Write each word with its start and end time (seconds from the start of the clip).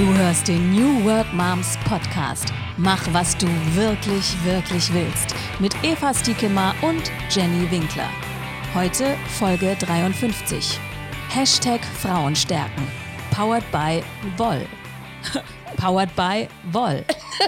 Du 0.00 0.06
hörst 0.16 0.48
den 0.48 0.72
New 0.72 1.04
Work 1.04 1.30
Moms 1.34 1.76
Podcast. 1.86 2.54
Mach, 2.78 3.02
was 3.12 3.36
du 3.36 3.46
wirklich, 3.74 4.34
wirklich 4.46 4.90
willst. 4.94 5.34
Mit 5.58 5.74
Eva 5.84 6.14
Stiekemar 6.14 6.74
und 6.80 7.12
Jenny 7.28 7.70
Winkler. 7.70 8.08
Heute 8.74 9.14
Folge 9.38 9.76
53. 9.78 10.80
Hashtag 11.28 11.84
Frauenstärken. 11.84 12.88
Powered 13.30 13.70
by 13.70 14.02
Woll. 14.38 14.64
Powered 15.76 16.14
by 16.16 16.48
Woll. 16.72 17.04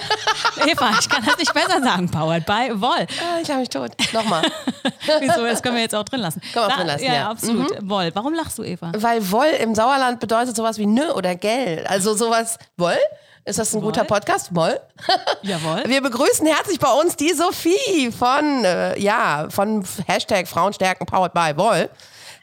Eva, 0.66 0.90
ich 0.98 1.08
kann 1.08 1.24
das 1.24 1.38
nicht 1.38 1.52
besser 1.52 1.80
sagen. 1.82 2.10
Powered 2.10 2.46
by 2.46 2.70
Woll. 2.74 3.06
Ah, 3.20 3.40
ich 3.40 3.48
habe 3.50 3.60
mich 3.60 3.68
tot. 3.68 3.92
Nochmal. 4.12 4.42
Wieso? 5.20 5.44
Das 5.44 5.62
können 5.62 5.76
wir 5.76 5.82
jetzt 5.82 5.94
auch 5.94 6.04
drin 6.04 6.20
lassen. 6.20 6.40
Können 6.40 6.66
wir 6.66 6.66
auch 6.66 6.76
drin 6.76 6.86
lassen, 6.86 7.04
ja. 7.04 7.14
ja. 7.14 7.30
absolut. 7.30 7.76
Woll. 7.82 8.10
Warum 8.14 8.34
lachst 8.34 8.58
du, 8.58 8.64
Eva? 8.64 8.92
Weil 8.96 9.30
Woll 9.30 9.48
im 9.60 9.74
Sauerland 9.74 10.20
bedeutet 10.20 10.56
sowas 10.56 10.78
wie 10.78 10.86
nö 10.86 11.10
oder 11.12 11.34
gell. 11.34 11.84
Also 11.88 12.14
sowas. 12.14 12.58
Woll? 12.76 12.98
Ist 13.44 13.58
das 13.58 13.74
ein 13.74 13.82
Woll? 13.82 13.90
guter 13.90 14.04
Podcast? 14.04 14.54
Woll? 14.54 14.78
Jawohl. 15.42 15.82
Wir 15.86 16.00
begrüßen 16.00 16.46
herzlich 16.46 16.78
bei 16.78 16.92
uns 16.92 17.16
die 17.16 17.32
Sophie 17.32 18.12
von, 18.12 18.64
äh, 18.64 18.98
ja, 19.00 19.46
von 19.50 19.84
Hashtag 20.06 20.46
Frauenstärken 20.46 21.06
Powered 21.06 21.34
by 21.34 21.52
Woll. 21.56 21.90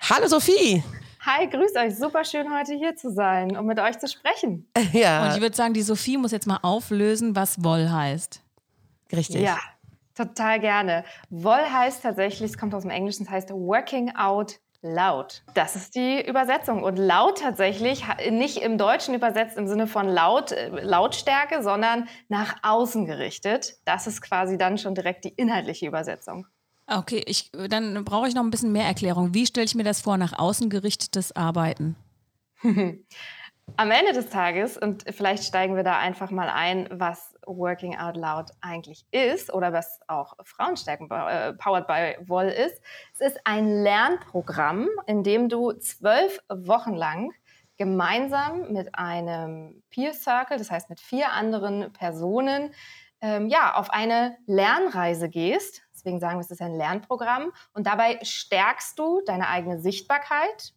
Hallo 0.10 0.28
Sophie. 0.28 0.84
Hi, 1.32 1.48
grüß 1.48 1.76
euch. 1.76 1.96
Super 1.96 2.24
schön, 2.24 2.52
heute 2.52 2.74
hier 2.74 2.96
zu 2.96 3.12
sein 3.12 3.56
und 3.56 3.68
mit 3.68 3.80
euch 3.80 4.00
zu 4.00 4.08
sprechen. 4.08 4.68
Und 4.76 4.94
Ja, 4.96 5.32
ich 5.36 5.40
würde 5.40 5.56
sagen, 5.56 5.76
die 5.76 5.84
Sophie 5.84 6.18
muss 6.18 6.32
jetzt 6.32 6.48
mal 6.48 6.58
auflösen, 6.64 7.36
was 7.36 7.64
Woll 7.64 7.88
heißt. 7.88 8.42
richtig. 9.12 9.42
Ja, 9.42 9.60
total 10.16 10.60
gerne. 10.60 11.04
Woll 11.30 11.60
heißt 11.60 12.02
tatsächlich, 12.02 12.50
es 12.50 12.58
kommt 12.58 12.74
aus 12.74 12.82
dem 12.82 12.90
Englischen, 12.90 13.28
es 13.28 13.30
heißt 13.30 13.52
Working 13.52 14.16
Out 14.16 14.60
Loud. 14.82 15.44
Das 15.54 15.76
ist 15.76 15.94
die 15.94 16.20
Übersetzung. 16.28 16.82
Und 16.82 16.98
laut 16.98 17.42
tatsächlich, 17.42 18.06
nicht 18.32 18.58
im 18.58 18.80
Deutschen 18.80 19.14
übersetzt 19.14 19.56
im 19.56 19.68
Sinne 19.68 19.86
von 19.86 20.08
laut, 20.08 20.52
äh, 20.52 20.70
Lautstärke, 20.82 21.62
sondern 21.62 22.08
nach 22.30 22.56
außen 22.64 23.06
gerichtet. 23.06 23.76
Das 23.86 24.08
ist 24.08 24.22
quasi 24.22 24.58
dann 24.58 24.80
schon 24.80 24.96
direkt 24.96 25.26
die 25.26 25.34
inhaltliche 25.36 25.86
Übersetzung. 25.86 26.48
Okay, 26.90 27.24
ich, 27.26 27.52
dann 27.52 28.04
brauche 28.04 28.28
ich 28.28 28.36
noch 28.36 28.44
ein 28.44 28.50
bisschen 28.50 28.72
mehr 28.72 28.86
Erklärung. 28.86 29.34
Wie 29.34 29.46
stelle 29.46 29.66
ich 29.66 29.76
mir 29.76 29.84
das 29.84 30.02
vor, 30.02 30.18
nach 30.18 30.38
außen 30.38 30.70
gerichtetes 30.70 31.36
Arbeiten? 31.36 31.96
Am 33.78 33.92
Ende 33.92 34.14
des 34.14 34.30
Tages, 34.30 34.78
und 34.78 35.06
vielleicht 35.10 35.44
steigen 35.44 35.76
wir 35.76 35.84
da 35.84 36.00
einfach 36.00 36.32
mal 36.32 36.50
ein, 36.50 36.88
was 36.92 37.36
Working 37.46 37.96
Out 37.96 38.18
Loud 38.18 38.50
eigentlich 38.62 39.06
ist 39.12 39.54
oder 39.54 39.72
was 39.74 40.00
auch 40.08 40.34
Frauenstärken 40.44 41.10
äh, 41.12 41.54
Powered 41.54 41.88
by 41.88 42.16
Woll 42.28 42.48
ist. 42.48 42.82
Es 43.14 43.22
ist 43.22 43.40
ein 43.44 43.84
Lernprogramm, 43.84 44.88
in 45.06 45.24
dem 45.24 45.50
du 45.50 45.74
zwölf 45.74 46.40
Wochen 46.50 46.96
lang 46.96 47.32
gemeinsam 47.78 48.72
mit 48.72 48.96
einem 48.96 49.84
Peer 49.90 50.14
Circle, 50.14 50.58
das 50.58 50.72
heißt 50.72 50.90
mit 50.90 51.00
vier 51.00 51.32
anderen 51.32 51.94
Personen, 51.94 52.74
ähm, 53.22 53.48
ja, 53.48 53.76
auf 53.76 53.90
eine 53.90 54.38
Lernreise 54.46 55.30
gehst. 55.30 55.84
Deswegen 56.00 56.20
sagen 56.20 56.38
wir, 56.38 56.42
es 56.42 56.52
ist 56.52 56.62
ein 56.62 56.76
Lernprogramm. 56.76 57.52
Und 57.74 57.88
dabei 57.88 58.20
stärkst 58.24 58.98
du 58.98 59.22
deine 59.26 59.50
eigene 59.50 59.80
Sichtbarkeit, 59.80 60.74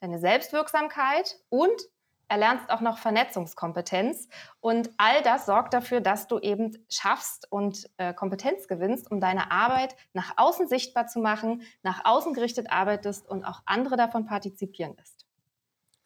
deine 0.00 0.20
Selbstwirksamkeit 0.20 1.38
und 1.48 1.82
erlernst 2.28 2.70
auch 2.70 2.80
noch 2.80 2.98
Vernetzungskompetenz. 2.98 4.28
Und 4.60 4.90
all 4.96 5.22
das 5.22 5.46
sorgt 5.46 5.74
dafür, 5.74 6.00
dass 6.00 6.28
du 6.28 6.38
eben 6.38 6.78
schaffst 6.88 7.50
und 7.50 7.90
äh, 7.96 8.14
Kompetenz 8.14 8.68
gewinnst, 8.68 9.10
um 9.10 9.20
deine 9.20 9.50
Arbeit 9.50 9.96
nach 10.12 10.34
außen 10.36 10.68
sichtbar 10.68 11.08
zu 11.08 11.18
machen, 11.18 11.62
nach 11.82 12.04
außen 12.04 12.32
gerichtet 12.32 12.70
arbeitest 12.70 13.28
und 13.28 13.44
auch 13.44 13.62
andere 13.66 13.96
davon 13.96 14.26
partizipieren 14.26 14.94
lässt. 14.96 15.26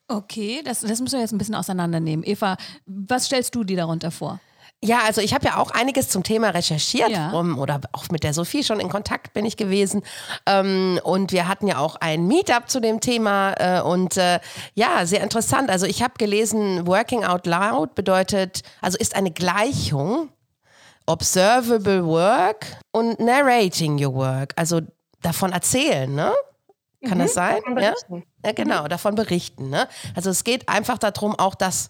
Okay, 0.09 0.63
das, 0.65 0.81
das 0.81 1.01
müssen 1.01 1.13
wir 1.13 1.21
jetzt 1.21 1.33
ein 1.33 1.39
bisschen 1.39 1.55
auseinandernehmen. 1.55 2.25
Eva, 2.25 2.57
was 2.87 3.27
stellst 3.27 3.55
du 3.55 3.65
dir 3.65 3.77
darunter 3.77 4.11
vor? 4.11 4.41
Ja, 4.83 4.99
also 5.07 5.23
ich 5.23 5.33
habe 5.33 5.47
ja 5.47 5.57
auch 5.57 5.71
einiges 5.71 6.11
zum 6.11 6.23
Thema 6.25 6.51
recherchiert 6.51 7.09
Ja. 7.09 7.31
um, 7.31 7.59
oder 7.59 7.81
auch 7.93 8.09
mit 8.11 8.23
der 8.23 8.35
Sophie 8.35 8.63
schon 8.63 8.81
in 8.81 8.91
Kontakt 8.91 9.33
bin 9.33 9.47
ich 9.47 9.57
gewesen. 9.57 10.03
Ähm, 10.45 11.01
und 11.05 11.33
wir 11.33 11.49
hatten 11.49 11.67
ja 11.67 11.79
auch 11.79 11.97
ein 11.97 12.27
Meetup 12.27 12.69
zu 12.69 12.81
dem 12.81 13.01
Thema 13.01 13.55
äh, 13.59 13.81
und 13.81 14.19
äh, 14.19 14.41
ja, 14.75 15.07
sehr 15.07 15.23
interessant. 15.23 15.71
Also 15.71 15.87
ich 15.87 16.03
habe 16.03 16.15
gelesen, 16.19 16.87
Working 16.87 17.25
Out 17.25 17.47
Loud 17.47 17.95
bedeutet, 17.95 18.61
also 18.83 18.99
ist 18.99 19.17
eine 19.17 19.31
Gleichung, 19.31 20.29
Observable 21.07 22.05
Work 22.07 22.67
und 22.93 23.21
Narrating 23.21 24.03
Your 24.05 24.15
Work, 24.15 24.53
also 24.57 24.81
davon 25.23 25.53
erzählen, 25.53 26.15
ne? 26.15 26.33
Kann 27.07 27.19
das 27.19 27.35
sein? 27.35 27.61
Ja? 27.79 27.93
ja, 28.45 28.53
genau, 28.53 28.89
davon 28.89 29.15
berichten. 29.15 29.69
Ne? 29.69 29.87
Also 30.15 30.31
es 30.31 30.43
geht 30.43 30.71
einfach 30.71 30.97
darum, 30.97 31.39
auch 31.39 31.55
das 31.55 31.89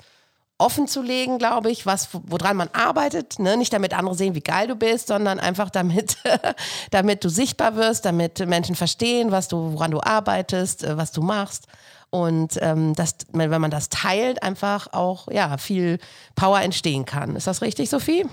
offen 0.58 0.86
zu 0.86 1.02
legen, 1.02 1.38
glaube 1.38 1.70
ich, 1.70 1.84
was, 1.84 2.10
woran 2.12 2.56
man 2.56 2.68
arbeitet. 2.72 3.38
Ne? 3.38 3.56
Nicht 3.56 3.72
damit 3.72 3.92
andere 3.92 4.14
sehen, 4.14 4.34
wie 4.34 4.40
geil 4.40 4.68
du 4.68 4.76
bist, 4.76 5.08
sondern 5.08 5.40
einfach 5.40 5.70
damit, 5.70 6.16
damit 6.90 7.24
du 7.24 7.28
sichtbar 7.28 7.76
wirst, 7.76 8.04
damit 8.04 8.46
Menschen 8.46 8.76
verstehen, 8.76 9.32
was 9.32 9.48
du, 9.48 9.72
woran 9.72 9.90
du 9.90 10.00
arbeitest, 10.00 10.84
äh, 10.84 10.96
was 10.96 11.12
du 11.12 11.22
machst. 11.22 11.66
Und 12.10 12.58
ähm, 12.62 12.94
dass, 12.94 13.16
wenn 13.32 13.60
man 13.60 13.72
das 13.72 13.88
teilt, 13.88 14.44
einfach 14.44 14.92
auch 14.92 15.26
ja, 15.32 15.56
viel 15.58 15.98
Power 16.36 16.60
entstehen 16.60 17.04
kann. 17.04 17.34
Ist 17.34 17.48
das 17.48 17.60
richtig, 17.60 17.90
Sophie? 17.90 18.24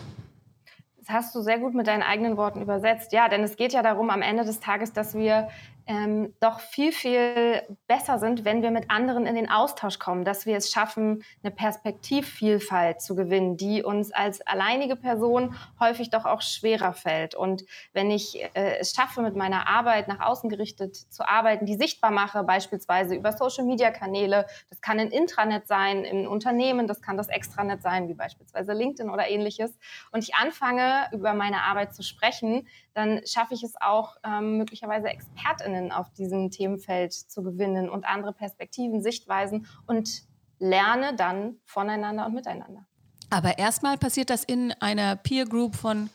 Das 1.00 1.10
hast 1.10 1.34
du 1.34 1.42
sehr 1.42 1.58
gut 1.58 1.74
mit 1.74 1.88
deinen 1.88 2.04
eigenen 2.04 2.38
Worten 2.38 2.62
übersetzt. 2.62 3.12
Ja, 3.12 3.28
denn 3.28 3.42
es 3.42 3.56
geht 3.56 3.74
ja 3.74 3.82
darum 3.82 4.12
am 4.12 4.22
Ende 4.22 4.46
des 4.46 4.60
Tages, 4.60 4.94
dass 4.94 5.16
wir 5.16 5.48
ähm, 5.88 6.34
doch 6.40 6.60
viel, 6.60 6.92
viel 6.92 7.62
besser 7.88 8.20
sind, 8.20 8.46
wenn 8.46 8.62
wir 8.62 8.72
mit 8.72 8.90
anderen 8.90 9.26
in 9.26 9.36
den 9.36 9.50
Austausch 9.50 10.00
kommen, 10.00 10.24
dass 10.24 10.46
wir 10.46 10.58
es 10.58 10.72
schaffen, 10.72 11.24
eine 11.44 11.52
Perspektivvielfalt 11.52 13.02
zu 13.02 13.16
gewinnen, 13.16 13.58
die 13.58 13.84
uns 13.84 14.12
als 14.12 14.42
alleinige 14.42 14.96
Person 14.96 15.56
häufig 15.80 16.10
doch 16.10 16.26
auch 16.26 16.42
schwerer 16.42 16.94
fällt. 16.94 17.36
Und 17.36 17.64
wenn 17.94 18.12
ich 18.12 18.44
äh, 18.56 18.78
es 18.80 18.94
schaffe, 18.94 19.22
mit 19.22 19.36
meiner 19.36 19.68
Arbeit 19.68 20.08
nach 20.08 20.20
außen 20.20 20.50
gerichtet 20.50 20.96
zu 20.96 21.28
arbeiten, 21.28 21.66
die 21.66 21.76
sichtbar 21.76 22.12
mache, 22.12 22.44
beispielsweise 22.44 23.16
über 23.16 23.32
Social-Media-Kanäle, 23.32 24.46
das 24.70 24.82
kann 24.82 25.00
ein 25.00 25.12
Intranet 25.12 25.68
sein, 25.68 26.04
im 26.04 26.28
Unternehmen, 26.28 26.88
das 26.88 27.02
kann 27.02 27.18
das 27.18 27.30
Extranet 27.30 27.82
sein, 27.82 28.08
wie 28.08 28.14
beispielsweise 28.14 28.74
LinkedIn 28.74 29.10
oder 29.10 29.30
ähnliches, 29.30 29.78
und 30.12 30.24
ich 30.24 30.36
anfange, 30.36 31.08
über 31.12 31.34
meine 31.34 31.64
Arbeit 31.64 31.94
zu 31.96 32.04
sprechen, 32.04 32.68
dann 32.94 33.22
schaffe 33.26 33.54
ich 33.54 33.64
es 33.64 33.74
auch, 33.80 34.18
ähm, 34.24 34.58
möglicherweise 34.58 35.08
ExpertInnen 35.08 35.92
auf 35.92 36.12
diesem 36.12 36.52
Themenfeld 36.52 37.14
zu 37.14 37.44
gewinnen 37.44 37.90
und 37.90 38.06
andere 38.06 38.34
Perspektiven, 38.34 39.02
Sichtweisen 39.02 39.68
und 39.88 40.24
lerne 40.60 41.16
dann 41.16 41.56
voneinander 41.66 42.26
und 42.26 42.34
miteinander. 42.34 42.86
Aber 43.30 43.58
erstmal 43.58 43.98
passiert 43.98 44.30
das 44.30 44.44
in 44.44 44.74
einer 44.80 45.16
Peer 45.16 45.46
Group 45.46 45.76
von 45.76 46.10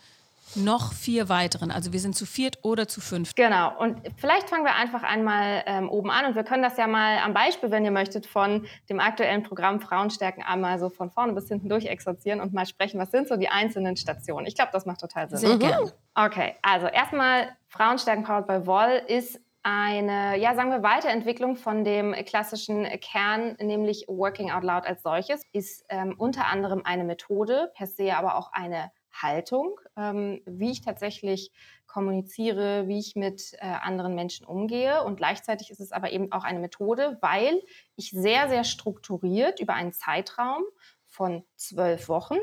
noch 0.55 0.93
vier 0.93 1.29
weiteren. 1.29 1.71
Also 1.71 1.93
wir 1.93 2.01
sind 2.01 2.15
zu 2.15 2.27
viert 2.27 2.59
oder 2.63 2.89
zu 2.89 3.01
fünft. 3.01 3.37
Genau. 3.37 3.77
Und 3.79 4.01
vielleicht 4.17 4.49
fangen 4.49 4.65
wir 4.65 4.75
einfach 4.75 5.03
einmal 5.03 5.63
ähm, 5.67 5.89
oben 5.89 6.11
an 6.11 6.27
und 6.27 6.35
wir 6.35 6.45
können 6.45 6.63
das 6.63 6.77
ja 6.77 6.87
mal 6.87 7.19
am 7.19 7.35
Beispiel, 7.35 7.71
wenn 7.71 7.85
ihr 7.85 7.91
möchtet, 7.91 8.27
von 8.27 8.67
dem 8.89 9.01
aktuellen 9.01 9.43
Programm 9.43 9.81
Frauenstärken 9.81 10.43
einmal 10.43 10.79
so 10.79 10.89
von 10.89 11.11
vorne 11.11 11.33
bis 11.33 11.49
hinten 11.49 11.69
durchexerzieren 11.69 12.41
und 12.41 12.53
mal 12.53 12.67
sprechen, 12.67 13.01
was 13.01 13.11
sind 13.11 13.29
so 13.29 13.37
die 13.37 13.49
einzelnen 13.49 13.97
Stationen. 13.97 14.47
Ich 14.47 14.55
glaube, 14.55 14.71
das 14.73 14.87
macht 14.87 15.01
total 15.01 15.29
Sinn. 15.29 15.39
Sehr 15.39 15.59
gerne. 15.59 15.93
Okay, 16.15 16.55
also 16.63 16.87
erstmal 16.87 17.49
Frauenstärken 17.69 18.25
Powered 18.25 18.47
by 18.47 18.67
Woll 18.67 19.03
ist 19.09 19.41
eine, 19.69 20.39
ja, 20.39 20.55
sagen 20.55 20.71
wir, 20.71 20.85
Weiterentwicklung 20.85 21.57
von 21.57 21.83
dem 21.83 22.13
klassischen 22.25 22.85
Kern, 23.01 23.57
nämlich 23.59 24.05
Working 24.07 24.53
Out 24.53 24.63
Loud 24.63 24.87
als 24.87 25.03
solches, 25.03 25.43
ist 25.53 25.85
ähm, 25.89 26.15
unter 26.17 26.47
anderem 26.47 26.83
eine 26.85 27.03
Methode, 27.03 27.73
per 27.75 27.89
se 27.89 28.17
aber 28.17 28.37
auch 28.37 28.53
eine 28.53 28.93
Haltung, 29.23 29.81
ähm, 29.97 30.43
wie 30.47 30.71
ich 30.71 30.83
tatsächlich 30.83 31.53
kommuniziere, 31.87 32.89
wie 32.89 32.99
ich 32.99 33.17
mit 33.17 33.55
äh, 33.55 33.67
anderen 33.67 34.15
Menschen 34.15 34.47
umgehe. 34.47 35.03
Und 35.05 35.17
gleichzeitig 35.17 35.71
ist 35.71 35.81
es 35.81 35.93
aber 35.93 36.13
eben 36.13 36.33
auch 36.33 36.45
eine 36.45 36.59
Methode, 36.59 37.19
weil 37.21 37.63
ich 37.97 38.11
sehr, 38.11 38.49
sehr 38.49 38.65
strukturiert 38.65 39.61
über 39.61 39.75
einen 39.75 39.93
Zeitraum 39.93 40.63
von 41.07 41.45
zwölf 41.57 42.09
Wochen 42.09 42.37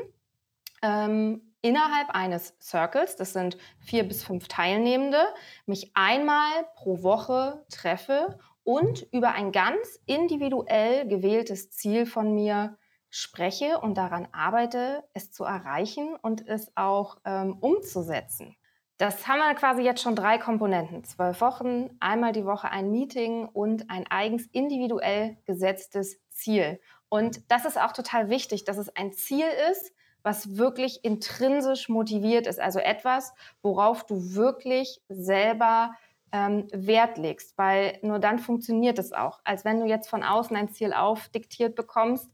ähm, 0.84 1.40
innerhalb 1.62 2.10
eines 2.10 2.54
Circles, 2.60 3.16
das 3.16 3.32
sind 3.32 3.56
vier 3.78 4.06
bis 4.06 4.22
fünf 4.22 4.48
Teilnehmende, 4.48 5.24
mich 5.64 5.92
einmal 5.94 6.50
pro 6.74 7.02
Woche 7.02 7.64
treffe 7.70 8.38
und 8.64 9.06
über 9.10 9.32
ein 9.32 9.50
ganz 9.50 9.98
individuell 10.04 11.08
gewähltes 11.08 11.70
Ziel 11.70 12.04
von 12.04 12.34
mir 12.34 12.76
spreche 13.14 13.78
und 13.78 13.94
daran 13.94 14.26
arbeite, 14.32 15.04
es 15.12 15.30
zu 15.30 15.44
erreichen 15.44 16.16
und 16.20 16.48
es 16.48 16.76
auch 16.76 17.18
ähm, 17.24 17.56
umzusetzen. 17.60 18.56
Das 18.96 19.28
haben 19.28 19.38
wir 19.38 19.54
quasi 19.54 19.82
jetzt 19.82 20.02
schon 20.02 20.16
drei 20.16 20.36
Komponenten. 20.36 21.04
Zwölf 21.04 21.40
Wochen, 21.40 21.90
einmal 22.00 22.32
die 22.32 22.44
Woche 22.44 22.72
ein 22.72 22.90
Meeting 22.90 23.46
und 23.46 23.88
ein 23.88 24.04
eigens 24.10 24.46
individuell 24.46 25.36
gesetztes 25.44 26.18
Ziel. 26.30 26.80
Und 27.08 27.48
das 27.52 27.64
ist 27.64 27.80
auch 27.80 27.92
total 27.92 28.30
wichtig, 28.30 28.64
dass 28.64 28.78
es 28.78 28.94
ein 28.96 29.12
Ziel 29.12 29.46
ist, 29.70 29.92
was 30.24 30.56
wirklich 30.56 31.04
intrinsisch 31.04 31.88
motiviert 31.88 32.48
ist. 32.48 32.58
Also 32.58 32.80
etwas, 32.80 33.32
worauf 33.62 34.04
du 34.04 34.34
wirklich 34.34 35.00
selber 35.08 35.92
ähm, 36.32 36.66
Wert 36.72 37.16
legst, 37.16 37.56
weil 37.56 38.00
nur 38.02 38.18
dann 38.18 38.40
funktioniert 38.40 38.98
es 38.98 39.12
auch. 39.12 39.40
Als 39.44 39.64
wenn 39.64 39.78
du 39.78 39.86
jetzt 39.86 40.08
von 40.08 40.24
außen 40.24 40.56
ein 40.56 40.68
Ziel 40.68 40.92
aufdiktiert 40.92 41.76
bekommst, 41.76 42.28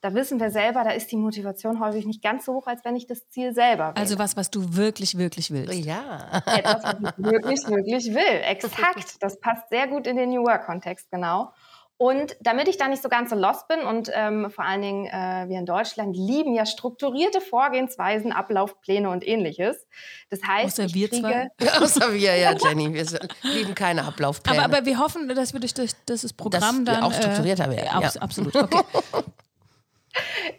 da 0.00 0.14
wissen 0.14 0.38
wir 0.38 0.50
selber, 0.50 0.84
da 0.84 0.90
ist 0.90 1.10
die 1.10 1.16
Motivation 1.16 1.80
häufig 1.80 2.06
nicht 2.06 2.22
ganz 2.22 2.44
so 2.44 2.54
hoch, 2.54 2.66
als 2.66 2.84
wenn 2.84 2.96
ich 2.96 3.06
das 3.06 3.28
Ziel 3.30 3.52
selber 3.54 3.88
will. 3.88 4.00
Also 4.02 4.18
was, 4.18 4.36
was 4.36 4.50
du 4.50 4.76
wirklich, 4.76 5.18
wirklich 5.18 5.50
willst. 5.50 5.74
Ja. 5.84 6.42
Etwas, 6.46 6.84
was 6.84 6.94
ich 6.94 7.24
wirklich, 7.24 7.66
wirklich 7.68 8.14
will. 8.14 8.40
Exakt. 8.44 9.16
Das 9.20 9.40
passt 9.40 9.68
sehr 9.70 9.88
gut 9.88 10.06
in 10.06 10.16
den 10.16 10.30
New 10.30 10.42
Work-Kontext, 10.44 11.10
genau. 11.10 11.52
Und 11.98 12.36
damit 12.42 12.68
ich 12.68 12.76
da 12.76 12.88
nicht 12.88 13.02
so 13.02 13.08
ganz 13.08 13.30
so 13.30 13.36
lost 13.36 13.68
bin 13.68 13.80
und 13.80 14.10
ähm, 14.12 14.50
vor 14.50 14.66
allen 14.66 14.82
Dingen 14.82 15.06
äh, 15.06 15.46
wir 15.48 15.58
in 15.58 15.64
Deutschland 15.64 16.14
lieben 16.14 16.52
ja 16.54 16.66
strukturierte 16.66 17.40
Vorgehensweisen, 17.40 18.32
Ablaufpläne 18.32 19.08
und 19.08 19.26
ähnliches. 19.26 19.86
Das 20.28 20.40
heißt, 20.46 20.78
Außer 20.78 20.92
wir 20.92 21.08
kriege, 21.08 21.22
zwei. 21.58 21.80
Außer 21.82 22.12
wir, 22.12 22.36
ja, 22.36 22.52
Jenny. 22.52 22.92
Wir 22.92 23.06
lieben 23.44 23.74
keine 23.74 24.04
Ablaufpläne. 24.04 24.62
Aber, 24.62 24.76
aber 24.76 24.84
wir 24.86 24.98
hoffen, 24.98 25.26
dass 25.28 25.54
wir 25.54 25.60
durch, 25.60 25.74
durch 25.74 25.92
das 26.04 26.30
Programm 26.34 26.84
Dass 26.84 26.94
wir 26.96 27.00
dann 27.00 27.02
auch 27.10 27.14
strukturierter 27.14 27.70
werden, 27.70 27.86
Äh, 27.86 27.88
abs- 27.88 28.14
ja. 28.16 28.20
Absolut. 28.20 28.54
Okay. 28.54 28.80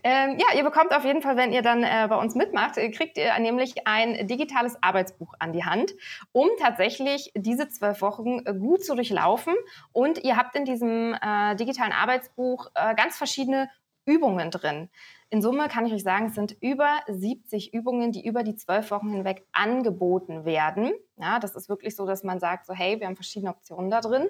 Ähm, 0.04 0.38
ja, 0.38 0.56
ihr 0.56 0.63
bekommt 0.63 0.94
auf 0.94 1.04
jeden 1.04 1.21
Fall, 1.21 1.38
wenn 1.38 1.51
ihr 1.51 1.62
dann 1.62 1.83
äh, 1.83 2.07
bei 2.09 2.15
uns 2.15 2.36
mitmacht, 2.36 2.77
äh, 2.77 2.89
kriegt 2.92 3.18
ihr 3.18 3.38
nämlich 3.39 3.88
ein 3.88 4.27
digitales 4.27 4.81
Arbeitsbuch 4.81 5.33
an 5.39 5.54
die 5.54 5.65
Hand, 5.65 5.94
um 6.31 6.48
tatsächlich 6.59 7.31
diese 7.36 7.68
zwölf 7.69 8.01
Wochen 8.01 8.39
äh, 8.45 8.54
gut 8.54 8.83
zu 8.83 8.95
durchlaufen. 8.95 9.56
Und 9.92 10.24
ihr 10.24 10.38
habt 10.38 10.56
in 10.56 10.65
diesem 10.65 11.13
äh, 11.13 11.56
digitalen 11.56 11.92
Arbeitsbuch 11.92 12.68
äh, 12.75 12.95
ganz 12.95 13.18
verschiedene 13.18 13.69
Übungen 14.06 14.51
drin. 14.51 14.89
In 15.30 15.42
Summe 15.42 15.68
kann 15.68 15.86
ich 15.86 15.92
euch 15.92 16.04
sagen, 16.04 16.27
es 16.27 16.36
sind 16.36 16.56
über 16.62 17.00
70 17.07 17.74
Übungen, 17.74 18.13
die 18.13 18.25
über 18.25 18.44
die 18.44 18.56
zwölf 18.56 18.89
Wochen 18.92 19.09
hinweg 19.09 19.45
angeboten 19.51 20.45
werden. 20.45 20.94
Ja, 21.18 21.39
das 21.39 21.54
ist 21.56 21.68
wirklich 21.68 21.98
so, 21.98 22.06
dass 22.06 22.24
man 22.24 22.39
sagt, 22.39 22.65
so 22.65 22.74
hey, 22.74 23.00
wir 23.01 23.07
haben 23.07 23.18
verschiedene 23.18 23.51
Optionen 23.51 23.92
da 23.92 24.00
drin, 24.00 24.30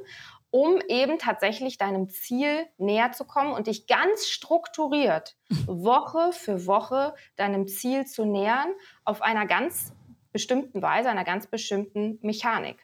um 0.52 0.80
eben 0.88 1.20
tatsächlich 1.20 1.78
deinem 1.78 2.10
Ziel 2.10 2.68
näher 2.78 3.12
zu 3.12 3.26
kommen 3.26 3.54
und 3.54 3.68
dich 3.68 3.88
ganz 3.88 4.28
strukturiert 4.28 5.36
Woche 5.68 6.32
für 6.32 6.66
Woche 6.66 7.14
deinem 7.36 7.68
Ziel 7.68 8.06
zu 8.06 8.26
nähern 8.26 8.74
auf 9.04 9.22
einer 9.22 9.46
ganz 9.46 9.94
bestimmten 10.32 10.82
Weise, 10.82 11.10
einer 11.10 11.24
ganz 11.24 11.48
bestimmten 11.48 12.20
Mechanik. 12.22 12.78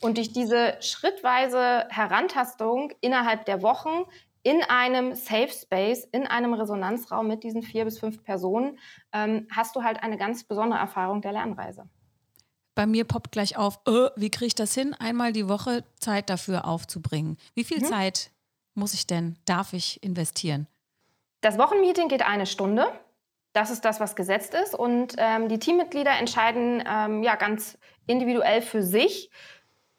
Und 0.00 0.18
durch 0.18 0.32
diese 0.32 0.76
schrittweise 0.80 1.86
Herantastung 1.90 2.92
innerhalb 3.00 3.46
der 3.46 3.62
Wochen 3.62 4.04
in 4.42 4.62
einem 4.62 5.14
Safe 5.14 5.48
Space, 5.48 6.04
in 6.04 6.26
einem 6.26 6.54
Resonanzraum 6.54 7.26
mit 7.26 7.42
diesen 7.42 7.62
vier 7.62 7.84
bis 7.84 7.98
fünf 7.98 8.22
Personen, 8.22 8.78
ähm, 9.12 9.48
hast 9.50 9.74
du 9.74 9.82
halt 9.82 10.02
eine 10.02 10.16
ganz 10.16 10.44
besondere 10.44 10.78
Erfahrung 10.78 11.20
der 11.20 11.32
Lernreise. 11.32 11.88
Bei 12.76 12.86
mir 12.86 13.04
poppt 13.04 13.32
gleich 13.32 13.56
auf, 13.56 13.80
äh, 13.88 14.10
wie 14.16 14.30
kriege 14.30 14.46
ich 14.46 14.54
das 14.54 14.74
hin, 14.74 14.94
einmal 14.94 15.32
die 15.32 15.48
Woche 15.48 15.82
Zeit 15.98 16.28
dafür 16.30 16.66
aufzubringen? 16.66 17.38
Wie 17.54 17.64
viel 17.64 17.80
Mhm. 17.80 17.86
Zeit 17.86 18.30
muss 18.74 18.92
ich 18.92 19.06
denn, 19.06 19.36
darf 19.46 19.72
ich 19.72 20.02
investieren? 20.04 20.68
Das 21.40 21.56
Wochenmeeting 21.58 22.08
geht 22.08 22.22
eine 22.22 22.44
Stunde. 22.44 22.86
Das 23.54 23.70
ist 23.70 23.86
das, 23.86 23.98
was 23.98 24.14
gesetzt 24.14 24.52
ist. 24.52 24.74
Und 24.74 25.14
ähm, 25.16 25.48
die 25.48 25.58
Teammitglieder 25.58 26.10
entscheiden 26.18 26.84
ähm, 26.86 27.22
ja 27.22 27.36
ganz 27.36 27.78
individuell 28.06 28.60
für 28.60 28.82
sich, 28.82 29.30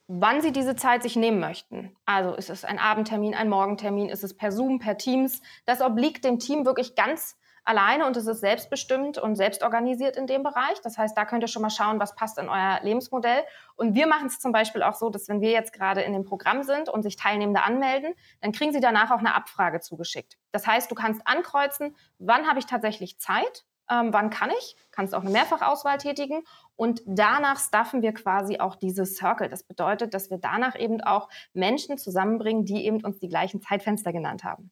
wann 0.05 0.41
sie 0.41 0.51
diese 0.51 0.75
Zeit 0.75 1.01
sich 1.01 1.15
nehmen 1.15 1.39
möchten. 1.39 1.95
Also 2.05 2.35
ist 2.35 2.51
es 2.51 2.63
ein 2.63 2.77
Abendtermin, 2.77 3.33
ein 3.33 3.49
Morgentermin, 3.49 4.09
ist 4.09 4.23
es 4.23 4.37
per 4.37 4.51
Zoom, 4.51 4.77
per 4.77 4.99
Teams. 4.99 5.41
Das 5.65 5.81
obliegt 5.81 6.23
dem 6.25 6.37
Team 6.37 6.63
wirklich 6.63 6.93
ganz 6.93 7.35
alleine 7.67 8.05
und 8.05 8.15
es 8.15 8.27
ist 8.27 8.39
selbstbestimmt 8.39 9.17
und 9.17 9.35
selbstorganisiert 9.35 10.15
in 10.15 10.25
dem 10.25 10.41
Bereich. 10.41 10.79
Das 10.83 10.97
heißt, 10.97 11.17
da 11.17 11.25
könnt 11.25 11.43
ihr 11.43 11.47
schon 11.47 11.61
mal 11.61 11.69
schauen, 11.69 11.99
was 11.99 12.15
passt 12.15 12.37
in 12.37 12.47
euer 12.47 12.79
Lebensmodell. 12.81 13.43
Und 13.75 13.93
wir 13.93 14.07
machen 14.07 14.27
es 14.27 14.39
zum 14.39 14.53
Beispiel 14.53 14.83
auch 14.83 14.95
so, 14.95 15.09
dass 15.09 15.27
wenn 15.27 15.41
wir 15.41 15.51
jetzt 15.51 15.73
gerade 15.73 16.01
in 16.01 16.13
dem 16.13 16.23
Programm 16.23 16.63
sind 16.63 16.87
und 16.87 17.03
sich 17.03 17.17
Teilnehmende 17.17 17.61
anmelden, 17.63 18.13
dann 18.41 18.53
kriegen 18.53 18.71
sie 18.71 18.79
danach 18.79 19.11
auch 19.11 19.19
eine 19.19 19.35
Abfrage 19.35 19.81
zugeschickt. 19.81 20.37
Das 20.51 20.65
heißt, 20.65 20.89
du 20.89 20.95
kannst 20.95 21.21
ankreuzen, 21.25 21.95
wann 22.19 22.47
habe 22.47 22.59
ich 22.59 22.65
tatsächlich 22.65 23.19
Zeit, 23.19 23.65
ähm, 23.89 24.13
wann 24.13 24.29
kann 24.29 24.49
ich, 24.57 24.75
kannst 24.91 25.13
auch 25.13 25.21
eine 25.21 25.29
Mehrfachauswahl 25.29 25.97
tätigen 25.97 26.43
und 26.75 27.01
danach 27.05 27.59
staffen 27.59 28.01
wir 28.01 28.13
quasi 28.13 28.59
auch 28.59 28.75
dieses 28.75 29.15
Circle. 29.17 29.49
Das 29.49 29.63
bedeutet, 29.63 30.13
dass 30.13 30.29
wir 30.29 30.37
danach 30.37 30.77
eben 30.79 31.01
auch 31.01 31.29
Menschen 31.53 31.97
zusammenbringen, 31.97 32.65
die 32.65 32.85
eben 32.85 33.03
uns 33.03 33.19
die 33.19 33.29
gleichen 33.29 33.61
Zeitfenster 33.61 34.13
genannt 34.13 34.43
haben. 34.43 34.71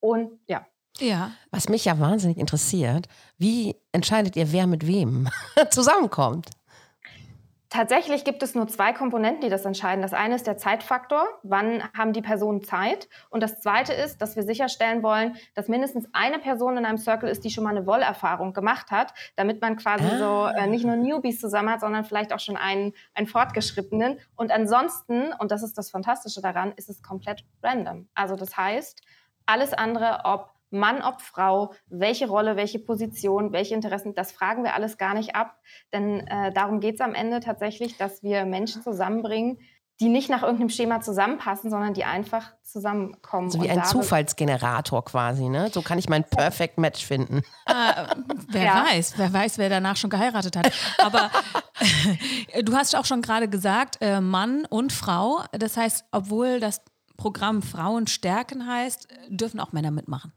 Und 0.00 0.38
ja, 0.46 0.66
Ja, 1.00 1.30
Was 1.50 1.68
mich 1.68 1.84
ja 1.84 1.98
wahnsinnig 2.00 2.38
interessiert, 2.38 3.06
wie 3.38 3.76
entscheidet 3.92 4.36
ihr, 4.36 4.52
wer 4.52 4.66
mit 4.66 4.86
wem 4.86 5.28
zusammenkommt? 5.70 6.50
Tatsächlich 7.70 8.24
gibt 8.24 8.42
es 8.42 8.54
nur 8.54 8.66
zwei 8.66 8.94
Komponenten, 8.94 9.42
die 9.42 9.50
das 9.50 9.66
entscheiden. 9.66 10.00
Das 10.00 10.14
eine 10.14 10.34
ist 10.36 10.46
der 10.46 10.56
Zeitfaktor, 10.56 11.28
wann 11.42 11.82
haben 11.94 12.14
die 12.14 12.22
Personen 12.22 12.64
Zeit. 12.64 13.10
Und 13.28 13.42
das 13.42 13.60
zweite 13.60 13.92
ist, 13.92 14.22
dass 14.22 14.36
wir 14.36 14.42
sicherstellen 14.42 15.02
wollen, 15.02 15.36
dass 15.54 15.68
mindestens 15.68 16.08
eine 16.14 16.38
Person 16.38 16.78
in 16.78 16.86
einem 16.86 16.96
Circle 16.96 17.28
ist, 17.28 17.44
die 17.44 17.50
schon 17.50 17.64
mal 17.64 17.76
eine 17.76 17.86
Wollerfahrung 17.86 18.54
gemacht 18.54 18.90
hat, 18.90 19.12
damit 19.36 19.60
man 19.60 19.76
quasi 19.76 20.04
Ah. 20.04 20.18
so 20.18 20.58
äh, 20.58 20.66
nicht 20.66 20.86
nur 20.86 20.96
Newbies 20.96 21.40
zusammen 21.40 21.68
hat, 21.68 21.80
sondern 21.80 22.06
vielleicht 22.06 22.32
auch 22.32 22.40
schon 22.40 22.56
einen, 22.56 22.94
einen 23.12 23.26
Fortgeschrittenen. 23.26 24.18
Und 24.34 24.50
ansonsten, 24.50 25.34
und 25.38 25.50
das 25.50 25.62
ist 25.62 25.76
das 25.76 25.90
Fantastische 25.90 26.40
daran, 26.40 26.72
ist 26.76 26.88
es 26.88 27.02
komplett 27.02 27.44
random. 27.62 28.08
Also 28.14 28.34
das 28.34 28.56
heißt, 28.56 29.02
alles 29.44 29.74
andere, 29.74 30.20
ob 30.24 30.54
Mann, 30.70 31.02
ob 31.02 31.20
Frau, 31.20 31.72
welche 31.86 32.28
Rolle, 32.28 32.56
welche 32.56 32.78
Position, 32.78 33.52
welche 33.52 33.74
Interessen, 33.74 34.14
das 34.14 34.32
fragen 34.32 34.64
wir 34.64 34.74
alles 34.74 34.98
gar 34.98 35.14
nicht 35.14 35.34
ab. 35.34 35.56
Denn 35.92 36.26
äh, 36.26 36.52
darum 36.52 36.80
geht 36.80 36.96
es 36.96 37.00
am 37.00 37.14
Ende 37.14 37.40
tatsächlich, 37.40 37.96
dass 37.96 38.22
wir 38.22 38.44
Menschen 38.44 38.82
zusammenbringen, 38.82 39.58
die 40.00 40.08
nicht 40.08 40.30
nach 40.30 40.42
irgendeinem 40.42 40.68
Schema 40.68 41.00
zusammenpassen, 41.00 41.70
sondern 41.70 41.92
die 41.92 42.04
einfach 42.04 42.52
zusammenkommen. 42.62 43.50
So 43.50 43.60
wie 43.62 43.68
ein 43.68 43.84
Zufallsgenerator 43.84 45.04
quasi, 45.04 45.48
ne? 45.48 45.70
So 45.72 45.82
kann 45.82 45.98
ich 45.98 46.08
mein 46.08 46.22
Perfect 46.22 46.78
Match 46.78 47.04
finden. 47.04 47.42
wer 48.48 48.64
Ja. 48.64 48.84
weiß, 48.88 49.14
wer 49.16 49.32
weiß, 49.32 49.58
wer 49.58 49.68
danach 49.68 49.96
schon 49.96 50.10
geheiratet 50.10 50.56
hat. 50.56 50.72
Aber 50.98 51.30
du 52.62 52.76
hast 52.76 52.94
auch 52.94 53.06
schon 53.06 53.22
gerade 53.22 53.48
gesagt, 53.48 53.98
äh, 54.00 54.20
Mann 54.20 54.66
und 54.66 54.92
Frau. 54.92 55.40
Das 55.52 55.76
heißt, 55.76 56.04
obwohl 56.12 56.60
das 56.60 56.80
Programm 57.16 57.62
Frauen 57.62 58.06
stärken 58.06 58.68
heißt, 58.68 59.08
dürfen 59.28 59.58
auch 59.58 59.72
Männer 59.72 59.90
mitmachen. 59.90 60.32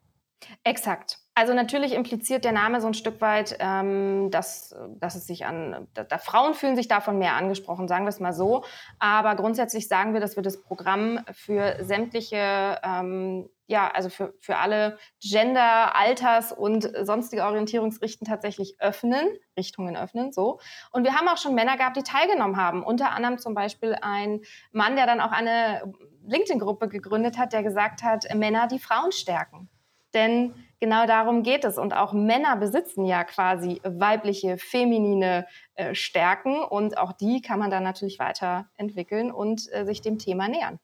Exakt. 0.64 1.18
Also 1.34 1.54
natürlich 1.54 1.94
impliziert 1.94 2.44
der 2.44 2.52
Name 2.52 2.82
so 2.82 2.88
ein 2.88 2.94
Stück 2.94 3.22
weit, 3.22 3.56
ähm, 3.60 4.30
dass, 4.32 4.76
dass 4.98 5.16
es 5.16 5.26
sich 5.26 5.46
an, 5.46 5.88
da, 5.94 6.04
da 6.04 6.18
Frauen 6.18 6.54
fühlen 6.56 6.76
sich 6.76 6.90
davon 6.90 7.18
mehr 7.18 7.36
angesprochen, 7.36 7.88
sagen 7.88 8.04
wir 8.04 8.10
es 8.10 8.20
mal 8.20 8.34
so. 8.34 8.66
Aber 9.00 9.36
grundsätzlich 9.36 9.88
sagen 9.88 10.14
wir, 10.14 10.20
dass 10.20 10.36
wir 10.36 10.44
das 10.44 10.62
Programm 10.62 11.22
für 11.32 11.78
sämtliche, 11.86 12.80
ähm, 12.84 13.50
ja, 13.68 13.90
also 13.90 14.10
für, 14.10 14.34
für 14.42 14.58
alle 14.58 14.98
Gender, 15.22 15.96
Alters 15.96 16.52
und 16.52 16.92
sonstige 17.04 17.46
Orientierungsrichten 17.46 18.28
tatsächlich 18.28 18.76
öffnen, 18.80 19.26
Richtungen 19.58 19.96
öffnen, 19.96 20.34
so. 20.34 20.60
Und 20.92 21.06
wir 21.06 21.16
haben 21.16 21.30
auch 21.30 21.38
schon 21.38 21.56
Männer 21.56 21.78
gehabt, 21.78 21.96
die 21.96 22.04
teilgenommen 22.04 22.58
haben. 22.58 22.84
Unter 22.84 23.12
anderem 23.12 23.38
zum 23.38 23.54
Beispiel 23.54 23.96
ein 24.02 24.42
Mann, 24.74 24.98
der 24.98 25.06
dann 25.06 25.22
auch 25.22 25.32
eine 25.32 25.94
LinkedIn-Gruppe 26.28 26.90
gegründet 26.90 27.38
hat, 27.38 27.54
der 27.54 27.64
gesagt 27.64 28.04
hat, 28.04 28.26
Männer, 28.36 28.68
die 28.68 28.80
Frauen 28.80 29.14
stärken. 29.14 29.70
Denn 30.14 30.54
genau 30.80 31.06
darum 31.06 31.44
geht 31.44 31.64
es. 31.64 31.78
Und 31.78 31.94
auch 31.94 32.14
Männer 32.14 32.58
besitzen 32.58 33.06
ja 33.06 33.24
quasi 33.24 33.82
weibliche, 33.84 34.58
feminine 34.58 35.48
äh, 35.76 35.96
Stärken. 35.96 36.64
Und 36.64 36.98
auch 36.98 37.14
die 37.14 37.42
kann 37.42 37.60
man 37.60 37.72
dann 37.72 37.84
natürlich 37.84 38.20
weiterentwickeln 38.20 39.32
und 39.32 39.72
äh, 39.72 39.86
sich 39.86 40.02
dem 40.02 40.20
Thema 40.20 40.48
nähern. 40.48 40.80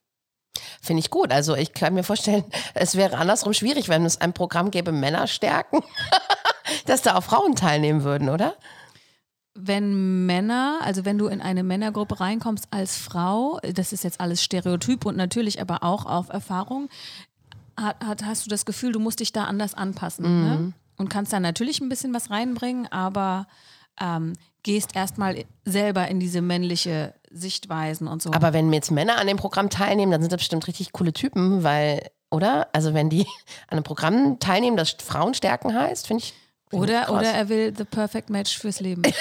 Finde 0.81 1.01
ich 1.01 1.09
gut. 1.09 1.31
Also 1.31 1.55
ich 1.55 1.73
kann 1.73 1.93
mir 1.93 2.03
vorstellen, 2.03 2.45
es 2.73 2.95
wäre 2.95 3.17
andersrum 3.17 3.53
schwierig, 3.53 3.89
wenn 3.89 4.05
es 4.05 4.21
ein 4.21 4.33
Programm 4.33 4.71
gäbe, 4.71 4.91
Männer 4.91 5.27
stärken, 5.27 5.81
dass 6.85 7.01
da 7.01 7.15
auch 7.15 7.23
Frauen 7.23 7.55
teilnehmen 7.55 8.03
würden, 8.03 8.29
oder? 8.29 8.55
Wenn 9.59 10.27
Männer, 10.27 10.79
also 10.83 11.03
wenn 11.03 11.17
du 11.17 11.27
in 11.27 11.41
eine 11.41 11.63
Männergruppe 11.63 12.19
reinkommst 12.19 12.67
als 12.69 12.95
Frau, 12.95 13.59
das 13.63 13.91
ist 13.91 14.03
jetzt 14.03 14.21
alles 14.21 14.43
Stereotyp 14.43 15.03
und 15.03 15.17
natürlich 15.17 15.59
aber 15.59 15.81
auch 15.81 16.05
auf 16.05 16.29
Erfahrung, 16.29 16.89
hat, 17.77 18.03
hat, 18.03 18.25
hast 18.25 18.45
du 18.45 18.49
das 18.49 18.65
Gefühl, 18.65 18.91
du 18.91 18.99
musst 18.99 19.19
dich 19.19 19.31
da 19.31 19.45
anders 19.45 19.73
anpassen. 19.73 20.43
Ne? 20.43 20.73
Und 20.97 21.09
kannst 21.09 21.31
da 21.31 21.39
natürlich 21.39 21.79
ein 21.79 21.89
bisschen 21.89 22.13
was 22.13 22.31
reinbringen, 22.31 22.91
aber 22.91 23.47
ähm, 24.01 24.33
gehst 24.63 24.95
erstmal 24.95 25.45
selber 25.63 26.07
in 26.07 26.19
diese 26.19 26.41
männliche 26.41 27.13
Sichtweisen 27.31 28.07
und 28.07 28.21
so. 28.21 28.33
Aber 28.33 28.53
wenn 28.53 28.73
jetzt 28.73 28.91
Männer 28.91 29.17
an 29.17 29.27
dem 29.27 29.37
Programm 29.37 29.69
teilnehmen, 29.69 30.11
dann 30.11 30.21
sind 30.21 30.31
das 30.31 30.39
bestimmt 30.39 30.67
richtig 30.67 30.91
coole 30.91 31.13
Typen, 31.13 31.63
weil, 31.63 32.09
oder? 32.31 32.67
Also 32.73 32.93
wenn 32.93 33.09
die 33.09 33.21
an 33.67 33.77
einem 33.77 33.83
Programm 33.83 34.39
teilnehmen, 34.39 34.75
das 34.77 34.95
Frauen 34.99 35.33
stärken 35.33 35.73
heißt, 35.73 36.07
finde 36.07 36.23
ich. 36.23 36.33
find 36.69 36.81
oder, 36.81 37.03
krass. 37.03 37.11
oder 37.11 37.31
er 37.31 37.49
will 37.49 37.73
the 37.77 37.85
perfect 37.85 38.29
match 38.29 38.57
fürs 38.57 38.79
Leben. 38.79 39.03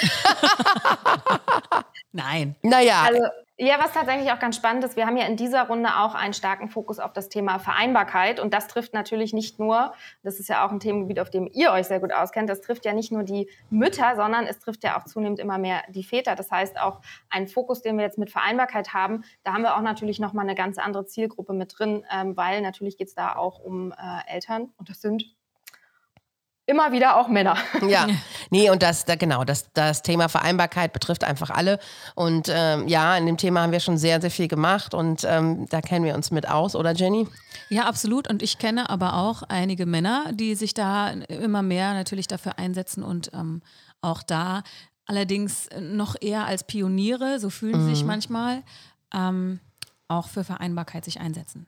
Nein. 2.11 2.55
Naja, 2.63 3.03
Also, 3.07 3.21
ja, 3.59 3.79
was 3.79 3.91
tatsächlich 3.91 4.31
auch 4.31 4.37
ganz 4.37 4.55
spannend 4.55 4.83
ist, 4.83 4.95
wir 4.95 5.07
haben 5.07 5.17
ja 5.17 5.25
in 5.25 5.35
dieser 5.35 5.67
Runde 5.67 5.89
auch 5.97 6.13
einen 6.13 6.33
starken 6.33 6.69
Fokus 6.69 6.99
auf 6.99 7.11
das 7.13 7.27
Thema 7.27 7.57
Vereinbarkeit. 7.57 8.39
Und 8.39 8.53
das 8.53 8.67
trifft 8.67 8.93
natürlich 8.93 9.33
nicht 9.33 9.57
nur, 9.57 9.93
das 10.21 10.39
ist 10.39 10.47
ja 10.47 10.63
auch 10.63 10.71
ein 10.71 10.79
Themengebiet, 10.79 11.19
auf 11.19 11.31
dem 11.31 11.49
ihr 11.51 11.71
euch 11.71 11.87
sehr 11.87 11.99
gut 11.99 12.13
auskennt, 12.13 12.49
das 12.51 12.61
trifft 12.61 12.85
ja 12.85 12.93
nicht 12.93 13.11
nur 13.11 13.23
die 13.23 13.49
Mütter, 13.71 14.15
sondern 14.15 14.45
es 14.45 14.59
trifft 14.59 14.83
ja 14.83 14.99
auch 14.99 15.05
zunehmend 15.05 15.39
immer 15.39 15.57
mehr 15.57 15.81
die 15.89 16.03
Väter. 16.03 16.35
Das 16.35 16.51
heißt, 16.51 16.79
auch 16.79 17.01
ein 17.31 17.47
Fokus, 17.47 17.81
den 17.81 17.97
wir 17.97 18.05
jetzt 18.05 18.19
mit 18.19 18.29
Vereinbarkeit 18.29 18.93
haben, 18.93 19.23
da 19.43 19.53
haben 19.53 19.63
wir 19.63 19.75
auch 19.75 19.81
natürlich 19.81 20.19
nochmal 20.19 20.45
eine 20.45 20.55
ganz 20.55 20.77
andere 20.77 21.07
Zielgruppe 21.07 21.53
mit 21.53 21.79
drin, 21.79 22.05
ähm, 22.11 22.37
weil 22.37 22.61
natürlich 22.61 22.95
geht 22.97 23.07
es 23.07 23.15
da 23.15 23.35
auch 23.35 23.59
um 23.59 23.91
äh, 23.91 23.95
Eltern. 24.31 24.69
Und 24.77 24.89
das 24.89 25.01
sind 25.01 25.36
immer 26.67 26.91
wieder 26.91 27.17
auch 27.17 27.27
Männer. 27.27 27.57
Ja, 27.87 28.07
nee, 28.49 28.69
und 28.69 28.83
das, 28.83 29.05
da, 29.05 29.15
genau, 29.15 29.45
das, 29.45 29.71
das 29.73 30.01
Thema 30.01 30.27
Vereinbarkeit 30.27 30.91
betrifft 30.91 31.23
einfach 31.23 31.49
alle. 31.49 31.79
Und 32.15 32.51
ähm, 32.53 32.87
ja, 32.87 33.15
in 33.15 33.25
dem 33.25 33.37
Thema 33.37 33.61
haben 33.61 33.71
wir 33.71 33.79
schon 33.79 33.97
sehr, 33.97 34.19
sehr 34.19 34.29
viel 34.29 34.49
gemacht 34.49 34.93
und 34.93 35.23
ähm, 35.23 35.67
da 35.69 35.79
kennen 35.79 36.03
wir 36.03 36.15
uns 36.15 36.31
mit 36.31 36.49
aus, 36.49 36.75
oder 36.75 36.91
Jenny? 36.91 37.27
Ja, 37.69 37.85
absolut. 37.85 38.29
Und 38.29 38.43
ich 38.43 38.57
kenne 38.57 38.89
aber 38.89 39.15
auch 39.15 39.43
einige 39.43 39.85
Männer, 39.85 40.31
die 40.33 40.55
sich 40.55 40.73
da 40.73 41.11
immer 41.11 41.61
mehr 41.61 41.93
natürlich 41.93 42.27
dafür 42.27 42.59
einsetzen 42.59 43.03
und 43.03 43.31
ähm, 43.33 43.61
auch 44.01 44.21
da 44.21 44.63
allerdings 45.05 45.69
noch 45.79 46.15
eher 46.19 46.45
als 46.45 46.65
Pioniere, 46.65 47.39
so 47.39 47.49
fühlen 47.49 47.81
sie 47.81 47.91
sich 47.91 48.01
mhm. 48.01 48.07
manchmal, 48.07 48.63
ähm, 49.13 49.61
auch 50.09 50.27
für 50.27 50.43
Vereinbarkeit 50.43 51.05
sich 51.05 51.21
einsetzen. 51.21 51.65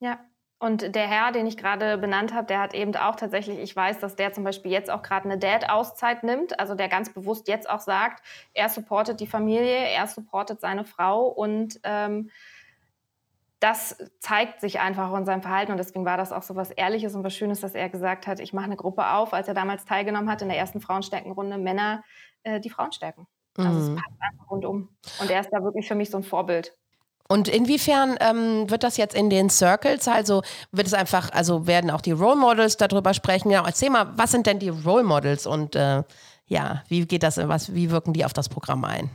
Ja, 0.00 0.18
und 0.62 0.94
der 0.94 1.08
Herr, 1.08 1.32
den 1.32 1.48
ich 1.48 1.56
gerade 1.56 1.98
benannt 1.98 2.32
habe, 2.32 2.46
der 2.46 2.60
hat 2.60 2.72
eben 2.72 2.94
auch 2.94 3.16
tatsächlich, 3.16 3.58
ich 3.58 3.74
weiß, 3.74 3.98
dass 3.98 4.14
der 4.14 4.32
zum 4.32 4.44
Beispiel 4.44 4.70
jetzt 4.70 4.92
auch 4.92 5.02
gerade 5.02 5.24
eine 5.24 5.36
Dad-Auszeit 5.36 6.22
nimmt, 6.22 6.60
also 6.60 6.76
der 6.76 6.88
ganz 6.88 7.12
bewusst 7.12 7.48
jetzt 7.48 7.68
auch 7.68 7.80
sagt, 7.80 8.22
er 8.54 8.68
supportet 8.68 9.18
die 9.18 9.26
Familie, 9.26 9.74
er 9.74 10.06
supportet 10.06 10.60
seine 10.60 10.84
Frau 10.84 11.26
und 11.26 11.80
ähm, 11.82 12.30
das 13.58 13.98
zeigt 14.20 14.60
sich 14.60 14.78
einfach 14.78 15.12
in 15.18 15.24
seinem 15.24 15.42
Verhalten 15.42 15.72
und 15.72 15.78
deswegen 15.78 16.04
war 16.04 16.16
das 16.16 16.30
auch 16.30 16.44
so 16.44 16.54
was 16.54 16.70
Ehrliches 16.70 17.16
und 17.16 17.24
was 17.24 17.34
Schönes, 17.34 17.60
dass 17.60 17.74
er 17.74 17.88
gesagt 17.88 18.28
hat, 18.28 18.38
ich 18.38 18.52
mache 18.52 18.66
eine 18.66 18.76
Gruppe 18.76 19.08
auf, 19.08 19.32
als 19.32 19.48
er 19.48 19.54
damals 19.54 19.84
teilgenommen 19.84 20.30
hat 20.30 20.42
in 20.42 20.48
der 20.48 20.58
ersten 20.58 20.80
Frauenstärkenrunde, 20.80 21.58
Männer, 21.58 22.04
äh, 22.44 22.60
die 22.60 22.70
Frauen 22.70 22.92
stärken. 22.92 23.26
Also 23.56 23.70
mhm. 23.70 23.96
es 23.96 24.02
passt 24.02 24.16
einfach 24.20 24.48
rundum. 24.48 24.90
Und 25.20 25.28
er 25.28 25.40
ist 25.40 25.50
da 25.50 25.64
wirklich 25.64 25.88
für 25.88 25.96
mich 25.96 26.10
so 26.10 26.18
ein 26.18 26.22
Vorbild. 26.22 26.76
Und 27.28 27.48
inwiefern 27.48 28.16
ähm, 28.20 28.68
wird 28.70 28.82
das 28.82 28.96
jetzt 28.96 29.14
in 29.14 29.30
den 29.30 29.48
Circles? 29.48 30.06
Also 30.08 30.42
wird 30.70 30.86
es 30.86 30.94
einfach, 30.94 31.30
also 31.32 31.66
werden 31.66 31.90
auch 31.90 32.00
die 32.00 32.12
Role 32.12 32.36
Models 32.36 32.76
darüber 32.76 33.14
sprechen? 33.14 33.50
Ja, 33.50 33.64
erzähl 33.64 33.90
mal, 33.90 34.12
was 34.16 34.32
sind 34.32 34.46
denn 34.46 34.58
die 34.58 34.68
Role 34.68 35.04
Models 35.04 35.46
und 35.46 35.74
äh, 35.74 36.02
ja, 36.46 36.82
wie 36.88 37.06
geht 37.06 37.22
das, 37.22 37.38
was, 37.38 37.74
wie 37.74 37.90
wirken 37.90 38.12
die 38.12 38.24
auf 38.24 38.32
das 38.32 38.48
Programm 38.48 38.84
ein? 38.84 39.10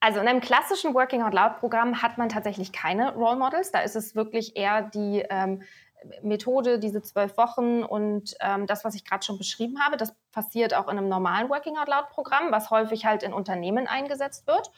Also 0.00 0.20
in 0.20 0.28
einem 0.28 0.40
klassischen 0.40 0.94
Working 0.94 1.22
Out 1.22 1.34
Loud 1.34 1.58
Programm 1.58 2.02
hat 2.02 2.18
man 2.18 2.28
tatsächlich 2.28 2.72
keine 2.72 3.14
Role 3.14 3.36
Models. 3.36 3.72
Da 3.72 3.80
ist 3.80 3.96
es 3.96 4.14
wirklich 4.14 4.56
eher 4.56 4.82
die 4.82 5.24
ähm, 5.28 5.62
Methode, 6.22 6.78
diese 6.78 7.02
zwölf 7.02 7.36
Wochen 7.36 7.82
und 7.82 8.36
ähm, 8.40 8.66
das, 8.66 8.84
was 8.84 8.94
ich 8.94 9.04
gerade 9.04 9.24
schon 9.24 9.38
beschrieben 9.38 9.80
habe, 9.80 9.96
das 9.96 10.14
passiert 10.30 10.74
auch 10.74 10.88
in 10.88 10.96
einem 10.96 11.08
normalen 11.08 11.48
Working 11.48 11.76
Out 11.76 11.88
Loud 11.88 12.08
Programm, 12.10 12.50
was 12.52 12.70
häufig 12.70 13.04
halt 13.04 13.22
in 13.22 13.32
Unternehmen 13.32 13.86
eingesetzt 13.86 14.46
wird. 14.46 14.70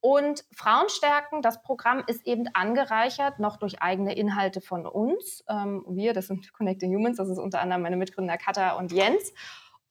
Und 0.00 0.44
Frauenstärken, 0.52 1.42
das 1.42 1.62
Programm 1.62 2.04
ist 2.06 2.26
eben 2.26 2.48
angereichert 2.54 3.38
noch 3.38 3.56
durch 3.56 3.82
eigene 3.82 4.14
Inhalte 4.14 4.60
von 4.60 4.86
uns. 4.86 5.44
Ähm, 5.48 5.84
wir, 5.88 6.12
das 6.12 6.28
sind 6.28 6.52
Connecting 6.52 6.94
Humans, 6.94 7.16
das 7.16 7.28
ist 7.28 7.38
unter 7.38 7.60
anderem 7.60 7.82
meine 7.82 7.96
Mitgründer 7.96 8.36
Katha 8.36 8.72
und 8.72 8.92
Jens. 8.92 9.32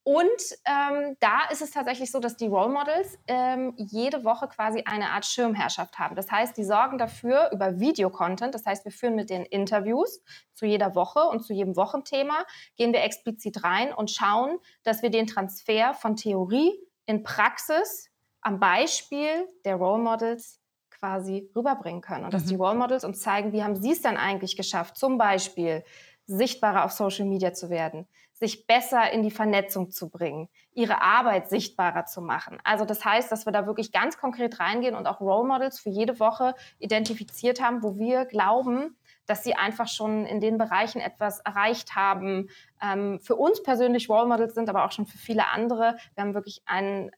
Und 0.08 0.28
ähm, 0.66 1.18
da 1.20 1.46
ist 1.50 1.64
es 1.64 1.72
tatsächlich 1.72 2.12
so, 2.12 2.20
dass 2.20 2.38
die 2.38 2.46
Role 2.46 2.72
Models 2.72 3.18
ähm, 3.26 3.74
jede 3.76 4.24
Woche 4.24 4.48
quasi 4.48 4.84
eine 4.86 5.10
Art 5.10 5.26
Schirmherrschaft 5.26 5.98
haben. 5.98 6.16
Das 6.16 6.30
heißt, 6.30 6.56
die 6.58 6.64
sorgen 6.64 7.00
dafür 7.00 7.50
über 7.52 7.80
Videocontent. 7.80 8.54
Das 8.54 8.68
heißt, 8.68 8.86
wir 8.86 8.92
führen 8.92 9.16
mit 9.16 9.32
den 9.32 9.46
Interviews 9.46 10.22
zu 10.54 10.68
jeder 10.68 10.94
Woche 10.94 11.22
und 11.22 11.44
zu 11.44 11.54
jedem 11.54 11.76
Wochenthema, 11.76 12.46
gehen 12.78 12.94
wir 12.94 13.02
explizit 13.02 13.64
rein 13.64 13.92
und 13.92 14.12
schauen, 14.12 14.60
dass 14.84 15.02
wir 15.02 15.10
den 15.10 15.26
Transfer 15.26 15.96
von 15.96 16.16
Theorie 16.16 16.72
in 17.08 17.24
Praxis 17.24 18.12
am 18.46 18.60
Beispiel 18.60 19.48
der 19.66 19.76
Role 19.76 20.04
Models 20.04 20.62
quasi 20.92 21.50
rüberbringen 21.56 22.02
können. 22.02 22.26
Und 22.26 22.34
dass 22.34 22.46
mhm. 22.46 22.50
die 22.50 22.56
Role 22.56 22.76
Models 22.76 23.04
uns 23.04 23.20
zeigen, 23.20 23.54
wie 23.54 23.64
haben 23.64 23.76
sie 23.76 23.92
es 23.92 24.04
dann 24.04 24.18
eigentlich 24.18 24.56
geschafft, 24.56 24.98
zum 24.98 25.18
Beispiel 25.18 25.84
sichtbarer 26.28 26.86
auf 26.86 26.92
Social 26.92 27.26
Media 27.26 27.54
zu 27.54 27.72
werden, 27.72 28.08
sich 28.34 28.68
besser 28.68 29.12
in 29.12 29.24
die 29.24 29.32
Vernetzung 29.32 29.90
zu 29.90 30.10
bringen, 30.10 30.48
ihre 30.74 31.02
Arbeit 31.02 31.50
sichtbarer 31.50 32.06
zu 32.06 32.22
machen. 32.22 32.60
Also 32.64 32.86
das 32.86 33.04
heißt, 33.04 33.32
dass 33.32 33.48
wir 33.48 33.52
da 33.52 33.66
wirklich 33.66 33.92
ganz 33.92 34.18
konkret 34.18 34.60
reingehen 34.60 34.94
und 34.94 35.08
auch 35.08 35.22
Role 35.22 35.48
Models 35.48 35.80
für 35.80 35.90
jede 35.90 36.20
Woche 36.20 36.54
identifiziert 36.78 37.60
haben, 37.60 37.82
wo 37.82 37.98
wir 37.98 38.26
glauben, 38.26 38.96
dass 39.26 39.44
sie 39.44 39.56
einfach 39.56 39.88
schon 39.88 40.28
in 40.28 40.40
den 40.40 40.60
Bereichen 40.60 41.02
etwas 41.02 41.40
erreicht 41.40 41.96
haben. 41.96 42.50
Ähm, 42.80 43.20
für 43.22 43.36
uns 43.38 43.64
persönlich 43.64 44.08
Role 44.08 44.28
Models 44.28 44.54
sind, 44.54 44.70
aber 44.70 44.86
auch 44.86 44.92
schon 44.92 45.08
für 45.08 45.18
viele 45.18 45.48
andere. 45.48 45.98
Wir 46.14 46.24
haben 46.24 46.36
wirklich 46.36 46.62
einen 46.66 47.10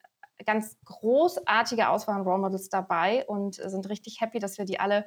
ganz 0.46 0.78
großartige 0.86 1.90
Auswahl 1.90 2.16
an 2.16 2.22
Role 2.22 2.40
Models 2.40 2.70
dabei 2.70 3.26
und 3.28 3.56
sind 3.56 3.90
richtig 3.90 4.22
happy, 4.22 4.40
dass 4.40 4.58
wir 4.58 4.66
die 4.66 4.80
alle 4.80 5.06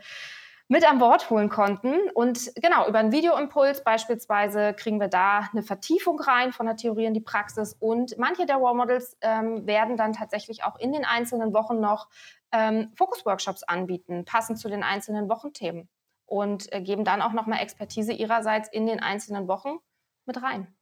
mit 0.71 0.89
an 0.89 0.99
Bord 0.99 1.31
holen 1.31 1.49
konnten. 1.49 1.97
Und 2.15 2.53
genau, 2.55 2.87
über 2.87 3.01
einen 3.01 3.11
Videoimpuls 3.11 3.83
beispielsweise 3.83 4.73
kriegen 4.73 5.01
wir 5.01 5.09
da 5.09 5.49
eine 5.53 5.65
Vertiefung 5.65 6.21
rein 6.21 6.53
von 6.53 6.65
der 6.65 6.77
Theorie 6.77 7.07
in 7.07 7.13
die 7.13 7.21
Praxis. 7.21 7.75
Und 7.81 8.17
manche 8.19 8.47
der 8.47 8.57
Role 8.57 8.77
Models 8.77 9.17
ähm, 9.21 9.67
werden 9.67 9.97
dann 9.97 10.13
tatsächlich 10.13 10.63
auch 10.63 10.79
in 10.79 10.93
den 10.93 11.05
einzelnen 11.05 11.53
Wochen 11.53 11.81
noch 11.81 12.09
ähm, 12.53 12.93
Fokus-Workshops 12.95 13.65
anbieten, 13.65 14.25
passend 14.25 14.61
zu 14.61 14.69
den 14.69 14.85
einzelnen 14.85 15.29
Wochenthemen. 15.29 15.89
Und 16.25 16.73
äh, 16.73 16.81
geben 16.81 17.05
dann 17.05 17.21
auch 17.21 17.33
nochmal 17.33 17.59
Expertise 17.59 18.13
ihrerseits 18.13 18.69
in 18.69 18.87
den 18.87 19.01
einzelnen 19.01 19.49
Wochen 19.49 19.79
mit 20.25 20.41
rein. 20.41 20.73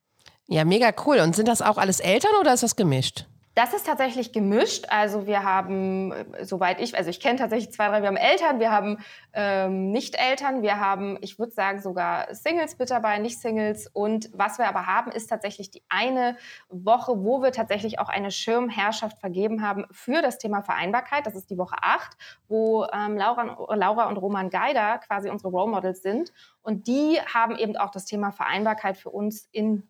Ja, 0.49 0.67
mega 0.67 0.93
cool. 1.07 1.21
Und 1.21 1.35
sind 1.35 1.49
das 1.49 1.62
auch 1.62 1.78
alles 1.78 2.00
Eltern 2.00 2.33
oder 2.38 2.52
ist 2.52 2.62
das 2.62 2.76
gemischt? 2.76 3.26
Das 3.58 3.74
ist 3.74 3.86
tatsächlich 3.86 4.30
gemischt. 4.30 4.86
Also 4.88 5.26
wir 5.26 5.42
haben, 5.42 6.12
äh, 6.12 6.44
soweit 6.44 6.80
ich, 6.80 6.96
also 6.96 7.10
ich 7.10 7.18
kenne 7.18 7.40
tatsächlich 7.40 7.72
zwei, 7.72 7.88
drei, 7.88 8.02
wir 8.02 8.06
haben 8.06 8.16
Eltern, 8.16 8.60
wir 8.60 8.70
haben 8.70 8.98
ähm, 9.32 9.90
Nicht-Eltern, 9.90 10.62
wir 10.62 10.78
haben, 10.78 11.18
ich 11.22 11.40
würde 11.40 11.50
sagen, 11.50 11.82
sogar 11.82 12.32
Singles 12.32 12.78
mit 12.78 12.88
dabei, 12.88 13.18
Nicht-Singles. 13.18 13.88
Und 13.92 14.30
was 14.32 14.58
wir 14.58 14.68
aber 14.68 14.86
haben, 14.86 15.10
ist 15.10 15.26
tatsächlich 15.26 15.72
die 15.72 15.82
eine 15.88 16.36
Woche, 16.68 17.24
wo 17.24 17.42
wir 17.42 17.50
tatsächlich 17.50 17.98
auch 17.98 18.08
eine 18.08 18.30
Schirmherrschaft 18.30 19.18
vergeben 19.18 19.60
haben 19.60 19.86
für 19.90 20.22
das 20.22 20.38
Thema 20.38 20.62
Vereinbarkeit. 20.62 21.26
Das 21.26 21.34
ist 21.34 21.50
die 21.50 21.58
Woche 21.58 21.78
8, 21.82 22.16
wo 22.46 22.86
ähm, 22.92 23.16
Laura, 23.16 23.74
Laura 23.74 24.08
und 24.08 24.18
Roman 24.18 24.50
Geider 24.50 24.98
quasi 24.98 25.30
unsere 25.30 25.48
Role 25.48 25.72
Models 25.72 26.00
sind. 26.00 26.32
Und 26.62 26.86
die 26.86 27.18
haben 27.34 27.56
eben 27.56 27.76
auch 27.76 27.90
das 27.90 28.04
Thema 28.04 28.30
Vereinbarkeit 28.30 28.96
für 28.96 29.10
uns 29.10 29.48
in 29.50 29.82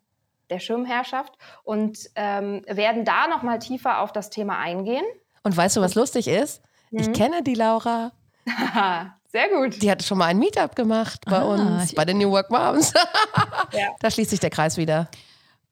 der 0.49 0.59
Schirmherrschaft 0.59 1.33
und 1.63 1.99
ähm, 2.15 2.63
werden 2.67 3.05
da 3.05 3.27
noch 3.27 3.43
mal 3.43 3.59
tiefer 3.59 3.99
auf 3.99 4.11
das 4.11 4.29
Thema 4.29 4.57
eingehen. 4.57 5.05
Und 5.43 5.55
weißt 5.55 5.77
du, 5.77 5.81
was 5.81 5.95
lustig 5.95 6.27
ist? 6.27 6.61
Mhm. 6.91 6.99
Ich 6.99 7.13
kenne 7.13 7.43
die 7.43 7.55
Laura. 7.55 8.11
Sehr 9.31 9.49
gut. 9.49 9.81
Die 9.81 9.91
hat 9.91 10.03
schon 10.03 10.17
mal 10.17 10.25
ein 10.25 10.39
Meetup 10.39 10.75
gemacht 10.75 11.21
bei 11.25 11.37
ah, 11.37 11.43
uns, 11.43 11.93
bei 11.93 12.03
den 12.03 12.17
New 12.17 12.31
Work 12.31 12.49
Moms. 12.49 12.93
ja. 13.71 13.89
Da 13.99 14.09
schließt 14.09 14.31
sich 14.31 14.39
der 14.39 14.49
Kreis 14.49 14.75
wieder. 14.77 15.07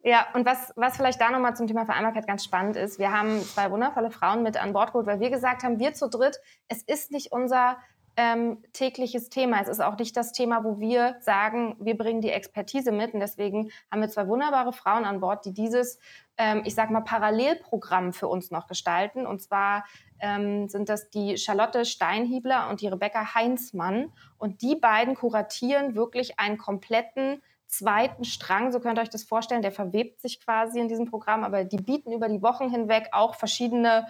Ja, 0.03 0.27
und 0.33 0.45
was, 0.45 0.71
was 0.75 0.95
vielleicht 0.95 1.19
da 1.19 1.31
nochmal 1.31 1.55
zum 1.55 1.67
Thema 1.67 1.85
Vereinbarkeit 1.85 2.27
ganz 2.27 2.43
spannend 2.43 2.75
ist, 2.77 2.99
wir 2.99 3.11
haben 3.11 3.41
zwei 3.41 3.71
wundervolle 3.71 4.11
Frauen 4.11 4.43
mit 4.43 4.55
an 4.55 4.73
Bord 4.73 4.93
geholt, 4.93 5.07
weil 5.07 5.19
wir 5.19 5.31
gesagt 5.31 5.63
haben, 5.63 5.79
wir 5.79 5.93
zu 5.95 6.07
dritt, 6.07 6.39
es 6.67 6.83
ist 6.83 7.11
nicht 7.11 7.31
unser 7.31 7.77
ähm, 8.17 8.63
tägliches 8.73 9.29
Thema. 9.29 9.61
Es 9.61 9.67
ist 9.67 9.79
auch 9.79 9.97
nicht 9.97 10.17
das 10.17 10.33
Thema, 10.33 10.63
wo 10.63 10.79
wir 10.79 11.17
sagen, 11.19 11.77
wir 11.79 11.95
bringen 11.95 12.19
die 12.19 12.31
Expertise 12.31 12.91
mit. 12.91 13.13
Und 13.13 13.19
deswegen 13.19 13.69
haben 13.91 14.01
wir 14.01 14.09
zwei 14.09 14.27
wunderbare 14.27 14.73
Frauen 14.73 15.05
an 15.05 15.19
Bord, 15.19 15.45
die 15.45 15.53
dieses, 15.53 15.99
ähm, 16.37 16.63
ich 16.65 16.73
sag 16.73 16.89
mal, 16.89 17.01
Parallelprogramm 17.01 18.13
für 18.13 18.27
uns 18.27 18.49
noch 18.49 18.65
gestalten. 18.65 19.27
Und 19.27 19.43
zwar 19.43 19.85
ähm, 20.19 20.67
sind 20.67 20.89
das 20.89 21.11
die 21.11 21.37
Charlotte 21.37 21.85
Steinhiebler 21.85 22.69
und 22.69 22.81
die 22.81 22.87
Rebecca 22.87 23.35
Heinzmann. 23.35 24.11
Und 24.39 24.63
die 24.63 24.75
beiden 24.75 25.13
kuratieren 25.13 25.93
wirklich 25.93 26.39
einen 26.39 26.57
kompletten 26.57 27.43
zweiten 27.67 28.23
Strang, 28.23 28.71
so 28.71 28.79
könnt 28.79 28.97
ihr 28.97 29.01
euch 29.01 29.09
das 29.09 29.23
vorstellen, 29.23 29.61
der 29.61 29.73
verwebt 29.73 30.21
sich 30.21 30.39
quasi 30.39 30.79
in 30.79 30.87
diesem 30.87 31.05
Programm, 31.05 31.43
aber 31.43 31.65
die 31.65 31.77
bieten 31.77 32.13
über 32.13 32.29
die 32.29 32.41
Wochen 32.41 32.69
hinweg 32.69 33.09
auch 33.11 33.35
verschiedene 33.35 34.07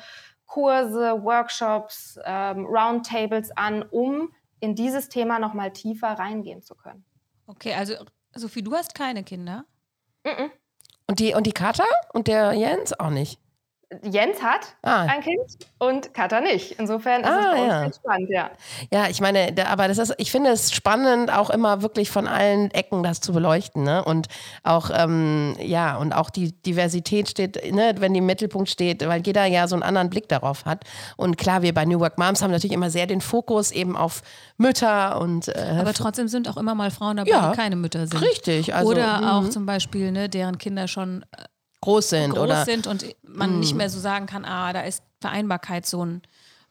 Kurse, 0.48 1.24
Workshops, 1.24 2.20
ähm, 2.25 2.66
Roundtables 2.66 3.51
an, 3.56 3.84
um 3.84 4.34
in 4.60 4.75
dieses 4.75 5.10
Thema 5.10 5.39
nochmal 5.39 5.72
tiefer 5.72 6.08
reingehen 6.08 6.62
zu 6.62 6.74
können. 6.75 7.06
Okay, 7.46 7.74
also 7.74 7.94
Sophie, 8.34 8.63
du 8.63 8.74
hast 8.74 8.96
keine 8.96 9.24
Kinder? 9.24 9.66
Mm 10.24 10.30
-mm. 10.30 10.51
Und 11.08 11.20
die, 11.20 11.34
und 11.34 11.46
die 11.46 11.54
Kata 11.54 11.86
und 12.13 12.27
der 12.27 12.54
Jens 12.54 12.98
auch 13.00 13.10
nicht? 13.10 13.39
Jens 14.03 14.41
hat 14.44 14.75
ah. 14.84 15.03
ein 15.03 15.22
Kind 15.22 15.39
und 15.77 16.13
Katha 16.13 16.41
nicht. 16.41 16.74
Insofern 16.74 17.22
ist 17.22 17.29
ah, 17.29 17.53
es 17.53 17.60
ja. 17.60 17.82
ganz 17.84 17.96
spannend, 17.96 18.29
ja. 18.29 18.51
Ja, 18.91 19.08
ich 19.08 19.22
meine, 19.22 19.53
da, 19.53 19.67
aber 19.67 19.88
das 19.88 19.98
ist, 19.98 20.13
ich 20.17 20.29
finde 20.29 20.50
es 20.50 20.74
spannend, 20.74 21.32
auch 21.32 21.50
immer 21.50 21.82
wirklich 21.82 22.10
von 22.10 22.27
allen 22.27 22.70
Ecken 22.72 23.01
das 23.01 23.22
zu 23.22 23.32
beleuchten. 23.32 23.84
Ne? 23.84 24.03
Und 24.03 24.27
auch, 24.63 24.89
ähm, 24.94 25.56
ja, 25.62 25.96
und 25.96 26.12
auch 26.12 26.29
die 26.29 26.51
Diversität 26.51 27.29
steht, 27.29 27.74
ne, 27.74 27.96
wenn 28.00 28.13
die 28.13 28.20
im 28.20 28.25
Mittelpunkt 28.25 28.70
steht, 28.70 29.08
weil 29.08 29.22
jeder 29.25 29.46
ja 29.46 29.70
so 29.70 29.75
einen 29.75 29.84
anderen 29.84 30.10
Blick 30.10 30.27
darauf 30.27 30.65
hat. 30.65 30.84
Und 31.15 31.38
klar, 31.38 31.62
wir 31.62 31.74
bei 31.74 31.86
New 31.86 32.01
Work 32.01 32.17
Moms 32.17 32.41
haben 32.41 32.51
natürlich 32.51 32.74
immer 32.74 32.89
sehr 32.89 33.08
den 33.08 33.22
Fokus 33.22 33.72
eben 33.72 33.96
auf 33.96 34.22
Mütter 34.58 35.22
und. 35.22 35.48
Äh, 35.48 35.77
aber 35.79 35.94
trotzdem 35.94 36.27
sind 36.27 36.50
auch 36.50 36.58
immer 36.58 36.75
mal 36.75 36.91
Frauen 36.91 37.17
dabei, 37.17 37.29
ja, 37.29 37.51
die 37.51 37.56
keine 37.56 37.77
Mütter 37.77 38.06
sind. 38.06 38.22
Richtig. 38.22 38.74
Also, 38.74 38.91
Oder 38.91 39.34
auch 39.34 39.44
mhm. 39.44 39.51
zum 39.51 39.65
Beispiel, 39.65 40.12
ne, 40.12 40.27
deren 40.27 40.58
Kinder 40.58 40.89
schon 40.89 41.24
äh, 41.32 41.46
groß 41.82 42.10
sind 42.10 42.32
groß 42.32 42.44
oder 42.44 42.66
sind 42.66 42.88
und 42.88 43.06
man 43.24 43.58
mm. 43.58 43.60
nicht 43.60 43.76
mehr 43.76 43.90
so 43.90 44.00
sagen 44.00 44.26
kann, 44.26 44.46
ah, 44.46 44.74
da 44.74 44.82
ist 44.82 45.04
Vereinbarkeit 45.22 45.86
so 45.86 46.04
ein 46.04 46.22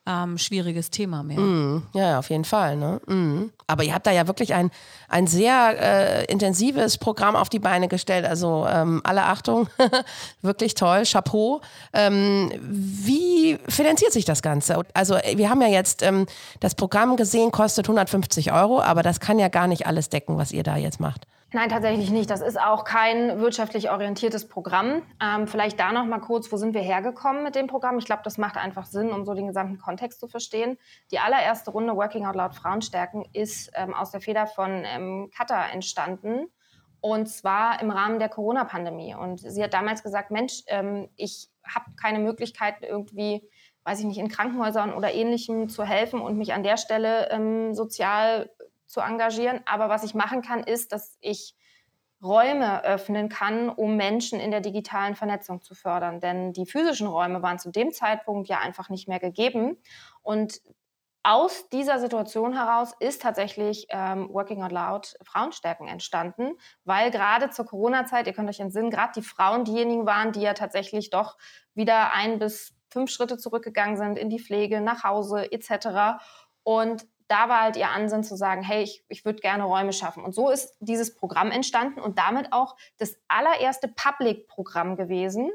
ähm, 0.07 0.39
schwieriges 0.39 0.91
Thema 0.91 1.23
mehr. 1.23 1.39
Mm, 1.39 1.83
ja, 1.93 2.19
auf 2.19 2.31
jeden 2.31 2.45
Fall. 2.45 2.77
Ne? 2.77 3.01
Mm. 3.07 3.51
Aber 3.67 3.83
ihr 3.83 3.93
habt 3.93 4.07
da 4.07 4.13
ja 4.13 4.29
wirklich 4.29 4.55
ein, 4.55 4.71
ein 5.09 5.27
sehr 5.27 5.77
äh, 5.81 6.25
intensives 6.27 6.99
Programm 6.99 7.35
auf 7.35 7.49
die 7.49 7.59
Beine 7.59 7.89
gestellt. 7.89 8.25
Also 8.25 8.67
ähm, 8.71 9.01
alle 9.05 9.25
Achtung, 9.25 9.69
wirklich 10.43 10.75
toll, 10.75 11.03
Chapeau. 11.05 11.61
Ähm, 11.93 12.53
wie 12.61 13.59
finanziert 13.69 14.13
sich 14.13 14.25
das 14.25 14.43
Ganze? 14.43 14.81
Also 14.95 15.17
wir 15.35 15.51
haben 15.51 15.61
ja 15.61 15.69
jetzt 15.69 16.03
ähm, 16.03 16.27
das 16.61 16.77
Programm 16.77 17.17
gesehen, 17.17 17.51
kostet 17.51 17.87
150 17.87 18.53
Euro, 18.53 18.81
aber 18.81 19.03
das 19.03 19.19
kann 19.19 19.41
ja 19.41 19.49
gar 19.49 19.67
nicht 19.67 19.87
alles 19.87 20.09
decken, 20.09 20.39
was 20.39 20.53
ihr 20.53 20.63
da 20.63 20.77
jetzt 20.77 21.01
macht. 21.01 21.27
Nein, 21.53 21.69
tatsächlich 21.69 22.11
nicht. 22.11 22.29
Das 22.29 22.41
ist 22.41 22.61
auch 22.61 22.83
kein 22.83 23.39
wirtschaftlich 23.39 23.91
orientiertes 23.91 24.49
Programm. 24.49 25.03
Ähm, 25.23 25.47
vielleicht 25.47 25.79
da 25.79 25.93
noch 25.93 26.05
mal 26.05 26.19
kurz, 26.19 26.51
wo 26.51 26.57
sind 26.57 26.75
wir 26.75 26.81
hergekommen 26.81 27.45
mit 27.45 27.55
dem 27.55 27.69
Programm? 27.69 27.99
Ich 27.99 28.05
glaube, 28.05 28.23
das 28.25 28.37
macht 28.37 28.57
einfach 28.57 28.85
Sinn, 28.85 29.13
um 29.13 29.25
so 29.25 29.33
den 29.33 29.47
gesamten 29.47 29.79
Kontext 29.79 30.19
zu 30.19 30.27
verstehen. 30.27 30.77
Die 31.13 31.21
allererste 31.21 31.71
Runde 31.71 31.95
Working 31.95 32.27
Out 32.27 32.35
Loud 32.35 32.55
Frauen 32.57 32.83
stärken 32.83 33.25
ist 33.33 33.71
ähm, 33.75 33.95
aus 33.95 34.11
der 34.11 34.21
Feder 34.21 34.49
von 34.49 34.83
ähm, 34.85 35.31
Katha 35.35 35.67
entstanden. 35.69 36.49
Und 37.01 37.29
zwar 37.29 37.81
im 37.81 37.93
Rahmen 37.93 38.19
der 38.19 38.29
Corona-Pandemie. 38.29 39.15
Und 39.15 39.39
sie 39.39 39.63
hat 39.63 39.73
damals 39.73 40.03
gesagt, 40.03 40.33
Mensch, 40.33 40.65
ähm, 40.67 41.09
ich 41.15 41.49
habe 41.65 41.87
keine 42.01 42.19
Möglichkeit 42.19 42.83
irgendwie 42.83 43.49
weiß 43.87 44.01
ich 44.01 44.07
nicht, 44.07 44.19
in 44.19 44.29
Krankenhäusern 44.29 44.93
oder 44.93 45.15
ähnlichem 45.15 45.69
zu 45.69 45.85
helfen 45.85 46.21
und 46.21 46.37
mich 46.37 46.53
an 46.53 46.65
der 46.65 46.77
Stelle 46.77 47.31
ähm, 47.31 47.73
sozial 47.73 48.51
zu 48.87 49.01
engagieren. 49.01 49.61
Aber 49.67 49.89
was 49.89 50.05
ich 50.05 50.15
machen 50.15 50.43
kann, 50.43 50.63
ist, 50.63 50.93
dass 50.93 51.17
ich 51.21 51.55
Räume 52.23 52.83
öffnen 52.85 53.29
kann, 53.29 53.69
um 53.69 53.97
Menschen 53.97 54.41
in 54.41 54.51
der 54.51 54.61
digitalen 54.61 55.15
Vernetzung 55.15 55.61
zu 55.61 55.75
fördern. 55.75 56.21
Denn 56.21 56.53
die 56.53 56.67
physischen 56.67 57.07
Räume 57.07 57.43
waren 57.43 57.59
zu 57.59 57.71
dem 57.71 57.93
Zeitpunkt 57.93 58.49
ja 58.49 58.59
einfach 58.59 58.89
nicht 58.89 59.07
mehr 59.07 59.21
gegeben. 59.21 59.77
Und 60.23 60.61
aus 61.23 61.69
dieser 61.71 61.99
Situation 61.99 62.53
heraus 62.53 62.95
ist 63.01 63.21
tatsächlich 63.21 63.87
ähm, 63.91 64.29
Working 64.33 64.63
Out 64.63 64.71
Loud 64.71 65.17
Frauenstärken 65.25 65.89
entstanden, 65.89 66.53
weil 66.85 67.11
gerade 67.11 67.51
zur 67.51 67.67
Corona-Zeit, 67.67 68.29
ihr 68.29 68.33
könnt 68.33 68.49
euch 68.49 68.61
entsinnen, 68.61 68.91
gerade 68.91 69.13
die 69.17 69.27
Frauen 69.27 69.65
diejenigen 69.65 70.07
waren, 70.07 70.31
die 70.31 70.43
ja 70.43 70.55
tatsächlich 70.55 71.11
doch 71.11 71.37
wieder 71.75 72.13
ein 72.13 72.39
bis 72.39 72.77
fünf 72.91 73.11
Schritte 73.11 73.39
zurückgegangen 73.39 73.97
sind 73.97 74.19
in 74.19 74.31
die 74.31 74.39
Pflege, 74.39 74.81
nach 74.81 75.03
Hause 75.03 75.51
etc. 75.51 76.23
Und 76.63 77.07
da 77.29 77.49
war 77.49 77.63
halt 77.63 77.77
ihr 77.77 77.91
Ansinn 77.91 78.23
zu 78.23 78.37
sagen, 78.37 78.63
hey, 78.63 78.83
ich, 78.83 79.05
ich 79.09 79.25
würde 79.25 79.41
gerne 79.41 79.65
Räume 79.65 79.93
schaffen. 79.93 80.23
Und 80.23 80.35
so 80.35 80.51
ist 80.51 80.77
dieses 80.81 81.15
Programm 81.15 81.51
entstanden 81.51 82.01
und 82.01 82.19
damit 82.19 82.53
auch 82.53 82.77
das 82.99 83.17
allererste 83.29 83.89
Public-Programm 83.89 84.97
gewesen 84.97 85.51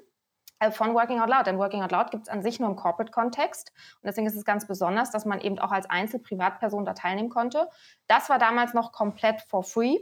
äh, 0.60 0.72
von 0.72 0.94
Working 0.94 1.20
Out 1.22 1.30
Loud. 1.30 1.48
Denn 1.48 1.58
Working 1.58 1.82
Out 1.82 1.92
Loud 1.92 2.12
gibt 2.12 2.24
es 2.24 2.30
an 2.30 2.42
sich 2.42 2.60
nur 2.60 2.70
im 2.70 2.76
Corporate-Kontext. 2.76 3.72
Und 4.02 4.08
deswegen 4.08 4.28
ist 4.28 4.36
es 4.36 4.44
ganz 4.44 4.68
besonders, 4.68 5.12
dass 5.12 5.26
man 5.26 5.40
eben 5.40 5.60
auch 5.60 5.72
als 5.72 5.90
Einzel-Privatperson 5.90 6.86
da 6.86 6.94
teilnehmen 6.94 7.30
konnte. 7.30 7.70
Das 8.08 8.30
war 8.30 8.38
damals 8.38 8.74
noch 8.74 8.92
komplett 8.92 9.42
for 9.42 9.64
free. 9.64 9.98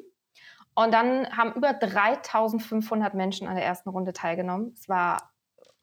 Und 0.73 0.93
dann 0.93 1.35
haben 1.35 1.53
über 1.53 1.73
3500 1.73 3.13
Menschen 3.13 3.47
an 3.47 3.55
der 3.55 3.65
ersten 3.65 3.89
Runde 3.89 4.13
teilgenommen. 4.13 4.73
Es 4.77 4.87
war 4.87 5.31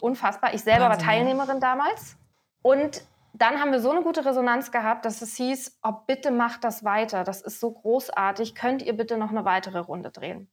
unfassbar. 0.00 0.54
Ich 0.54 0.62
selber 0.62 0.88
Wahnsinn. 0.88 1.06
war 1.06 1.14
Teilnehmerin 1.14 1.60
damals. 1.60 2.16
Und 2.62 3.02
dann 3.38 3.60
haben 3.60 3.72
wir 3.72 3.80
so 3.80 3.90
eine 3.90 4.02
gute 4.02 4.24
Resonanz 4.24 4.70
gehabt, 4.70 5.04
dass 5.04 5.22
es 5.22 5.36
hieß, 5.36 5.78
oh, 5.82 5.92
bitte 6.06 6.30
macht 6.30 6.64
das 6.64 6.84
weiter. 6.84 7.24
Das 7.24 7.42
ist 7.42 7.60
so 7.60 7.72
großartig. 7.72 8.54
Könnt 8.54 8.82
ihr 8.82 8.96
bitte 8.96 9.18
noch 9.18 9.30
eine 9.30 9.44
weitere 9.44 9.78
Runde 9.78 10.10
drehen? 10.10 10.50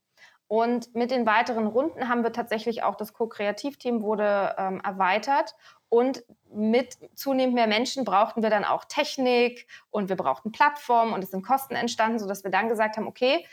Und 0.48 0.94
mit 0.94 1.10
den 1.10 1.26
weiteren 1.26 1.68
Runden 1.68 2.10
haben 2.10 2.24
wir 2.24 2.34
tatsächlich 2.34 2.84
auch 2.84 2.96
das 2.96 3.14
Co-Kreativteam 3.14 4.02
wurde 4.02 4.56
ähm, 4.58 4.82
erweitert. 4.84 5.56
Und 5.90 6.24
mit 6.52 6.98
zunehmend 7.16 7.56
mehr 7.56 7.68
Menschen 7.68 8.04
brauchten 8.04 8.44
wir 8.44 8.50
dann 8.50 8.66
auch 8.66 8.86
Technik 8.86 9.68
und 9.90 10.10
wir 10.10 10.16
brauchten 10.16 10.52
Plattformen 10.52 11.14
und 11.14 11.24
es 11.24 11.32
sind 11.32 11.46
Kosten 11.46 11.76
entstanden, 11.76 12.20
sodass 12.20 12.44
wir 12.44 12.52
dann 12.52 12.68
gesagt 12.68 12.98
haben, 12.98 13.08
okay, 13.08 13.46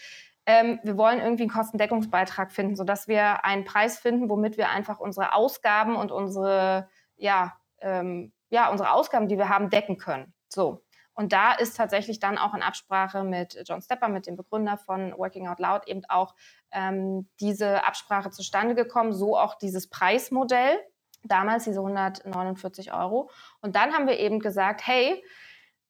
ähm, 0.47 0.81
wir 0.83 0.97
wollen 0.97 1.21
irgendwie 1.21 1.45
einen 1.45 1.53
Kostendeckungsbeitrag 1.53 2.51
finden, 2.51 2.77
sodass 2.77 3.09
wir 3.09 3.45
einen 3.45 3.65
Preis 3.65 3.99
finden, 3.99 4.29
womit 4.29 4.57
wir 4.57 4.71
einfach 4.71 5.01
unsere 5.01 5.35
Ausgaben 5.35 5.97
und 5.97 6.11
unsere 6.11 6.89
ja, 7.17 7.57
ähm, 7.81 8.33
ja, 8.51 8.69
unsere 8.71 8.93
Ausgaben, 8.93 9.29
die 9.29 9.39
wir 9.39 9.49
haben, 9.49 9.71
decken 9.71 9.97
können. 9.97 10.35
So. 10.49 10.85
Und 11.15 11.33
da 11.33 11.53
ist 11.53 11.77
tatsächlich 11.77 12.19
dann 12.19 12.39
auch 12.39 12.55
in 12.55 12.63
Absprache 12.63 13.25
mit 13.25 13.63
John 13.67 13.83
Stepper, 13.83 14.09
mit 14.09 14.27
dem 14.27 14.37
Begründer 14.37 14.79
von 14.79 15.13
Working 15.19 15.49
Out 15.49 15.59
Loud, 15.59 15.87
eben 15.87 16.03
auch 16.09 16.35
ähm, 16.71 17.29
diese 17.41 17.85
Absprache 17.85 18.31
zustande 18.31 18.75
gekommen, 18.75 19.13
so 19.13 19.37
auch 19.37 19.57
dieses 19.57 19.89
Preismodell, 19.91 20.79
damals 21.25 21.65
diese 21.65 21.81
149 21.81 22.93
Euro. 22.93 23.31
Und 23.61 23.77
dann 23.77 23.93
haben 23.93 24.07
wir 24.07 24.19
eben 24.19 24.39
gesagt, 24.39 24.87
hey, 24.87 25.23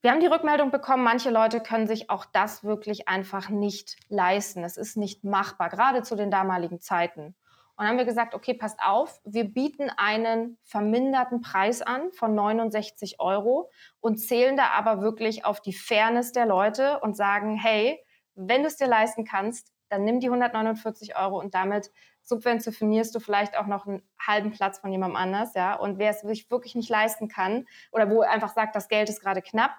wir 0.03 0.11
haben 0.11 0.21
die 0.21 0.27
Rückmeldung 0.27 0.71
bekommen, 0.71 1.05
manche 1.05 1.31
Leute 1.31 1.61
können 1.61 1.87
sich 1.87 2.09
auch 2.09 2.25
das 2.25 2.65
wirklich 2.65 3.07
einfach 3.07 3.51
nicht 3.51 3.97
leisten. 4.09 4.65
Es 4.65 4.79
ist 4.79 4.97
nicht 4.97 5.25
machbar, 5.25 5.69
gerade 5.69 6.03
zu 6.03 6.17
den 6.17 6.31
damaligen 6.31 6.81
Zeiten. 6.81 7.37
Und 7.81 7.87
haben 7.87 7.97
wir 7.97 8.05
gesagt, 8.05 8.35
okay, 8.35 8.53
passt 8.53 8.79
auf, 8.83 9.23
wir 9.25 9.45
bieten 9.45 9.89
einen 9.97 10.59
verminderten 10.65 11.41
Preis 11.41 11.81
an 11.81 12.13
von 12.13 12.35
69 12.35 13.21
Euro 13.21 13.71
und 14.01 14.19
zählen 14.19 14.55
da 14.55 14.67
aber 14.73 15.01
wirklich 15.01 15.47
auf 15.47 15.63
die 15.63 15.73
Fairness 15.73 16.33
der 16.33 16.45
Leute 16.45 17.01
und 17.01 17.17
sagen, 17.17 17.57
hey, 17.57 17.99
wenn 18.35 18.61
du 18.61 18.67
es 18.67 18.77
dir 18.77 18.87
leisten 18.87 19.25
kannst, 19.25 19.73
dann 19.89 20.05
nimm 20.05 20.21
die 20.21 20.27
149 20.27 21.17
Euro 21.17 21.41
und 21.41 21.55
damit 21.55 21.91
subventionierst 22.21 23.15
du 23.15 23.19
vielleicht 23.19 23.57
auch 23.57 23.67
noch 23.67 23.87
einen 23.87 24.03
halben 24.21 24.51
Platz 24.51 24.81
von 24.81 24.93
jemandem 24.93 25.17
anders, 25.17 25.55
ja. 25.55 25.75
Und 25.75 25.99
wer 25.99 26.11
es 26.11 26.21
sich 26.21 26.51
wirklich 26.51 26.75
nicht 26.75 26.91
leisten 26.91 27.29
kann 27.29 27.65
oder 27.93 28.11
wo 28.11 28.21
einfach 28.21 28.51
sagt, 28.51 28.77
das 28.77 28.89
Geld 28.89 29.09
ist 29.09 29.23
gerade 29.23 29.41
knapp, 29.41 29.73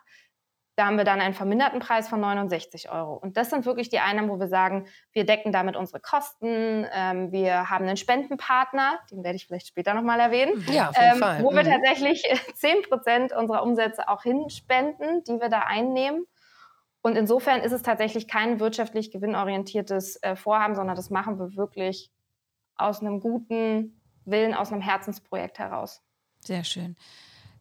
da 0.82 0.88
haben 0.88 0.98
wir 0.98 1.04
dann 1.04 1.22
einen 1.22 1.36
verminderten 1.36 1.80
Preis 1.80 2.10
von 2.10 2.20
69 2.20 2.92
Euro. 2.92 3.14
Und 3.14 3.38
das 3.38 3.52
sind 3.52 3.68
wirklich 3.68 3.90
die 3.90 4.00
Einnahmen, 4.00 4.30
wo 4.30 4.40
wir 4.40 4.48
sagen, 4.48 4.88
wir 5.12 5.28
decken 5.28 5.52
damit 5.52 5.76
unsere 5.76 6.00
Kosten. 6.00 6.88
Ähm, 6.92 7.32
wir 7.32 7.70
haben 7.70 7.86
einen 7.86 7.98
Spendenpartner, 7.98 9.00
den 9.12 9.24
werde 9.24 9.36
ich 9.36 9.46
vielleicht 9.46 9.68
später 9.68 9.94
nochmal 9.94 10.20
erwähnen. 10.20 10.66
Ja, 10.72 10.90
auf 10.90 10.98
jeden 10.98 11.14
ähm, 11.14 11.20
Fall. 11.20 11.44
Wo 11.44 11.52
wir 11.52 11.64
mhm. 11.64 11.70
tatsächlich 11.70 12.24
10 12.56 12.82
Prozent 12.90 13.32
unserer 13.32 13.62
Umsätze 13.62 14.10
auch 14.10 14.24
hinspenden, 14.24 15.24
die 15.24 15.40
wir 15.40 15.50
da 15.50 15.60
einnehmen. 15.60 16.26
Und 17.04 17.16
insofern 17.16 17.62
ist 17.62 17.74
es 17.74 17.84
tatsächlich 17.84 18.28
kein 18.28 18.60
wirtschaftlich 18.60 19.12
gewinnorientiertes 19.12 20.16
äh, 20.24 20.36
Vorhaben, 20.36 20.74
sondern 20.74 20.96
das 20.96 21.12
machen 21.12 21.38
wir 21.38 21.56
wirklich 21.56 22.10
aus 22.76 23.02
einem 23.02 23.20
guten 23.20 24.02
Willen, 24.26 24.56
aus 24.56 24.72
einem 24.72 24.82
Herzensprojekt 24.82 25.60
heraus. 25.60 26.02
Sehr 26.40 26.64
schön. 26.64 26.96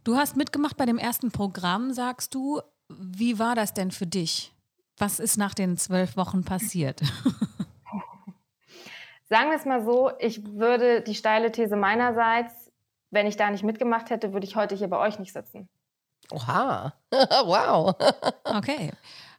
Du 0.04 0.16
hast 0.16 0.38
mitgemacht 0.38 0.78
bei 0.78 0.86
dem 0.86 0.96
ersten 0.96 1.30
Programm, 1.30 1.92
sagst 1.92 2.34
du. 2.34 2.62
Wie 2.98 3.38
war 3.38 3.54
das 3.54 3.72
denn 3.72 3.90
für 3.90 4.06
dich? 4.06 4.52
Was 4.98 5.20
ist 5.20 5.36
nach 5.36 5.54
den 5.54 5.76
zwölf 5.76 6.16
Wochen 6.16 6.44
passiert? 6.44 7.00
Sagen 9.28 9.50
wir 9.50 9.56
es 9.56 9.64
mal 9.64 9.84
so, 9.84 10.10
ich 10.18 10.44
würde 10.44 11.02
die 11.02 11.14
steile 11.14 11.52
These 11.52 11.76
meinerseits, 11.76 12.72
wenn 13.10 13.28
ich 13.28 13.36
da 13.36 13.48
nicht 13.50 13.62
mitgemacht 13.62 14.10
hätte, 14.10 14.32
würde 14.32 14.46
ich 14.46 14.56
heute 14.56 14.74
hier 14.74 14.88
bei 14.88 14.98
euch 14.98 15.20
nicht 15.20 15.32
sitzen. 15.32 15.68
Oha, 16.32 16.94
wow. 17.12 17.94
okay. 18.44 18.90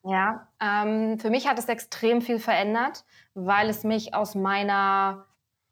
Ja, 0.03 0.47
ähm, 0.61 1.19
für 1.19 1.29
mich 1.29 1.47
hat 1.47 1.59
es 1.59 1.67
extrem 1.67 2.21
viel 2.21 2.39
verändert, 2.39 3.03
weil 3.33 3.69
es 3.69 3.83
mich 3.83 4.13
aus 4.13 4.33
meiner 4.33 5.25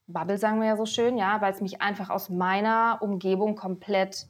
Bubble, 0.05 0.37
sagen 0.37 0.59
wir 0.59 0.67
ja 0.67 0.77
so 0.77 0.85
schön, 0.85 1.17
ja, 1.17 1.39
weil 1.41 1.53
es 1.53 1.61
mich 1.61 1.81
einfach 1.81 2.09
aus 2.09 2.29
meiner 2.29 2.99
Umgebung 3.01 3.55
komplett 3.55 4.27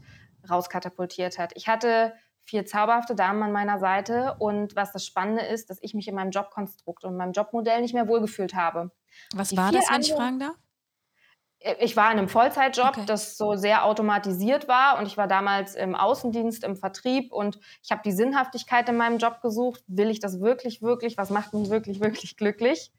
rauskatapultiert 0.49 1.39
hat. 1.39 1.51
Ich 1.55 1.67
hatte 1.67 2.13
vier 2.49 2.65
zauberhafte 2.65 3.15
Damen 3.15 3.41
an 3.43 3.51
meiner 3.51 3.79
Seite. 3.79 4.35
Und 4.39 4.75
was 4.75 4.91
das 4.91 5.05
Spannende 5.05 5.43
ist, 5.43 5.69
dass 5.69 5.77
ich 5.81 5.93
mich 5.93 6.07
in 6.07 6.15
meinem 6.15 6.31
Jobkonstrukt 6.31 7.03
und 7.03 7.15
meinem 7.15 7.31
Jobmodell 7.31 7.81
nicht 7.81 7.93
mehr 7.93 8.07
wohlgefühlt 8.07 8.55
habe. 8.55 8.91
Was 9.33 9.49
Die 9.49 9.57
war 9.57 9.71
das, 9.71 9.89
wenn 9.89 10.01
ich 10.01 10.13
fragen 10.13 10.39
darf? 10.39 10.55
Äh, 11.59 11.75
ich 11.79 11.95
war 11.95 12.11
in 12.11 12.17
einem 12.17 12.29
Vollzeitjob, 12.29 12.89
okay. 12.89 13.03
das 13.05 13.37
so 13.37 13.55
sehr 13.55 13.85
automatisiert 13.85 14.67
war 14.67 14.99
und 14.99 15.05
ich 15.05 15.17
war 15.17 15.27
damals 15.27 15.75
im 15.75 15.95
Außendienst, 15.95 16.63
im 16.63 16.75
Vertrieb 16.75 17.31
und 17.31 17.59
ich 17.83 17.91
habe 17.91 18.01
die 18.03 18.11
Sinnhaftigkeit 18.11 18.89
in 18.89 18.97
meinem 18.97 19.17
Job 19.17 19.41
gesucht. 19.41 19.83
Will 19.87 20.09
ich 20.09 20.19
das 20.19 20.39
wirklich, 20.39 20.81
wirklich? 20.81 21.17
Was 21.17 21.29
macht 21.29 21.53
mich 21.53 21.69
wirklich, 21.69 21.99
wirklich 21.99 22.37
glücklich? 22.37 22.91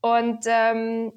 Und 0.00 0.44
ähm, 0.46 1.12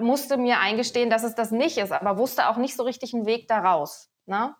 musste 0.00 0.36
mir 0.36 0.58
eingestehen, 0.58 1.10
dass 1.10 1.22
es 1.22 1.34
das 1.34 1.52
nicht 1.52 1.78
ist, 1.78 1.92
aber 1.92 2.18
wusste 2.18 2.48
auch 2.48 2.56
nicht 2.56 2.76
so 2.76 2.82
richtig 2.82 3.14
einen 3.14 3.26
Weg 3.26 3.46
daraus. 3.46 4.10
Ne? 4.26 4.54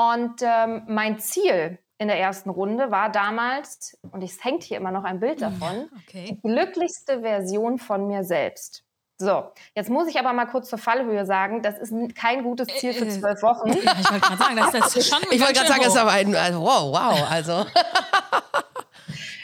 Und 0.00 0.40
ähm, 0.40 0.82
mein 0.86 1.18
Ziel 1.18 1.78
in 1.98 2.08
der 2.08 2.18
ersten 2.18 2.48
Runde 2.48 2.90
war 2.90 3.12
damals, 3.12 3.98
und 4.10 4.22
es 4.22 4.42
hängt 4.42 4.62
hier 4.62 4.78
immer 4.78 4.90
noch 4.90 5.04
ein 5.04 5.20
Bild 5.20 5.42
davon, 5.42 5.90
okay. 6.06 6.24
die 6.30 6.40
glücklichste 6.40 7.20
Version 7.20 7.78
von 7.78 8.06
mir 8.06 8.24
selbst. 8.24 8.84
So, 9.18 9.44
jetzt 9.74 9.90
muss 9.90 10.08
ich 10.08 10.18
aber 10.18 10.32
mal 10.32 10.46
kurz 10.46 10.70
zur 10.70 10.78
Fallhöhe 10.78 11.26
sagen, 11.26 11.60
das 11.60 11.76
ist 11.76 11.92
kein 12.14 12.42
gutes 12.42 12.68
Ziel 12.68 12.94
für 12.94 13.04
äh, 13.04 13.10
zwölf 13.10 13.42
Wochen. 13.42 13.68
Ja, 13.68 13.92
ich 14.00 14.10
wollte 14.10 14.20
gerade 14.20 14.38
sagen, 14.38 14.56
das 14.56 14.96
ist 14.96 15.08
schon 15.10 15.18
Ich 15.30 15.40
wollte 15.40 15.52
gerade 15.52 15.68
sagen, 15.68 15.82
das 15.82 15.92
ist 15.92 16.00
aber 16.00 16.12
ein, 16.12 16.34
also, 16.34 16.62
wow, 16.62 16.90
wow, 16.90 17.30
also. 17.30 17.66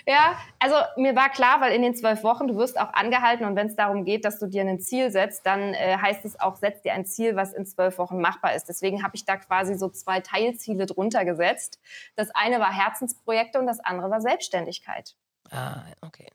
Ja, 0.07 0.37
also 0.61 0.77
mir 0.97 1.17
war 1.17 1.31
klar, 1.31 1.61
weil 1.61 1.73
in 1.73 1.83
den 1.83 1.97
zwölf 1.97 2.23
Wochen, 2.23 2.47
du 2.47 2.57
wirst 2.57 2.79
auch 2.79 2.93
angehalten 2.93 3.45
und 3.45 3.57
wenn 3.57 3.67
es 3.67 3.75
darum 3.75 4.05
geht, 4.05 4.25
dass 4.25 4.39
du 4.39 4.47
dir 4.47 4.63
ein 4.63 4.81
Ziel 4.81 5.11
setzt, 5.11 5.45
dann 5.47 5.75
äh, 5.75 5.97
heißt 5.97 6.25
es 6.25 6.39
auch, 6.39 6.57
setz 6.57 6.83
dir 6.83 6.93
ein 6.93 7.05
Ziel, 7.05 7.35
was 7.35 7.53
in 7.53 7.67
zwölf 7.67 7.99
Wochen 7.99 8.21
machbar 8.21 8.55
ist. 8.55 8.69
Deswegen 8.69 9.03
habe 9.03 9.17
ich 9.17 9.25
da 9.25 9.37
quasi 9.37 9.75
so 9.75 9.89
zwei 9.89 10.21
Teilziele 10.21 10.87
drunter 10.87 11.25
gesetzt. 11.25 11.81
Das 12.15 12.31
eine 12.35 12.61
war 12.61 12.73
Herzensprojekte 12.73 13.59
und 13.59 13.67
das 13.67 13.81
andere 13.81 14.11
war 14.11 14.21
Selbstständigkeit. 14.21 15.17
Ah, 15.51 15.83
okay. 16.03 16.29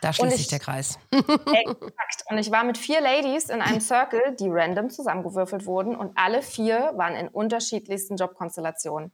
Da 0.00 0.12
schließt 0.12 0.36
sich 0.36 0.48
der 0.48 0.60
Kreis. 0.60 0.98
Exakt. 1.10 2.24
Und 2.30 2.38
ich 2.38 2.50
war 2.50 2.64
mit 2.64 2.78
vier 2.78 3.00
Ladies 3.00 3.48
in 3.48 3.60
einem 3.60 3.80
Circle, 3.80 4.36
die 4.38 4.48
random 4.48 4.90
zusammengewürfelt 4.90 5.66
wurden 5.66 5.96
und 5.96 6.16
alle 6.16 6.42
vier 6.42 6.92
waren 6.94 7.16
in 7.16 7.28
unterschiedlichsten 7.28 8.16
Jobkonstellationen. 8.16 9.12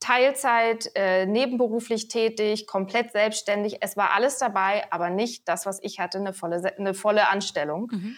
Teilzeit, 0.00 0.90
äh, 0.94 1.26
nebenberuflich 1.26 2.08
tätig, 2.08 2.66
komplett 2.66 3.12
selbstständig. 3.12 3.78
Es 3.80 3.96
war 3.96 4.12
alles 4.12 4.38
dabei, 4.38 4.84
aber 4.90 5.10
nicht 5.10 5.48
das, 5.48 5.66
was 5.66 5.78
ich 5.82 5.98
hatte, 5.98 6.18
eine 6.18 6.32
volle, 6.32 6.62
eine 6.78 6.94
volle 6.94 7.28
Anstellung. 7.28 7.88
Mhm. 7.90 8.16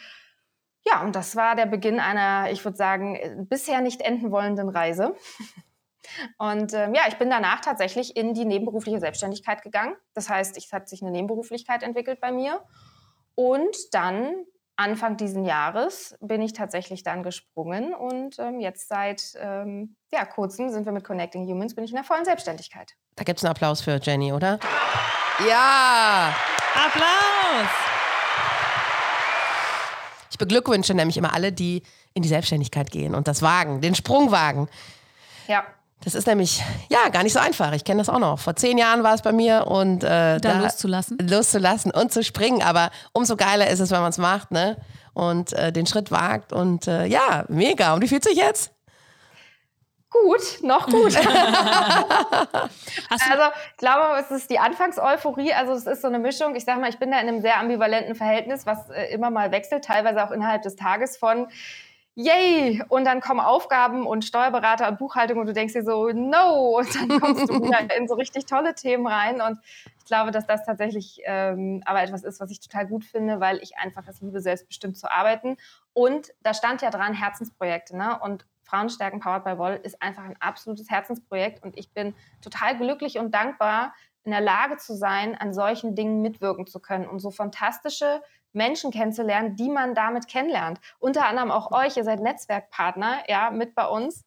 Ja, 0.84 1.02
und 1.02 1.14
das 1.14 1.36
war 1.36 1.54
der 1.54 1.66
Beginn 1.66 2.00
einer, 2.00 2.50
ich 2.50 2.64
würde 2.64 2.76
sagen, 2.76 3.16
äh, 3.16 3.36
bisher 3.38 3.80
nicht 3.80 4.00
enden 4.00 4.30
wollenden 4.30 4.68
Reise. 4.68 5.14
Und 6.38 6.72
ähm, 6.72 6.94
ja, 6.94 7.02
ich 7.08 7.16
bin 7.16 7.28
danach 7.28 7.60
tatsächlich 7.60 8.16
in 8.16 8.32
die 8.32 8.46
nebenberufliche 8.46 8.98
Selbstständigkeit 8.98 9.62
gegangen. 9.62 9.94
Das 10.14 10.30
heißt, 10.30 10.56
es 10.56 10.72
hat 10.72 10.88
sich 10.88 11.02
eine 11.02 11.10
Nebenberuflichkeit 11.10 11.82
entwickelt 11.82 12.18
bei 12.20 12.32
mir. 12.32 12.62
Und 13.34 13.76
dann 13.92 14.46
Anfang 14.78 15.16
diesen 15.16 15.44
Jahres 15.44 16.16
bin 16.20 16.40
ich 16.40 16.52
tatsächlich 16.52 17.02
dann 17.02 17.24
gesprungen 17.24 17.92
und 17.92 18.38
ähm, 18.38 18.60
jetzt 18.60 18.88
seit 18.88 19.32
ähm, 19.40 19.96
ja, 20.12 20.24
kurzem 20.24 20.70
sind 20.70 20.86
wir 20.86 20.92
mit 20.92 21.02
Connecting 21.02 21.44
Humans, 21.48 21.74
bin 21.74 21.84
ich 21.84 21.90
in 21.90 21.96
der 21.96 22.04
vollen 22.04 22.24
Selbstständigkeit. 22.24 22.92
Da 23.16 23.24
gibt 23.24 23.40
es 23.40 23.44
einen 23.44 23.50
Applaus 23.50 23.80
für 23.80 23.98
Jenny, 24.00 24.32
oder? 24.32 24.60
Ja! 25.48 26.32
Applaus! 26.74 27.68
Ich 30.30 30.38
beglückwünsche 30.38 30.94
nämlich 30.94 31.16
immer 31.16 31.34
alle, 31.34 31.50
die 31.50 31.82
in 32.14 32.22
die 32.22 32.28
Selbstständigkeit 32.28 32.92
gehen 32.92 33.16
und 33.16 33.26
das 33.26 33.42
wagen, 33.42 33.80
den 33.80 33.96
Sprung 33.96 34.30
wagen. 34.30 34.68
Ja. 35.48 35.64
Das 36.04 36.14
ist 36.14 36.26
nämlich, 36.26 36.62
ja, 36.88 37.08
gar 37.08 37.24
nicht 37.24 37.32
so 37.32 37.40
einfach. 37.40 37.72
Ich 37.72 37.84
kenne 37.84 37.98
das 37.98 38.08
auch 38.08 38.20
noch. 38.20 38.38
Vor 38.38 38.54
zehn 38.54 38.78
Jahren 38.78 39.02
war 39.02 39.14
es 39.14 39.22
bei 39.22 39.32
mir 39.32 39.66
und 39.66 40.04
äh, 40.04 40.38
da, 40.38 40.38
da 40.38 40.60
loszulassen. 40.60 41.18
Loszulassen 41.18 41.90
und 41.90 42.12
zu 42.12 42.22
springen. 42.22 42.62
Aber 42.62 42.90
umso 43.12 43.36
geiler 43.36 43.68
ist 43.68 43.80
es, 43.80 43.90
wenn 43.90 44.00
man 44.00 44.10
es 44.10 44.18
macht, 44.18 44.52
ne? 44.52 44.76
Und 45.12 45.52
äh, 45.54 45.72
den 45.72 45.86
Schritt 45.86 46.12
wagt. 46.12 46.52
Und 46.52 46.86
äh, 46.86 47.06
ja, 47.06 47.44
mega. 47.48 47.94
Und 47.94 48.02
wie 48.02 48.08
fühlt 48.08 48.22
sich 48.22 48.36
jetzt? 48.36 48.72
Gut, 50.10 50.62
noch 50.62 50.86
gut. 50.86 51.16
also 51.16 51.24
ich 53.10 53.76
glaube, 53.76 54.20
es 54.20 54.30
ist 54.30 54.48
die 54.48 54.58
Anfangseuphorie. 54.58 55.52
Also 55.52 55.72
es 55.72 55.86
ist 55.86 56.00
so 56.00 56.08
eine 56.08 56.18
Mischung. 56.18 56.54
Ich 56.54 56.64
sage 56.64 56.80
mal, 56.80 56.88
ich 56.88 56.98
bin 56.98 57.10
da 57.10 57.20
in 57.20 57.28
einem 57.28 57.42
sehr 57.42 57.58
ambivalenten 57.58 58.14
Verhältnis, 58.14 58.64
was 58.64 58.88
äh, 58.88 59.12
immer 59.12 59.30
mal 59.30 59.50
wechselt, 59.50 59.84
teilweise 59.84 60.24
auch 60.24 60.30
innerhalb 60.30 60.62
des 60.62 60.76
Tages 60.76 61.18
von 61.18 61.48
yay! 62.18 62.82
Und 62.88 63.04
dann 63.04 63.20
kommen 63.20 63.38
Aufgaben 63.38 64.04
und 64.04 64.24
Steuerberater 64.24 64.88
und 64.88 64.98
Buchhaltung 64.98 65.38
und 65.38 65.46
du 65.46 65.52
denkst 65.52 65.72
dir 65.72 65.84
so, 65.84 66.08
no! 66.08 66.78
Und 66.78 66.94
dann 66.94 67.20
kommst 67.20 67.48
du 67.48 67.62
wieder 67.62 67.78
in 67.96 68.08
so 68.08 68.14
richtig 68.14 68.46
tolle 68.46 68.74
Themen 68.74 69.06
rein. 69.06 69.40
Und 69.40 69.60
ich 69.98 70.04
glaube, 70.04 70.32
dass 70.32 70.46
das 70.46 70.64
tatsächlich 70.64 71.20
ähm, 71.24 71.82
aber 71.86 72.02
etwas 72.02 72.24
ist, 72.24 72.40
was 72.40 72.50
ich 72.50 72.58
total 72.58 72.86
gut 72.88 73.04
finde, 73.04 73.38
weil 73.38 73.58
ich 73.58 73.78
einfach 73.78 74.06
es 74.08 74.20
liebe, 74.20 74.40
selbstbestimmt 74.40 74.98
zu 74.98 75.10
arbeiten. 75.10 75.56
Und 75.92 76.32
da 76.42 76.54
stand 76.54 76.82
ja 76.82 76.90
dran 76.90 77.14
Herzensprojekte. 77.14 77.96
Ne? 77.96 78.18
Und 78.20 78.44
Frauenstärken 78.64 79.20
Powered 79.20 79.44
by 79.44 79.56
Woll 79.56 79.80
ist 79.82 80.02
einfach 80.02 80.24
ein 80.24 80.36
absolutes 80.40 80.90
Herzensprojekt. 80.90 81.62
Und 81.62 81.78
ich 81.78 81.92
bin 81.92 82.14
total 82.42 82.76
glücklich 82.76 83.18
und 83.18 83.32
dankbar, 83.32 83.94
in 84.24 84.32
der 84.32 84.40
Lage 84.40 84.76
zu 84.76 84.94
sein, 84.94 85.36
an 85.36 85.54
solchen 85.54 85.94
Dingen 85.94 86.20
mitwirken 86.20 86.66
zu 86.66 86.80
können 86.80 87.06
und 87.06 87.20
so 87.20 87.30
fantastische 87.30 88.20
Menschen 88.58 88.90
kennenzulernen, 88.90 89.56
die 89.56 89.70
man 89.70 89.94
damit 89.94 90.28
kennenlernt. 90.28 90.78
Unter 90.98 91.24
anderem 91.26 91.50
auch 91.50 91.72
euch, 91.72 91.96
ihr 91.96 92.04
seid 92.04 92.20
Netzwerkpartner, 92.20 93.20
ja, 93.26 93.50
mit 93.50 93.74
bei 93.74 93.86
uns. 93.86 94.26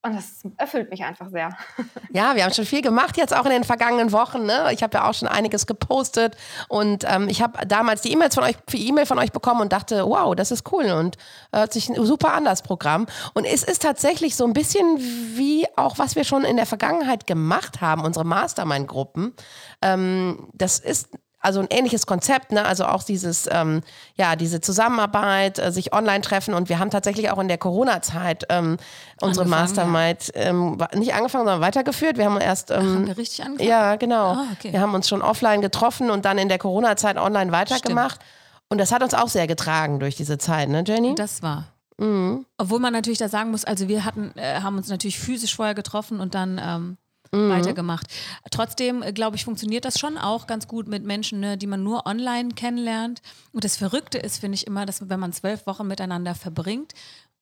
Und 0.00 0.14
das 0.14 0.42
erfüllt 0.56 0.90
mich 0.90 1.02
einfach 1.02 1.28
sehr. 1.28 1.50
Ja, 2.10 2.34
wir 2.34 2.44
haben 2.44 2.54
schon 2.54 2.64
viel 2.64 2.80
gemacht 2.80 3.18
jetzt 3.18 3.36
auch 3.36 3.44
in 3.44 3.50
den 3.50 3.64
vergangenen 3.64 4.12
Wochen. 4.12 4.46
Ne? 4.46 4.70
Ich 4.72 4.82
habe 4.82 4.96
ja 4.96 5.08
auch 5.08 5.12
schon 5.12 5.28
einiges 5.28 5.66
gepostet 5.66 6.36
und 6.68 7.04
ähm, 7.06 7.28
ich 7.28 7.42
habe 7.42 7.66
damals 7.66 8.00
die 8.00 8.12
E-Mails 8.12 8.34
von 8.34 8.44
euch, 8.44 8.56
für 8.66 8.78
E-Mail 8.78 9.04
von 9.04 9.18
euch 9.18 9.30
bekommen 9.30 9.60
und 9.60 9.72
dachte, 9.72 10.06
wow, 10.06 10.34
das 10.34 10.50
ist 10.50 10.72
cool 10.72 10.86
und 10.86 11.16
hört 11.52 11.72
sich 11.72 11.90
super 11.96 12.32
an 12.32 12.44
das 12.46 12.62
Programm. 12.62 13.06
Und 13.34 13.44
es 13.44 13.62
ist 13.62 13.82
tatsächlich 13.82 14.36
so 14.36 14.46
ein 14.46 14.54
bisschen 14.54 14.98
wie 15.36 15.66
auch 15.76 15.98
was 15.98 16.16
wir 16.16 16.24
schon 16.24 16.44
in 16.44 16.56
der 16.56 16.66
Vergangenheit 16.66 17.26
gemacht 17.26 17.82
haben, 17.82 18.04
unsere 18.04 18.24
Mastermind-Gruppen. 18.24 19.34
Ähm, 19.82 20.48
das 20.54 20.78
ist 20.78 21.10
also 21.48 21.60
ein 21.60 21.68
ähnliches 21.70 22.06
Konzept, 22.06 22.52
ne? 22.52 22.66
also 22.66 22.84
auch 22.84 23.02
dieses, 23.02 23.48
ähm, 23.50 23.80
ja, 24.16 24.36
diese 24.36 24.60
Zusammenarbeit, 24.60 25.58
äh, 25.58 25.72
sich 25.72 25.94
online 25.94 26.20
treffen 26.20 26.52
und 26.52 26.68
wir 26.68 26.78
haben 26.78 26.90
tatsächlich 26.90 27.30
auch 27.30 27.38
in 27.38 27.48
der 27.48 27.56
Corona-Zeit 27.56 28.44
ähm, 28.50 28.76
unsere 29.22 29.46
Mastermind 29.46 30.30
ja. 30.34 30.42
ähm, 30.42 30.76
nicht 30.94 31.14
angefangen, 31.14 31.46
sondern 31.46 31.62
weitergeführt. 31.62 32.18
Wir 32.18 32.26
haben 32.26 32.38
erst, 32.38 32.70
Ach, 32.70 32.76
haben 32.76 33.06
wir 33.06 33.16
richtig 33.16 33.42
angefangen? 33.42 33.66
Ja, 33.66 33.96
genau. 33.96 34.32
Ah, 34.32 34.44
okay. 34.52 34.72
Wir 34.72 34.80
haben 34.82 34.94
uns 34.94 35.08
schon 35.08 35.22
offline 35.22 35.62
getroffen 35.62 36.10
und 36.10 36.26
dann 36.26 36.36
in 36.36 36.50
der 36.50 36.58
Corona-Zeit 36.58 37.16
online 37.16 37.50
weitergemacht 37.50 38.16
Stimmt. 38.16 38.68
und 38.68 38.78
das 38.78 38.92
hat 38.92 39.02
uns 39.02 39.14
auch 39.14 39.28
sehr 39.28 39.46
getragen 39.46 40.00
durch 40.00 40.16
diese 40.16 40.36
Zeit, 40.36 40.68
ne, 40.68 40.84
Jenny? 40.86 41.14
Das 41.14 41.42
war. 41.42 41.64
Mhm. 41.96 42.44
Obwohl 42.58 42.78
man 42.78 42.92
natürlich 42.92 43.18
da 43.18 43.30
sagen 43.30 43.50
muss, 43.52 43.64
also 43.64 43.88
wir 43.88 44.04
hatten, 44.04 44.32
äh, 44.36 44.60
haben 44.60 44.76
uns 44.76 44.88
natürlich 44.88 45.18
physisch 45.18 45.56
vorher 45.56 45.74
getroffen 45.74 46.20
und 46.20 46.34
dann 46.34 46.60
ähm, 46.62 46.98
mhm. 47.32 47.50
weitergemacht. 47.50 48.06
Trotzdem, 48.50 49.02
äh, 49.02 49.12
glaube 49.12 49.36
ich, 49.36 49.44
funktioniert 49.44 49.84
das 49.84 49.98
schon 49.98 50.18
auch 50.18 50.46
ganz 50.46 50.68
gut 50.68 50.88
mit 50.88 51.04
Menschen, 51.04 51.40
ne, 51.40 51.56
die 51.56 51.66
man 51.66 51.82
nur 51.82 52.06
online 52.06 52.50
kennenlernt. 52.50 53.22
Und 53.52 53.64
das 53.64 53.76
Verrückte 53.76 54.18
ist, 54.18 54.38
finde 54.38 54.56
ich 54.56 54.66
immer, 54.66 54.86
dass 54.86 55.08
wenn 55.08 55.20
man 55.20 55.32
zwölf 55.32 55.66
Wochen 55.66 55.86
miteinander 55.86 56.34
verbringt 56.34 56.94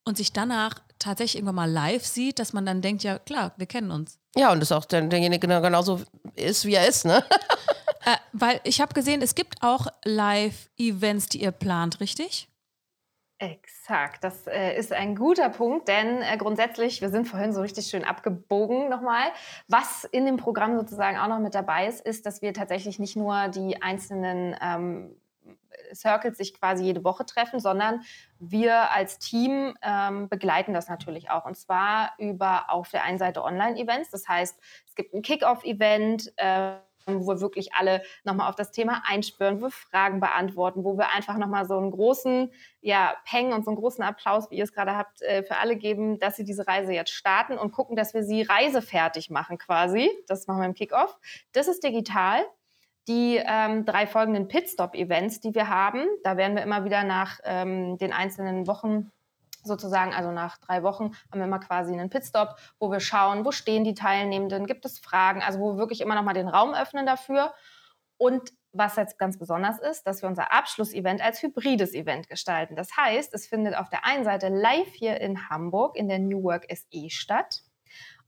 und 0.05 0.17
sich 0.17 0.33
danach 0.33 0.75
tatsächlich 0.99 1.35
irgendwann 1.35 1.55
mal 1.55 1.71
live 1.71 2.05
sieht, 2.05 2.39
dass 2.39 2.53
man 2.53 2.65
dann 2.65 2.81
denkt, 2.81 3.03
ja 3.03 3.19
klar, 3.19 3.53
wir 3.57 3.65
kennen 3.65 3.91
uns. 3.91 4.17
Ja, 4.35 4.51
und 4.51 4.59
das 4.59 4.71
auch 4.71 4.85
derjenige 4.85 5.39
genau, 5.39 5.61
genauso 5.61 6.01
ist, 6.35 6.65
wie 6.65 6.75
er 6.75 6.87
ist, 6.87 7.05
ne? 7.05 7.23
äh, 8.05 8.15
weil 8.33 8.61
ich 8.63 8.81
habe 8.81 8.93
gesehen, 8.93 9.21
es 9.21 9.35
gibt 9.35 9.61
auch 9.61 9.87
Live-Events, 10.05 11.27
die 11.29 11.41
ihr 11.41 11.51
plant, 11.51 11.99
richtig? 11.99 12.47
Exakt, 13.39 14.23
das 14.23 14.47
äh, 14.47 14.75
ist 14.79 14.91
ein 14.91 15.15
guter 15.15 15.49
Punkt, 15.49 15.87
denn 15.87 16.23
äh, 16.23 16.37
grundsätzlich, 16.37 17.01
wir 17.01 17.09
sind 17.09 17.27
vorhin 17.27 17.53
so 17.53 17.61
richtig 17.61 17.85
schön 17.85 18.03
abgebogen 18.03 18.89
nochmal. 18.89 19.25
Was 19.67 20.05
in 20.05 20.25
dem 20.25 20.37
Programm 20.37 20.75
sozusagen 20.75 21.19
auch 21.19 21.27
noch 21.27 21.37
mit 21.37 21.53
dabei 21.53 21.85
ist, 21.85 22.03
ist, 22.03 22.25
dass 22.25 22.41
wir 22.41 22.51
tatsächlich 22.55 22.97
nicht 22.97 23.15
nur 23.15 23.49
die 23.49 23.79
einzelnen 23.79 24.55
ähm, 24.59 25.15
Circles 25.93 26.37
sich 26.37 26.59
quasi 26.59 26.83
jede 26.83 27.03
Woche 27.03 27.27
treffen, 27.27 27.59
sondern 27.59 28.01
wir 28.39 28.91
als 28.91 29.19
Team 29.19 29.75
ähm, 29.83 30.29
begleiten 30.29 30.73
das 30.73 30.89
natürlich 30.89 31.29
auch. 31.29 31.45
Und 31.45 31.55
zwar 31.57 32.13
über 32.17 32.71
auf 32.71 32.89
der 32.89 33.03
einen 33.03 33.19
Seite 33.19 33.43
Online-Events. 33.43 34.09
Das 34.09 34.27
heißt, 34.27 34.59
es 34.87 34.95
gibt 34.95 35.13
ein 35.13 35.21
Kick-Off-Event. 35.21 36.33
Äh, 36.37 36.77
wo 37.07 37.27
wir 37.27 37.41
wirklich 37.41 37.73
alle 37.73 38.01
nochmal 38.23 38.49
auf 38.49 38.55
das 38.55 38.71
Thema 38.71 39.01
einspüren, 39.07 39.59
wo 39.59 39.65
wir 39.65 39.71
Fragen 39.71 40.19
beantworten, 40.19 40.83
wo 40.83 40.97
wir 40.97 41.11
einfach 41.13 41.37
nochmal 41.37 41.65
so 41.65 41.77
einen 41.77 41.91
großen 41.91 42.51
ja, 42.81 43.15
Peng 43.25 43.53
und 43.53 43.65
so 43.65 43.71
einen 43.71 43.79
großen 43.79 44.03
Applaus, 44.03 44.51
wie 44.51 44.57
ihr 44.57 44.63
es 44.63 44.73
gerade 44.73 44.95
habt, 44.95 45.21
äh, 45.21 45.43
für 45.43 45.57
alle 45.57 45.75
geben, 45.75 46.19
dass 46.19 46.35
sie 46.35 46.43
diese 46.43 46.67
Reise 46.67 46.93
jetzt 46.93 47.11
starten 47.11 47.57
und 47.57 47.71
gucken, 47.71 47.95
dass 47.95 48.13
wir 48.13 48.23
sie 48.23 48.41
reisefertig 48.41 49.29
machen 49.29 49.57
quasi. 49.57 50.09
Das 50.27 50.47
machen 50.47 50.61
wir 50.61 50.67
im 50.67 50.73
Kickoff. 50.73 51.17
Das 51.53 51.67
ist 51.67 51.83
digital. 51.83 52.43
Die 53.07 53.41
ähm, 53.41 53.85
drei 53.85 54.05
folgenden 54.05 54.49
Pitstop-Events, 54.49 55.39
die 55.39 55.55
wir 55.55 55.69
haben, 55.69 56.05
da 56.23 56.35
werden 56.35 56.57
wir 56.57 56.63
immer 56.63 56.83
wieder 56.83 57.05
nach 57.05 57.39
ähm, 57.45 57.97
den 57.97 58.11
einzelnen 58.11 58.67
Wochen 58.67 59.11
sozusagen, 59.67 60.13
also 60.13 60.31
nach 60.31 60.57
drei 60.57 60.83
Wochen 60.83 61.11
haben 61.31 61.39
wir 61.39 61.45
immer 61.45 61.59
quasi 61.59 61.93
einen 61.93 62.09
Pitstop, 62.09 62.55
wo 62.79 62.91
wir 62.91 62.99
schauen, 62.99 63.45
wo 63.45 63.51
stehen 63.51 63.83
die 63.83 63.93
Teilnehmenden, 63.93 64.65
gibt 64.65 64.85
es 64.85 64.99
Fragen, 64.99 65.41
also 65.41 65.59
wo 65.59 65.73
wir 65.73 65.77
wirklich 65.77 66.01
immer 66.01 66.15
noch 66.15 66.23
mal 66.23 66.33
den 66.33 66.47
Raum 66.47 66.73
öffnen 66.73 67.05
dafür. 67.05 67.53
Und 68.17 68.51
was 68.73 68.95
jetzt 68.95 69.17
ganz 69.17 69.37
besonders 69.37 69.79
ist, 69.79 70.05
dass 70.05 70.21
wir 70.21 70.29
unser 70.29 70.51
Abschlussevent 70.51 71.21
als 71.21 71.41
hybrides 71.41 71.93
Event 71.93 72.27
gestalten. 72.27 72.75
Das 72.75 72.95
heißt, 72.95 73.33
es 73.33 73.47
findet 73.47 73.75
auf 73.75 73.89
der 73.89 74.05
einen 74.05 74.23
Seite 74.23 74.49
live 74.49 74.93
hier 74.93 75.19
in 75.19 75.49
Hamburg 75.49 75.95
in 75.95 76.07
der 76.07 76.19
New 76.19 76.43
Work 76.43 76.65
SE 76.69 77.09
statt. 77.09 77.61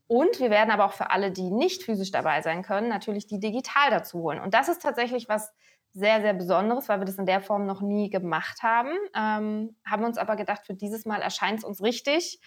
Und 0.08 0.39
wir 0.39 0.49
werden 0.49 0.71
aber 0.71 0.86
auch 0.86 0.93
für 0.93 1.12
alle, 1.12 1.32
die 1.32 1.52
nicht 1.52 1.84
physisch 1.84 2.12
dabei 2.12 2.41
sein 2.41 2.63
können, 2.63 2.89
natürlich 2.89 3.28
die 3.28 3.39
digital 3.39 3.91
dazu 3.91 4.19
holen. 4.23 4.39
Und 4.39 4.56
das 4.56 4.67
ist 4.67 4.82
tatsächlich 4.82 5.30
was 5.30 5.54
sehr, 5.93 6.21
sehr 6.21 6.34
Besonderes, 6.34 6.88
weil 6.89 6.99
wir 6.99 7.06
das 7.06 7.17
in 7.17 7.25
der 7.25 7.41
Form 7.41 7.65
noch 7.65 7.82
nie 7.82 8.10
gemacht 8.10 8.62
haben. 8.62 8.91
Ähm, 9.15 9.75
haben 9.86 10.04
uns 10.04 10.17
aber 10.17 10.36
gedacht, 10.36 10.65
für 10.65 10.73
dieses 10.73 11.06
Mal 11.06 11.21
erscheint 11.21 11.60
es 11.60 11.65
uns 11.65 11.82
richtig. 11.82 12.39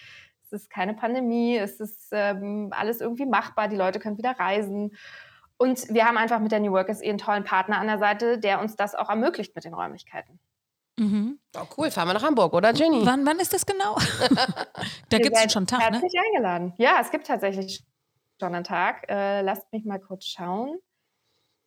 Es 0.43 0.51
ist 0.51 0.69
keine 0.69 0.93
Pandemie, 0.93 1.57
es 1.57 1.79
ist 1.79 2.09
ähm, 2.11 2.69
alles 2.71 3.01
irgendwie 3.01 3.25
machbar, 3.25 3.67
die 3.67 3.75
Leute 3.75 3.99
können 3.99 4.17
wieder 4.17 4.39
reisen. 4.39 4.95
Und 5.57 5.87
wir 5.93 6.05
haben 6.05 6.17
einfach 6.17 6.39
mit 6.39 6.51
der 6.51 6.59
New 6.59 6.71
Workers 6.71 7.01
eh 7.01 7.09
einen 7.09 7.17
tollen 7.17 7.43
Partner 7.43 7.77
an 7.77 7.87
der 7.87 7.99
Seite, 7.99 8.39
der 8.39 8.59
uns 8.59 8.75
das 8.75 8.95
auch 8.95 9.09
ermöglicht 9.09 9.55
mit 9.55 9.65
den 9.65 9.73
Räumlichkeiten. 9.73 10.39
Mhm. 10.97 11.39
Oh, 11.55 11.65
cool, 11.77 11.89
fahren 11.89 12.07
wir 12.07 12.13
nach 12.13 12.23
Hamburg, 12.23 12.53
oder 12.53 12.71
Jenny? 12.73 13.05
Wann, 13.05 13.25
wann 13.25 13.39
ist 13.39 13.53
das 13.53 13.65
genau? 13.65 13.95
da 15.09 15.17
gibt 15.17 15.35
es 15.35 15.51
schon 15.51 15.61
einen 15.61 15.67
Tag, 15.67 15.79
ne? 15.79 15.85
herzlich 15.99 16.13
ne? 16.13 16.21
eingeladen. 16.27 16.73
Ja, 16.77 16.97
es 17.01 17.09
gibt 17.09 17.27
tatsächlich 17.27 17.83
schon 18.39 18.53
einen 18.53 18.63
Tag. 18.63 19.09
Äh, 19.09 19.41
lasst 19.41 19.71
mich 19.71 19.85
mal 19.85 19.99
kurz 19.99 20.25
schauen. 20.25 20.77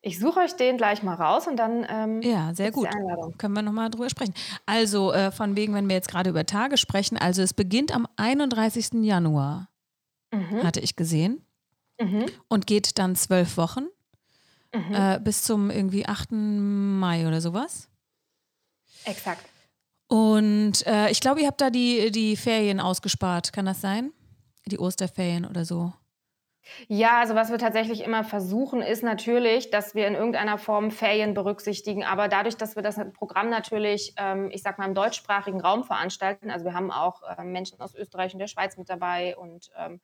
Ich 0.07 0.21
suche 0.21 0.39
euch 0.39 0.55
den 0.55 0.77
gleich 0.77 1.03
mal 1.03 1.17
raus 1.17 1.49
und 1.49 1.57
dann. 1.57 1.85
Ähm, 1.89 2.23
ja, 2.23 2.55
sehr 2.55 2.71
gut. 2.71 2.89
Können 3.39 3.55
wir 3.55 3.63
nochmal 3.63 3.91
drüber 3.91 4.09
sprechen. 4.09 4.35
Also, 4.65 5.13
äh, 5.13 5.33
von 5.33 5.57
wegen, 5.57 5.75
wenn 5.75 5.89
wir 5.89 5.97
jetzt 5.97 6.07
gerade 6.07 6.31
über 6.31 6.47
Tage 6.47 6.77
sprechen, 6.77 7.19
also 7.19 7.43
es 7.43 7.53
beginnt 7.53 7.93
am 7.93 8.07
31. 8.15 9.03
Januar, 9.03 9.69
mhm. 10.31 10.63
hatte 10.63 10.79
ich 10.79 10.95
gesehen, 10.95 11.45
mhm. 12.01 12.27
und 12.47 12.69
geht 12.69 13.01
dann 13.01 13.17
zwölf 13.17 13.57
Wochen 13.57 13.87
mhm. 14.73 14.95
äh, 14.95 15.19
bis 15.21 15.43
zum 15.43 15.71
irgendwie 15.71 16.07
8. 16.07 16.29
Mai 16.31 17.27
oder 17.27 17.41
sowas. 17.41 17.89
Exakt. 19.07 19.45
Und 20.07 20.87
äh, 20.87 21.11
ich 21.11 21.19
glaube, 21.19 21.41
ihr 21.41 21.49
habt 21.49 21.61
da 21.61 21.69
die, 21.69 22.13
die 22.13 22.37
Ferien 22.37 22.79
ausgespart. 22.79 23.53
Kann 23.53 23.67
das 23.67 23.81
sein? 23.81 24.13
Die 24.67 24.79
Osterferien 24.79 25.45
oder 25.45 25.65
so? 25.65 25.93
Ja, 26.89 27.19
also 27.21 27.35
was 27.35 27.51
wir 27.51 27.59
tatsächlich 27.59 28.03
immer 28.03 28.25
versuchen, 28.25 28.83
ist 28.83 29.03
natürlich, 29.03 29.71
dass 29.71 29.95
wir 29.95 30.07
in 30.07 30.15
irgendeiner 30.15 30.59
Form 30.59 30.91
Ferien 30.91 31.35
berücksichtigen. 31.35 32.05
Aber 32.05 32.29
dadurch, 32.29 32.57
dass 32.57 32.77
wir 32.77 32.83
das 32.83 32.99
Programm 33.13 33.51
natürlich, 33.51 34.15
ähm, 34.17 34.51
ich 34.53 34.63
sag 34.63 34.79
mal, 34.79 34.87
im 34.87 34.95
deutschsprachigen 34.95 35.61
Raum 35.61 35.85
veranstalten, 35.85 36.51
also 36.51 36.65
wir 36.65 36.75
haben 36.75 36.91
auch 36.91 37.23
äh, 37.23 37.45
Menschen 37.45 37.81
aus 37.81 37.95
Österreich 37.95 38.33
und 38.33 38.41
der 38.41 38.47
Schweiz 38.47 38.77
mit 38.77 38.89
dabei 38.89 39.37
und 39.37 39.71
ähm, 39.79 40.01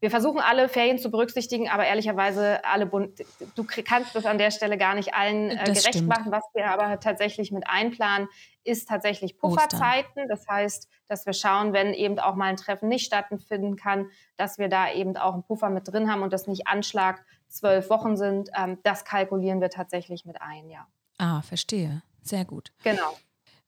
wir 0.00 0.10
versuchen 0.10 0.40
alle 0.40 0.68
Ferien 0.68 0.98
zu 0.98 1.10
berücksichtigen, 1.10 1.68
aber 1.68 1.86
ehrlicherweise 1.86 2.64
alle 2.64 2.86
Bund 2.86 3.24
du 3.54 3.64
kannst 3.64 4.14
das 4.14 4.26
an 4.26 4.38
der 4.38 4.50
Stelle 4.50 4.78
gar 4.78 4.94
nicht 4.94 5.14
allen 5.14 5.50
äh, 5.50 5.64
gerecht 5.64 5.88
stimmt. 5.88 6.08
machen, 6.08 6.32
was 6.32 6.44
wir 6.54 6.66
aber 6.66 7.00
tatsächlich 7.00 7.52
mit 7.52 7.64
einplanen, 7.66 8.28
ist 8.64 8.88
tatsächlich 8.88 9.38
Pufferzeiten. 9.38 10.22
Ostern. 10.22 10.28
Das 10.28 10.48
heißt, 10.48 10.88
dass 11.08 11.26
wir 11.26 11.32
schauen, 11.32 11.72
wenn 11.72 11.92
eben 11.94 12.18
auch 12.18 12.34
mal 12.34 12.46
ein 12.46 12.56
Treffen 12.56 12.88
nicht 12.88 13.06
stattfinden 13.06 13.76
kann, 13.76 14.10
dass 14.36 14.58
wir 14.58 14.68
da 14.68 14.92
eben 14.92 15.16
auch 15.16 15.34
einen 15.34 15.42
Puffer 15.42 15.70
mit 15.70 15.86
drin 15.86 16.10
haben 16.10 16.22
und 16.22 16.32
das 16.32 16.46
nicht 16.46 16.66
Anschlag 16.66 17.24
zwölf 17.48 17.90
Wochen 17.90 18.16
sind. 18.16 18.50
Ähm, 18.56 18.78
das 18.82 19.04
kalkulieren 19.04 19.60
wir 19.60 19.70
tatsächlich 19.70 20.24
mit 20.24 20.40
ein, 20.40 20.68
ja. 20.70 20.86
Ah, 21.18 21.42
verstehe. 21.42 22.02
Sehr 22.22 22.44
gut. 22.44 22.72
Genau. 22.82 23.16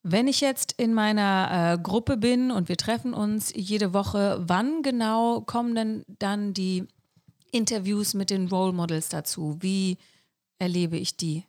Wenn 0.03 0.29
ich 0.29 0.41
jetzt 0.41 0.73
in 0.73 0.95
meiner 0.95 1.75
äh, 1.75 1.83
Gruppe 1.83 2.17
bin 2.17 2.51
und 2.51 2.69
wir 2.69 2.77
treffen 2.77 3.13
uns 3.13 3.53
jede 3.55 3.93
Woche, 3.93 4.39
wann 4.41 4.83
genau 4.83 5.41
kommen 5.41 5.75
denn 5.75 6.05
dann 6.07 6.55
die 6.55 6.87
Interviews 7.51 8.15
mit 8.15 8.31
den 8.31 8.49
Role 8.49 8.73
Models 8.73 9.09
dazu? 9.09 9.57
Wie 9.61 9.99
erlebe 10.59 10.97
ich 10.97 11.17
die? 11.17 11.45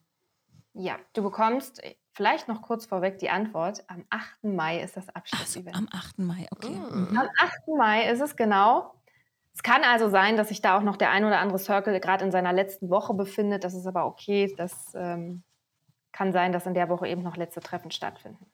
Ja, 0.73 0.97
du 1.13 1.23
bekommst 1.23 1.81
Vielleicht 2.17 2.47
noch 2.47 2.63
kurz 2.63 2.87
vorweg 2.87 3.19
die 3.19 3.29
Antwort. 3.29 3.83
Am 3.87 4.03
8. 4.09 4.45
Mai 4.45 4.81
ist 4.81 4.97
das 4.97 5.07
Abschlussevent. 5.09 5.75
So, 5.75 5.83
am 5.83 5.87
8. 5.91 6.17
Mai, 6.17 6.47
okay. 6.49 6.71
Mhm. 6.71 7.15
Am 7.15 7.29
8. 7.37 7.67
Mai 7.77 8.11
ist 8.11 8.21
es 8.21 8.35
genau. 8.35 8.95
Es 9.53 9.61
kann 9.61 9.83
also 9.83 10.09
sein, 10.09 10.35
dass 10.35 10.47
sich 10.47 10.59
da 10.59 10.75
auch 10.75 10.81
noch 10.81 10.97
der 10.97 11.11
ein 11.11 11.25
oder 11.25 11.37
andere 11.37 11.59
Circle 11.59 11.99
gerade 11.99 12.25
in 12.25 12.31
seiner 12.31 12.53
letzten 12.53 12.89
Woche 12.89 13.13
befindet. 13.13 13.63
Das 13.63 13.75
ist 13.75 13.85
aber 13.85 14.07
okay. 14.07 14.51
Das 14.57 14.95
ähm, 14.95 15.43
kann 16.11 16.33
sein, 16.33 16.51
dass 16.51 16.65
in 16.65 16.73
der 16.73 16.89
Woche 16.89 17.07
eben 17.07 17.21
noch 17.21 17.37
letzte 17.37 17.59
Treffen 17.59 17.91
stattfinden. 17.91 18.47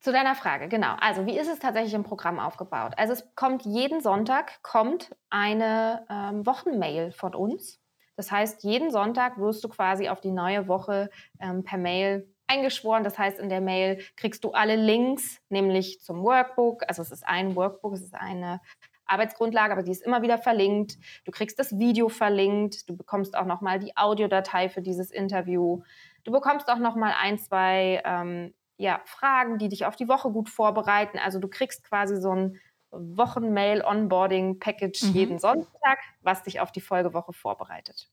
Zu 0.00 0.12
deiner 0.12 0.34
Frage, 0.34 0.68
genau. 0.68 0.96
Also 1.00 1.24
wie 1.24 1.38
ist 1.38 1.48
es 1.48 1.60
tatsächlich 1.60 1.94
im 1.94 2.04
Programm 2.04 2.38
aufgebaut? 2.38 2.92
Also 2.98 3.14
es 3.14 3.34
kommt 3.36 3.64
jeden 3.64 4.02
Sonntag 4.02 4.62
kommt 4.62 5.16
eine 5.30 6.04
ähm, 6.10 6.44
Wochenmail 6.44 7.12
von 7.12 7.34
uns. 7.34 7.80
Das 8.16 8.30
heißt, 8.30 8.64
jeden 8.64 8.90
Sonntag 8.90 9.38
wirst 9.38 9.64
du 9.64 9.70
quasi 9.70 10.10
auf 10.10 10.20
die 10.20 10.30
neue 10.30 10.68
Woche 10.68 11.08
ähm, 11.40 11.64
per 11.64 11.78
Mail 11.78 12.30
eingeschworen. 12.50 13.04
Das 13.04 13.18
heißt, 13.18 13.38
in 13.38 13.48
der 13.48 13.60
Mail 13.60 14.02
kriegst 14.16 14.44
du 14.44 14.50
alle 14.50 14.76
Links, 14.76 15.40
nämlich 15.48 16.00
zum 16.00 16.22
Workbook. 16.22 16.84
Also 16.88 17.02
es 17.02 17.10
ist 17.10 17.26
ein 17.26 17.56
Workbook, 17.56 17.94
es 17.94 18.02
ist 18.02 18.14
eine 18.14 18.60
Arbeitsgrundlage, 19.06 19.72
aber 19.72 19.82
die 19.82 19.90
ist 19.90 20.02
immer 20.02 20.22
wieder 20.22 20.38
verlinkt. 20.38 20.98
Du 21.24 21.32
kriegst 21.32 21.58
das 21.58 21.78
Video 21.78 22.08
verlinkt. 22.08 22.88
Du 22.88 22.96
bekommst 22.96 23.36
auch 23.36 23.46
noch 23.46 23.60
mal 23.60 23.78
die 23.78 23.96
Audiodatei 23.96 24.68
für 24.68 24.82
dieses 24.82 25.10
Interview. 25.10 25.82
Du 26.24 26.32
bekommst 26.32 26.68
auch 26.68 26.78
noch 26.78 26.96
mal 26.96 27.14
ein, 27.18 27.38
zwei 27.38 28.02
ähm, 28.04 28.54
ja, 28.76 29.00
Fragen, 29.04 29.58
die 29.58 29.68
dich 29.68 29.86
auf 29.86 29.96
die 29.96 30.08
Woche 30.08 30.30
gut 30.30 30.48
vorbereiten. 30.48 31.18
Also 31.18 31.38
du 31.38 31.48
kriegst 31.48 31.84
quasi 31.84 32.20
so 32.20 32.34
ein 32.34 32.60
Wochenmail-Onboarding-Package 32.92 35.04
mhm. 35.04 35.12
jeden 35.12 35.38
Sonntag, 35.38 35.98
was 36.22 36.42
dich 36.42 36.60
auf 36.60 36.72
die 36.72 36.80
Folgewoche 36.80 37.32
vorbereitet. 37.32 38.10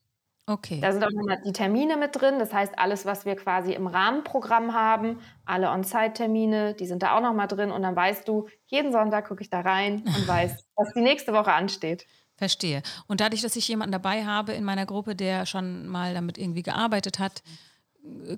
Okay. 0.50 0.80
Da 0.80 0.94
sind 0.94 1.04
auch 1.04 1.12
nochmal 1.12 1.42
die 1.46 1.52
Termine 1.52 1.98
mit 1.98 2.16
drin. 2.16 2.40
Das 2.40 2.54
heißt, 2.54 2.80
alles, 2.80 3.06
was 3.06 3.26
wir 3.26 3.36
quasi 3.36 3.74
im 3.74 3.86
Rahmenprogramm 3.86 4.74
haben, 4.74 5.20
alle 5.46 5.70
On-Site-Termine, 5.70 6.74
die 6.74 6.88
sind 6.88 7.04
da 7.04 7.18
auch 7.18 7.22
nochmal 7.22 7.50
drin. 7.50 7.70
Und 7.70 7.84
dann 7.84 7.98
weißt 7.98 8.26
du, 8.26 8.48
jeden 8.66 8.94
Sonntag 8.94 9.28
gucke 9.28 9.42
ich 9.42 9.50
da 9.50 9.60
rein 9.60 10.04
und 10.06 10.28
weiß, 10.28 10.66
was 10.76 10.94
die 10.94 11.02
nächste 11.02 11.34
Woche 11.34 11.52
ansteht. 11.52 12.08
Verstehe. 12.38 12.82
Und 13.08 13.20
dadurch, 13.20 13.42
dass 13.42 13.58
ich 13.58 13.68
jemanden 13.68 13.92
dabei 13.92 14.26
habe 14.26 14.54
in 14.54 14.64
meiner 14.64 14.86
Gruppe, 14.86 15.16
der 15.16 15.46
schon 15.46 15.86
mal 15.88 16.14
damit 16.14 16.38
irgendwie 16.38 16.64
gearbeitet 16.64 17.20
hat, 17.20 17.44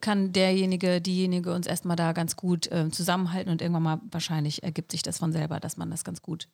kann 0.02 0.32
derjenige, 0.32 1.02
diejenige 1.02 1.54
uns 1.54 1.68
erstmal 1.68 1.96
da 1.96 2.14
ganz 2.14 2.36
gut 2.36 2.72
äh, 2.72 2.90
zusammenhalten 2.90 3.52
und 3.52 3.62
irgendwann 3.62 3.84
mal 3.84 4.02
wahrscheinlich 4.10 4.64
ergibt 4.64 4.92
sich 4.92 5.04
das 5.04 5.20
von 5.20 5.32
selber, 5.32 5.60
dass 5.60 5.78
man 5.78 5.92
das 5.92 6.04
ganz 6.04 6.24
gut 6.24 6.48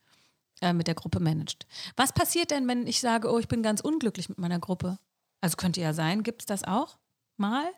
äh, 0.60 0.74
mit 0.74 0.88
der 0.88 0.96
Gruppe 0.96 1.22
managt. 1.22 1.66
Was 1.96 2.12
passiert 2.12 2.52
denn, 2.52 2.68
wenn 2.68 2.88
ich 2.88 3.00
sage, 3.00 3.32
oh, 3.32 3.40
ich 3.40 3.48
bin 3.48 3.64
ganz 3.64 3.80
unglücklich 3.80 4.28
mit 4.28 4.38
meiner 4.38 4.60
Gruppe? 4.60 4.98
Also 5.42 5.58
könnte 5.58 5.82
ja 5.82 5.94
sein, 5.94 6.24
gibt 6.24 6.42
es 6.42 6.46
das 6.46 6.64
auch 6.64 6.98
mal? 7.38 7.72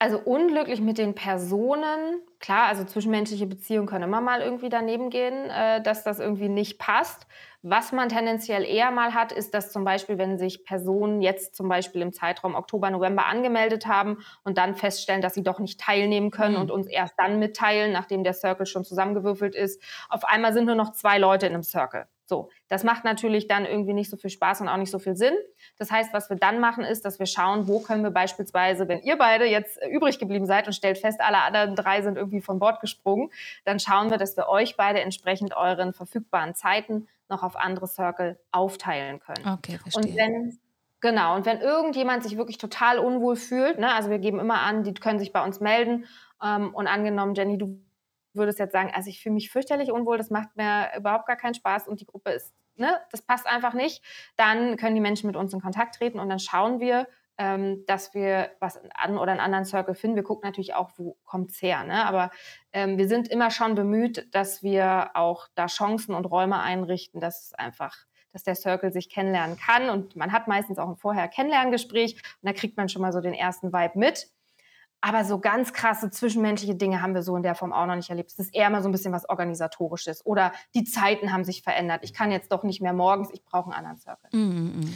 Also 0.00 0.18
unglücklich 0.18 0.80
mit 0.80 0.98
den 0.98 1.14
Personen, 1.14 2.20
klar, 2.40 2.66
also 2.66 2.84
zwischenmenschliche 2.84 3.46
Beziehungen 3.46 3.86
können 3.86 4.04
immer 4.04 4.20
mal 4.20 4.42
irgendwie 4.42 4.68
daneben 4.68 5.08
gehen, 5.08 5.48
äh, 5.48 5.80
dass 5.82 6.02
das 6.02 6.18
irgendwie 6.18 6.48
nicht 6.48 6.78
passt. 6.78 7.26
Was 7.62 7.92
man 7.92 8.10
tendenziell 8.10 8.64
eher 8.64 8.90
mal 8.90 9.14
hat, 9.14 9.32
ist, 9.32 9.54
dass 9.54 9.72
zum 9.72 9.84
Beispiel, 9.84 10.18
wenn 10.18 10.36
sich 10.36 10.64
Personen 10.64 11.22
jetzt 11.22 11.54
zum 11.54 11.68
Beispiel 11.68 12.02
im 12.02 12.12
Zeitraum 12.12 12.54
Oktober, 12.56 12.90
November 12.90 13.26
angemeldet 13.26 13.86
haben 13.86 14.18
und 14.42 14.58
dann 14.58 14.74
feststellen, 14.74 15.22
dass 15.22 15.32
sie 15.32 15.44
doch 15.44 15.60
nicht 15.60 15.80
teilnehmen 15.80 16.30
können 16.30 16.56
mhm. 16.56 16.60
und 16.60 16.70
uns 16.70 16.86
erst 16.88 17.14
dann 17.16 17.38
mitteilen, 17.38 17.92
nachdem 17.92 18.24
der 18.24 18.34
Circle 18.34 18.66
schon 18.66 18.84
zusammengewürfelt 18.84 19.54
ist, 19.54 19.80
auf 20.10 20.24
einmal 20.24 20.52
sind 20.52 20.66
nur 20.66 20.74
noch 20.74 20.92
zwei 20.92 21.18
Leute 21.18 21.46
in 21.46 21.54
einem 21.54 21.62
Circle. 21.62 22.08
So, 22.26 22.50
das 22.68 22.84
macht 22.84 23.04
natürlich 23.04 23.48
dann 23.48 23.66
irgendwie 23.66 23.92
nicht 23.92 24.10
so 24.10 24.16
viel 24.16 24.30
Spaß 24.30 24.62
und 24.62 24.68
auch 24.68 24.78
nicht 24.78 24.90
so 24.90 24.98
viel 24.98 25.14
Sinn. 25.14 25.34
Das 25.78 25.90
heißt, 25.90 26.12
was 26.14 26.30
wir 26.30 26.36
dann 26.36 26.58
machen, 26.58 26.84
ist, 26.84 27.04
dass 27.04 27.18
wir 27.18 27.26
schauen, 27.26 27.68
wo 27.68 27.80
können 27.80 28.02
wir 28.02 28.10
beispielsweise, 28.10 28.88
wenn 28.88 29.00
ihr 29.02 29.18
beide 29.18 29.44
jetzt 29.44 29.78
übrig 29.90 30.18
geblieben 30.18 30.46
seid 30.46 30.66
und 30.66 30.72
stellt 30.72 30.98
fest, 30.98 31.20
alle 31.20 31.38
anderen 31.38 31.76
drei 31.76 32.02
sind 32.02 32.16
irgendwie 32.16 32.40
von 32.40 32.58
Bord 32.58 32.80
gesprungen, 32.80 33.30
dann 33.64 33.78
schauen 33.78 34.10
wir, 34.10 34.16
dass 34.16 34.36
wir 34.36 34.48
euch 34.48 34.76
beide 34.76 35.00
entsprechend 35.00 35.54
euren 35.56 35.92
verfügbaren 35.92 36.54
Zeiten 36.54 37.08
noch 37.28 37.42
auf 37.42 37.56
andere 37.56 37.86
Circle 37.86 38.38
aufteilen 38.52 39.20
können. 39.20 39.46
Okay, 39.46 39.78
verstehe. 39.78 40.02
Und 40.02 40.16
wenn 40.16 40.58
Genau, 41.04 41.36
und 41.36 41.44
wenn 41.44 41.60
irgendjemand 41.60 42.22
sich 42.22 42.38
wirklich 42.38 42.56
total 42.56 42.98
unwohl 42.98 43.36
fühlt, 43.36 43.78
ne, 43.78 43.92
also 43.92 44.08
wir 44.08 44.18
geben 44.18 44.40
immer 44.40 44.62
an, 44.62 44.84
die 44.84 44.94
können 44.94 45.18
sich 45.18 45.34
bei 45.34 45.44
uns 45.44 45.60
melden 45.60 46.06
ähm, 46.42 46.74
und 46.74 46.86
angenommen, 46.86 47.34
Jenny, 47.34 47.58
du 47.58 47.78
würdest 48.34 48.58
jetzt 48.58 48.72
sagen, 48.72 48.90
also 48.94 49.08
ich 49.08 49.22
fühle 49.22 49.34
mich 49.34 49.50
fürchterlich 49.50 49.92
unwohl, 49.92 50.18
das 50.18 50.30
macht 50.30 50.56
mir 50.56 50.90
überhaupt 50.96 51.26
gar 51.26 51.36
keinen 51.36 51.54
Spaß 51.54 51.88
und 51.88 52.00
die 52.00 52.06
Gruppe 52.06 52.30
ist, 52.30 52.54
ne, 52.76 53.00
das 53.10 53.22
passt 53.22 53.46
einfach 53.46 53.74
nicht, 53.74 54.02
dann 54.36 54.76
können 54.76 54.94
die 54.94 55.00
Menschen 55.00 55.26
mit 55.26 55.36
uns 55.36 55.52
in 55.52 55.60
Kontakt 55.60 55.96
treten 55.96 56.18
und 56.18 56.28
dann 56.28 56.38
schauen 56.38 56.80
wir, 56.80 57.06
ähm, 57.38 57.84
dass 57.86 58.14
wir 58.14 58.50
was 58.60 58.80
an 58.94 59.18
oder 59.18 59.32
einen 59.32 59.40
anderen 59.40 59.64
Circle 59.64 59.94
finden. 59.94 60.16
Wir 60.16 60.22
gucken 60.22 60.46
natürlich 60.46 60.74
auch, 60.74 60.90
wo 60.96 61.16
kommt 61.24 61.50
es 61.50 61.60
her. 61.60 61.82
Ne? 61.82 62.06
Aber 62.06 62.30
ähm, 62.72 62.96
wir 62.96 63.08
sind 63.08 63.28
immer 63.28 63.50
schon 63.50 63.74
bemüht, 63.74 64.32
dass 64.32 64.62
wir 64.62 65.10
auch 65.14 65.48
da 65.56 65.66
Chancen 65.66 66.14
und 66.14 66.26
Räume 66.26 66.60
einrichten, 66.60 67.20
dass 67.20 67.52
einfach 67.54 68.06
dass 68.34 68.42
der 68.42 68.56
Circle 68.56 68.92
sich 68.92 69.08
kennenlernen 69.08 69.56
kann. 69.56 69.88
Und 69.88 70.16
man 70.16 70.32
hat 70.32 70.48
meistens 70.48 70.78
auch 70.78 70.88
ein 70.88 70.96
Vorher-Kennenlerngespräch 70.96 72.14
und 72.14 72.48
da 72.48 72.52
kriegt 72.52 72.76
man 72.76 72.88
schon 72.88 73.00
mal 73.00 73.12
so 73.12 73.20
den 73.20 73.32
ersten 73.32 73.72
Vibe 73.72 73.96
mit. 73.98 74.28
Aber 75.06 75.22
so 75.26 75.38
ganz 75.38 75.74
krasse 75.74 76.10
zwischenmenschliche 76.10 76.76
Dinge 76.76 77.02
haben 77.02 77.14
wir 77.14 77.22
so 77.22 77.36
in 77.36 77.42
der 77.42 77.54
Form 77.54 77.74
auch 77.74 77.84
noch 77.84 77.94
nicht 77.94 78.08
erlebt. 78.08 78.30
Es 78.30 78.38
ist 78.38 78.54
eher 78.54 78.70
mal 78.70 78.82
so 78.82 78.88
ein 78.88 78.92
bisschen 78.92 79.12
was 79.12 79.28
Organisatorisches. 79.28 80.24
Oder 80.24 80.52
die 80.74 80.84
Zeiten 80.84 81.30
haben 81.30 81.44
sich 81.44 81.62
verändert. 81.62 82.00
Ich 82.04 82.14
kann 82.14 82.30
jetzt 82.30 82.50
doch 82.50 82.62
nicht 82.62 82.80
mehr 82.80 82.94
morgens, 82.94 83.28
ich 83.30 83.44
brauche 83.44 83.66
einen 83.66 83.74
anderen 83.74 83.98
Circle. 83.98 84.30
Mm 84.32 84.80
-mm. 84.80 84.88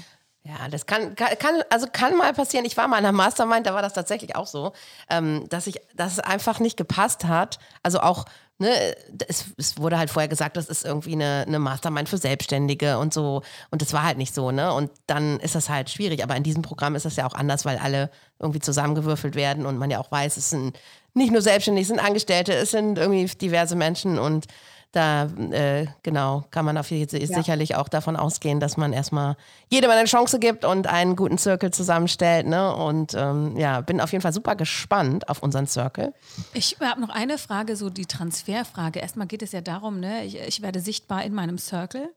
Ja, 0.44 0.66
das 0.71 0.87
kann, 0.87 1.14
kann, 1.14 1.62
also 1.68 1.88
kann 1.92 2.16
mal 2.16 2.33
passieren. 2.33 2.64
Ich 2.64 2.79
war 2.79 2.88
mal 2.88 2.97
in 2.97 3.05
einer 3.05 3.12
Mastermind, 3.12 3.66
da 3.66 3.75
war 3.75 3.83
das 3.83 3.92
tatsächlich 3.92 4.35
auch 4.35 4.47
so, 4.47 4.73
ähm, 5.11 5.47
dass 5.51 5.66
ich, 5.66 5.79
dass 5.94 6.12
es 6.12 6.21
einfach 6.21 6.59
nicht 6.59 6.79
gepasst 6.79 7.27
hat. 7.27 7.59
Also 7.83 8.01
auch 8.01 8.25
ne, 8.59 8.97
es, 9.27 9.47
es, 9.57 9.79
wurde 9.79 9.99
halt 9.99 10.11
vorher 10.11 10.29
gesagt, 10.29 10.57
das 10.57 10.68
ist 10.68 10.85
irgendwie 10.85 11.12
eine, 11.12 11.44
eine 11.47 11.59
Mastermind 11.59 12.09
für 12.09 12.18
Selbstständige 12.18 12.99
und 12.99 13.14
so. 13.14 13.42
Und 13.71 13.83
das 13.83 13.92
war 13.92 14.03
halt 14.03 14.18
nicht 14.18 14.35
so, 14.35 14.51
ne? 14.51 14.73
Und 14.73 14.90
dann 15.07 15.40
ist 15.40 15.55
das 15.55 15.68
halt 15.68 15.90
schwierig. 15.90 16.23
Aber 16.23 16.37
in 16.37 16.42
diesem 16.42 16.62
Programm 16.62 16.94
ist 16.94 17.05
das 17.05 17.16
ja 17.16 17.27
auch 17.27 17.35
anders, 17.35 17.64
weil 17.64 17.79
alle 17.79 18.11
irgendwie 18.38 18.61
zusammengewürfelt 18.61 19.35
werden 19.35 19.66
und 19.66 19.79
man 19.79 19.90
ja 19.90 19.99
auch 19.99 20.11
weiß, 20.11 20.37
es 20.37 20.51
sind 20.51 20.79
nicht 21.14 21.33
nur 21.33 21.42
Selbstständige, 21.42 21.83
es 21.83 21.88
sind 21.88 22.01
Angestellte, 22.01 22.53
es 22.53 22.71
sind 22.71 22.99
irgendwie 22.99 23.25
diverse 23.37 23.77
Menschen 23.77 24.18
und 24.18 24.47
da 24.92 25.24
äh, 25.24 25.87
genau 26.03 26.44
kann 26.51 26.64
man 26.64 26.79
auf 26.79 26.90
jeden 26.90 27.09
Fall 27.09 27.20
ja. 27.20 27.27
sicherlich 27.27 27.77
auch 27.77 27.88
davon 27.88 28.16
ausgehen, 28.16 28.59
dass 28.59 28.77
man 28.77 28.92
erstmal 28.92 29.37
jedem 29.68 29.90
eine 29.90 30.05
Chance 30.05 30.38
gibt 30.38 30.64
und 30.64 30.87
einen 30.87 31.14
guten 31.14 31.38
Circle 31.38 31.70
zusammenstellt. 31.70 32.46
Ne? 32.46 32.74
Und 32.74 33.14
ähm, 33.14 33.57
ja, 33.57 33.81
bin 33.81 34.01
auf 34.01 34.12
jeden 34.12 34.22
Fall 34.22 34.33
super 34.33 34.57
gespannt 34.57 35.29
auf 35.29 35.42
unseren 35.42 35.66
Circle. 35.66 36.14
Ich 36.55 36.77
habe 36.81 37.01
noch 37.01 37.11
eine 37.11 37.38
Frage, 37.38 37.77
so 37.77 37.90
die 37.90 38.07
Transferfrage. 38.07 39.01
Erstmal 39.01 39.27
geht 39.27 39.42
es 39.42 39.53
ja 39.53 39.61
darum, 39.61 40.01
ne, 40.01 40.24
ich, 40.24 40.38
ich 40.40 40.62
werde 40.62 40.81
sichtbar 40.81 41.24
in 41.24 41.35
meinem 41.35 41.59
Circle. 41.59 42.09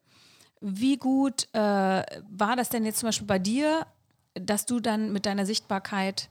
Wie 0.61 0.97
gut 0.97 1.47
äh, 1.53 1.59
war 1.59 2.55
das 2.55 2.69
denn 2.69 2.85
jetzt 2.85 2.99
zum 2.99 3.07
Beispiel 3.07 3.27
bei 3.27 3.39
dir 3.39 3.85
dass 4.33 4.65
du 4.65 4.79
dann 4.79 5.11
mit 5.11 5.25
deiner 5.25 5.45
Sichtbarkeit 5.45 6.29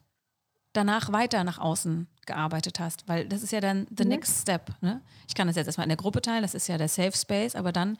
danach 0.72 1.12
weiter 1.12 1.44
nach 1.44 1.58
außen 1.58 2.06
gearbeitet 2.30 2.80
hast, 2.80 3.08
weil 3.08 3.26
das 3.26 3.42
ist 3.42 3.52
ja 3.52 3.60
dann 3.60 3.86
the 3.96 4.04
mhm. 4.04 4.10
next 4.10 4.42
step. 4.42 4.70
Ne? 4.80 5.02
Ich 5.28 5.34
kann 5.34 5.46
das 5.46 5.56
jetzt 5.56 5.66
erstmal 5.66 5.84
in 5.84 5.90
der 5.90 5.96
Gruppe 5.96 6.22
teilen, 6.22 6.42
das 6.42 6.54
ist 6.54 6.68
ja 6.68 6.78
der 6.78 6.88
Safe 6.88 7.16
Space, 7.16 7.54
aber 7.54 7.72
dann 7.72 7.98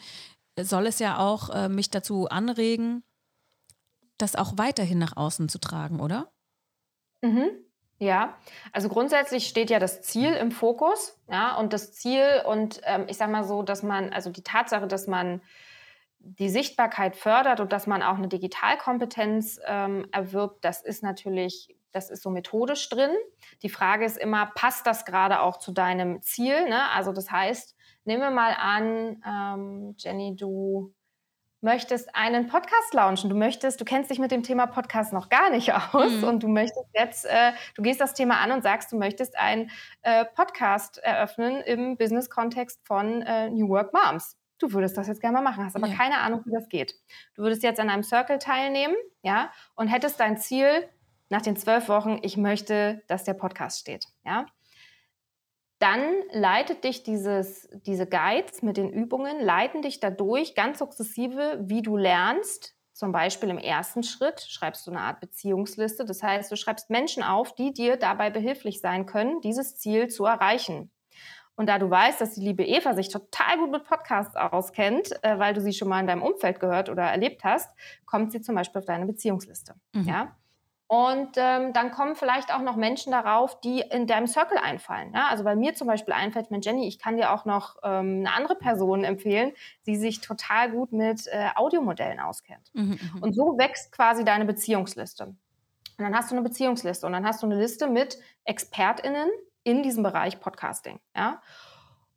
soll 0.59 0.87
es 0.87 0.99
ja 0.99 1.19
auch 1.19 1.51
äh, 1.51 1.69
mich 1.69 1.91
dazu 1.91 2.29
anregen, 2.29 3.03
das 4.19 4.37
auch 4.37 4.53
weiterhin 4.57 4.99
nach 4.99 5.17
außen 5.17 5.49
zu 5.49 5.59
tragen, 5.59 6.01
oder? 6.01 6.31
Mhm. 7.23 7.51
Ja, 7.99 8.39
also 8.73 8.89
grundsätzlich 8.89 9.47
steht 9.47 9.69
ja 9.69 9.79
das 9.79 10.01
Ziel 10.01 10.33
im 10.33 10.53
Fokus, 10.53 11.19
ja, 11.29 11.57
und 11.57 11.75
das 11.75 11.93
Ziel 11.93 12.43
und 12.47 12.81
ähm, 12.85 13.05
ich 13.09 13.19
sage 13.19 13.31
mal 13.31 13.45
so, 13.45 13.63
dass 13.63 13.83
man, 13.83 14.11
also 14.11 14.31
die 14.31 14.43
Tatsache, 14.43 14.87
dass 14.87 15.07
man 15.07 15.43
die 16.19 16.49
Sichtbarkeit 16.49 17.17
fördert 17.17 17.61
und 17.61 17.73
dass 17.73 17.87
man 17.87 18.03
auch 18.03 18.17
eine 18.17 18.29
Digitalkompetenz 18.29 19.61
ähm, 19.67 20.07
erwirbt, 20.13 20.65
das 20.65 20.83
ist 20.83 21.03
natürlich, 21.03 21.77
das 21.93 22.11
ist 22.11 22.23
so 22.23 22.31
methodisch 22.31 22.89
drin. 22.89 23.11
Die 23.63 23.69
Frage 23.69 24.05
ist 24.05 24.19
immer, 24.19 24.47
passt 24.55 24.87
das 24.87 25.05
gerade 25.05 25.41
auch 25.41 25.59
zu 25.59 25.73
deinem 25.73 26.23
Ziel? 26.23 26.69
Ne? 26.69 26.91
Also 26.91 27.13
das 27.13 27.31
heißt, 27.31 27.77
nehmen 28.05 28.23
wir 28.23 28.31
mal 28.31 28.55
an, 28.59 29.23
ähm, 29.27 29.95
Jenny, 29.99 30.37
du 30.37 30.95
möchtest 31.63 32.15
einen 32.15 32.47
Podcast 32.47 32.95
launchen, 32.95 33.29
du 33.29 33.37
möchtest, 33.37 33.81
du 33.81 33.85
kennst 33.85 34.11
dich 34.11 34.19
mit 34.19 34.31
dem 34.31 34.43
Thema 34.43 34.67
Podcast 34.67 35.13
noch 35.13 35.29
gar 35.29 35.51
nicht 35.51 35.73
aus 35.75 36.13
mhm. 36.13 36.25
und 36.25 36.43
du 36.43 36.49
möchtest 36.49 36.87
jetzt, 36.95 37.27
äh, 37.27 37.53
du 37.75 37.83
gehst 37.83 38.01
das 38.01 38.15
Thema 38.15 38.39
an 38.39 38.53
und 38.53 38.63
sagst, 38.63 38.93
du 38.93 38.97
möchtest 38.97 39.37
einen 39.39 39.71
äh, 40.03 40.25
Podcast 40.25 40.99
eröffnen 40.99 41.61
im 41.63 41.97
Business-Kontext 41.97 42.81
von 42.87 43.23
äh, 43.23 43.51
New 43.51 43.69
Work 43.69 43.93
Moms. 43.93 44.37
Du 44.59 44.73
würdest 44.73 44.97
das 44.97 45.07
jetzt 45.07 45.21
gerne 45.21 45.39
mal 45.39 45.43
machen, 45.43 45.65
hast 45.65 45.77
aber 45.77 45.87
ja. 45.87 45.97
keine 45.97 46.19
Ahnung, 46.19 46.43
wie 46.45 46.53
das 46.53 46.69
geht. 46.69 46.95
Du 47.35 47.43
würdest 47.43 47.63
jetzt 47.63 47.81
an 47.81 47.89
einem 47.89 48.03
Circle 48.03 48.39
teilnehmen, 48.39 48.95
ja, 49.23 49.51
und 49.75 49.89
hättest 49.89 50.21
dein 50.21 50.37
Ziel 50.37 50.87
nach 51.31 51.43
den 51.43 51.57
zwölf 51.57 51.89
Wochen, 51.89 52.19
ich 52.23 52.37
möchte, 52.37 53.03
dass 53.09 53.25
der 53.25 53.35
Podcast 53.35 53.81
steht, 53.81 54.05
ja 54.25 54.47
dann 55.81 56.15
leitet 56.31 56.85
dich 56.85 57.03
dieses, 57.03 57.67
diese 57.87 58.07
Guides 58.07 58.63
mit 58.63 58.77
den 58.77 58.93
Übungen, 58.93 59.41
leiten 59.41 59.81
dich 59.81 59.99
dadurch 59.99 60.55
ganz 60.55 60.79
sukzessive, 60.79 61.59
wie 61.63 61.81
du 61.81 61.97
lernst. 61.97 62.77
Zum 62.93 63.13
Beispiel 63.13 63.49
im 63.49 63.57
ersten 63.57 64.03
Schritt 64.03 64.43
schreibst 64.43 64.87
du 64.87 64.91
eine 64.91 65.01
Art 65.01 65.21
Beziehungsliste. 65.21 66.05
Das 66.05 66.23
heißt, 66.23 66.53
du 66.53 66.57
schreibst 66.57 66.91
Menschen 66.91 67.23
auf, 67.23 67.55
die 67.55 67.73
dir 67.73 67.97
dabei 67.97 68.29
behilflich 68.29 68.83
sein 68.83 69.07
können, 69.07 69.41
dieses 69.41 69.79
Ziel 69.79 70.09
zu 70.09 70.27
erreichen. 70.27 70.91
Und 71.57 71.67
da 71.67 71.79
du 71.79 71.89
weißt, 71.89 72.21
dass 72.21 72.35
die 72.35 72.43
liebe 72.43 72.65
Eva 72.65 72.93
sich 72.95 73.09
total 73.09 73.57
gut 73.57 73.71
mit 73.71 73.85
Podcasts 73.85 74.37
auskennt, 74.37 75.13
äh, 75.25 75.39
weil 75.39 75.55
du 75.55 75.63
sie 75.63 75.73
schon 75.73 75.89
mal 75.89 76.01
in 76.01 76.07
deinem 76.07 76.23
Umfeld 76.23 76.61
gehört 76.61 76.91
oder 76.91 77.05
erlebt 77.05 77.43
hast, 77.43 77.71
kommt 78.05 78.33
sie 78.33 78.43
zum 78.43 78.55
Beispiel 78.55 78.81
auf 78.81 78.87
deine 78.87 79.07
Beziehungsliste. 79.07 79.75
Mhm. 79.95 80.05
Ja? 80.05 80.37
Und 80.91 81.37
ähm, 81.37 81.73
dann 81.73 81.93
kommen 81.93 82.17
vielleicht 82.17 82.53
auch 82.53 82.63
noch 82.63 82.75
Menschen 82.75 83.13
darauf, 83.13 83.61
die 83.61 83.79
in 83.79 84.09
deinem 84.09 84.27
Circle 84.27 84.59
einfallen. 84.59 85.13
Ja? 85.15 85.29
Also 85.29 85.45
bei 85.45 85.55
mir 85.55 85.73
zum 85.73 85.87
Beispiel 85.87 86.13
einfällt 86.13 86.51
mir 86.51 86.59
Jenny, 86.61 86.89
ich 86.89 86.99
kann 86.99 87.17
dir 87.17 87.33
auch 87.33 87.45
noch 87.45 87.77
ähm, 87.85 88.25
eine 88.27 88.33
andere 88.33 88.57
Person 88.57 89.05
empfehlen, 89.05 89.53
die 89.87 89.95
sich 89.95 90.21
total 90.21 90.73
gut 90.73 90.91
mit 90.91 91.29
äh, 91.29 91.51
Audiomodellen 91.55 92.19
auskennt. 92.19 92.73
Mhm, 92.75 92.99
mhm, 93.15 93.23
und 93.23 93.37
so 93.37 93.57
wächst 93.57 93.93
quasi 93.93 94.25
deine 94.25 94.45
Beziehungsliste. 94.45 95.27
Und 95.27 95.39
dann 95.97 96.17
hast 96.17 96.33
du 96.33 96.35
eine 96.35 96.43
Beziehungsliste 96.43 97.07
und 97.07 97.13
dann 97.13 97.25
hast 97.25 97.41
du 97.45 97.47
eine 97.47 97.61
Liste 97.61 97.87
mit 97.87 98.19
ExpertInnen 98.43 99.31
in 99.63 99.85
diesem 99.85 100.03
Bereich 100.03 100.41
Podcasting. 100.41 100.99
Ja? 101.15 101.41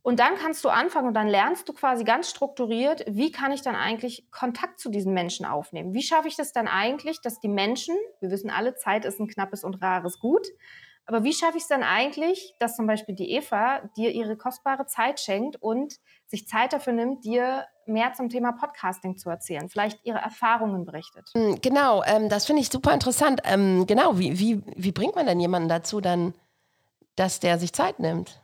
Und 0.04 0.20
dann 0.20 0.36
kannst 0.36 0.66
du 0.66 0.70
anfangen 0.70 1.08
und 1.08 1.14
dann 1.14 1.30
lernst 1.30 1.68
du 1.70 1.74
quasi 1.74 2.04
ganz 2.04 2.30
strukturiert, 2.30 3.06
wie 3.08 3.32
kann 3.32 3.54
ich 3.54 3.62
dann 3.62 3.76
eigentlich 3.76 4.30
Kontakt 4.32 4.80
zu 4.80 4.90
diesen 4.90 5.14
Menschen 5.14 5.46
aufnehmen? 5.46 5.94
Wie 5.94 6.04
schaffe 6.04 6.28
ich 6.28 6.36
das 6.36 6.52
dann 6.52 6.68
eigentlich, 6.68 7.22
dass 7.22 7.40
die 7.40 7.48
Menschen, 7.48 7.96
wir 8.20 8.30
wissen 8.30 8.50
alle, 8.50 8.76
Zeit 8.76 9.06
ist 9.06 9.22
ein 9.22 9.30
knappes 9.30 9.64
und 9.64 9.82
rares 9.82 10.20
Gut, 10.20 10.46
aber 11.06 11.24
wie 11.24 11.34
schaffe 11.34 11.58
ich 11.58 11.64
es 11.64 11.70
dann 11.70 11.84
eigentlich, 11.84 12.54
dass 12.60 12.76
zum 12.76 12.86
Beispiel 12.86 13.16
die 13.16 13.32
Eva 13.32 13.82
dir 13.98 14.12
ihre 14.12 14.38
kostbare 14.38 14.86
Zeit 14.86 15.22
schenkt 15.22 15.56
und 15.62 15.96
sich 16.28 16.48
Zeit 16.48 16.74
dafür 16.74 16.94
nimmt, 16.94 17.24
dir 17.24 17.66
mehr 17.86 18.14
zum 18.14 18.30
Thema 18.30 18.54
Podcasting 18.54 19.18
zu 19.18 19.30
erzählen, 19.30 19.70
vielleicht 19.70 20.00
ihre 20.04 20.20
Erfahrungen 20.20 20.86
berichtet? 20.86 21.30
Hm, 21.34 21.60
genau, 21.62 22.04
ähm, 22.04 22.28
das 22.28 22.46
finde 22.46 22.62
ich 22.62 22.70
super 22.70 22.94
interessant. 22.94 23.42
Ähm, 23.46 23.86
genau, 23.86 24.18
wie, 24.18 24.38
wie, 24.40 24.62
wie 24.76 24.92
bringt 24.92 25.16
man 25.16 25.26
denn 25.26 25.40
jemanden 25.40 25.70
dazu, 25.70 26.02
dann, 26.02 26.34
dass 27.16 27.40
der 27.40 27.58
sich 27.58 27.74
Zeit 27.74 28.00
nimmt? 28.00 28.43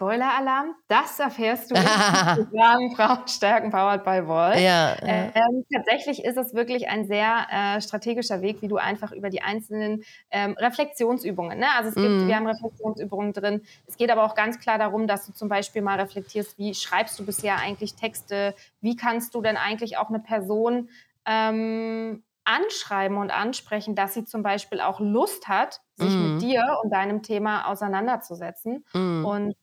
Spoiler-Alarm, 0.00 0.76
das 0.88 1.20
erfährst 1.20 1.70
du 1.70 1.74
im 1.74 1.84
Programm 1.84 2.90
Frauenstärken 2.96 3.70
Powered 3.70 4.02
by 4.02 4.26
Wall. 4.26 4.58
Ja, 4.58 4.96
ähm, 5.02 5.66
tatsächlich 5.70 6.24
ist 6.24 6.38
es 6.38 6.54
wirklich 6.54 6.88
ein 6.88 7.04
sehr 7.04 7.46
äh, 7.52 7.82
strategischer 7.82 8.40
Weg, 8.40 8.62
wie 8.62 8.68
du 8.68 8.78
einfach 8.78 9.12
über 9.12 9.28
die 9.28 9.42
einzelnen 9.42 10.02
ähm, 10.30 10.56
Reflexionsübungen, 10.58 11.58
ne? 11.58 11.66
also 11.76 11.90
es 11.90 11.96
gibt, 11.96 12.08
mm. 12.08 12.28
wir 12.28 12.34
haben 12.34 12.46
Reflexionsübungen 12.46 13.34
drin. 13.34 13.60
Es 13.86 13.98
geht 13.98 14.10
aber 14.10 14.24
auch 14.24 14.34
ganz 14.34 14.58
klar 14.58 14.78
darum, 14.78 15.06
dass 15.06 15.26
du 15.26 15.34
zum 15.34 15.50
Beispiel 15.50 15.82
mal 15.82 16.00
reflektierst, 16.00 16.56
wie 16.56 16.74
schreibst 16.74 17.18
du 17.18 17.26
bisher 17.26 17.58
eigentlich 17.58 17.94
Texte, 17.94 18.54
wie 18.80 18.96
kannst 18.96 19.34
du 19.34 19.42
denn 19.42 19.58
eigentlich 19.58 19.98
auch 19.98 20.08
eine 20.08 20.20
Person 20.20 20.88
ähm, 21.26 22.22
anschreiben 22.44 23.18
und 23.18 23.30
ansprechen, 23.30 23.94
dass 23.94 24.14
sie 24.14 24.24
zum 24.24 24.42
Beispiel 24.42 24.80
auch 24.80 24.98
Lust 24.98 25.46
hat, 25.46 25.82
sich 25.96 26.08
mm. 26.08 26.32
mit 26.32 26.42
dir 26.42 26.78
und 26.82 26.90
deinem 26.90 27.22
Thema 27.22 27.66
auseinanderzusetzen. 27.66 28.86
Mm. 28.94 29.26
Und 29.26 29.56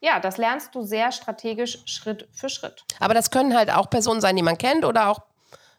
ja, 0.00 0.20
das 0.20 0.36
lernst 0.36 0.74
du 0.74 0.82
sehr 0.82 1.12
strategisch 1.12 1.82
Schritt 1.86 2.28
für 2.32 2.48
Schritt. 2.48 2.84
Aber 3.00 3.14
das 3.14 3.30
können 3.30 3.56
halt 3.56 3.70
auch 3.70 3.90
Personen 3.90 4.20
sein, 4.20 4.36
die 4.36 4.42
man 4.42 4.58
kennt 4.58 4.84
oder 4.84 5.08
auch 5.08 5.20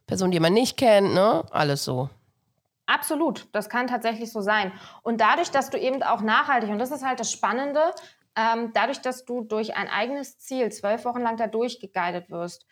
Personen, 0.08 0.32
die 0.32 0.40
man 0.40 0.54
nicht 0.54 0.78
kennt, 0.78 1.14
ne? 1.14 1.46
Alles 1.52 1.84
so. 1.84 2.10
Absolut, 2.88 3.48
das 3.52 3.70
kann 3.70 3.86
tatsächlich 3.86 4.32
so 4.32 4.42
sein. 4.42 4.72
Und 5.04 5.22
dadurch, 5.22 5.52
dass 5.52 5.70
du 5.70 5.78
eben 5.78 6.02
auch 6.02 6.22
nachhaltig, 6.22 6.72
und 6.72 6.80
das 6.80 6.90
ist 6.90 7.06
halt 7.06 7.20
das 7.20 7.32
Spannende, 7.32 7.94
ähm, 8.36 8.72
dadurch, 8.74 9.02
dass 9.02 9.26
du 9.26 9.44
durch 9.44 9.76
ein 9.76 9.88
eigenes 9.88 10.40
Ziel 10.40 10.72
zwölf 10.72 11.06
Wochen 11.06 11.22
lang 11.22 11.38
da 11.38 11.48
durchgeguidet 11.48 12.30
wirst, 12.32 12.66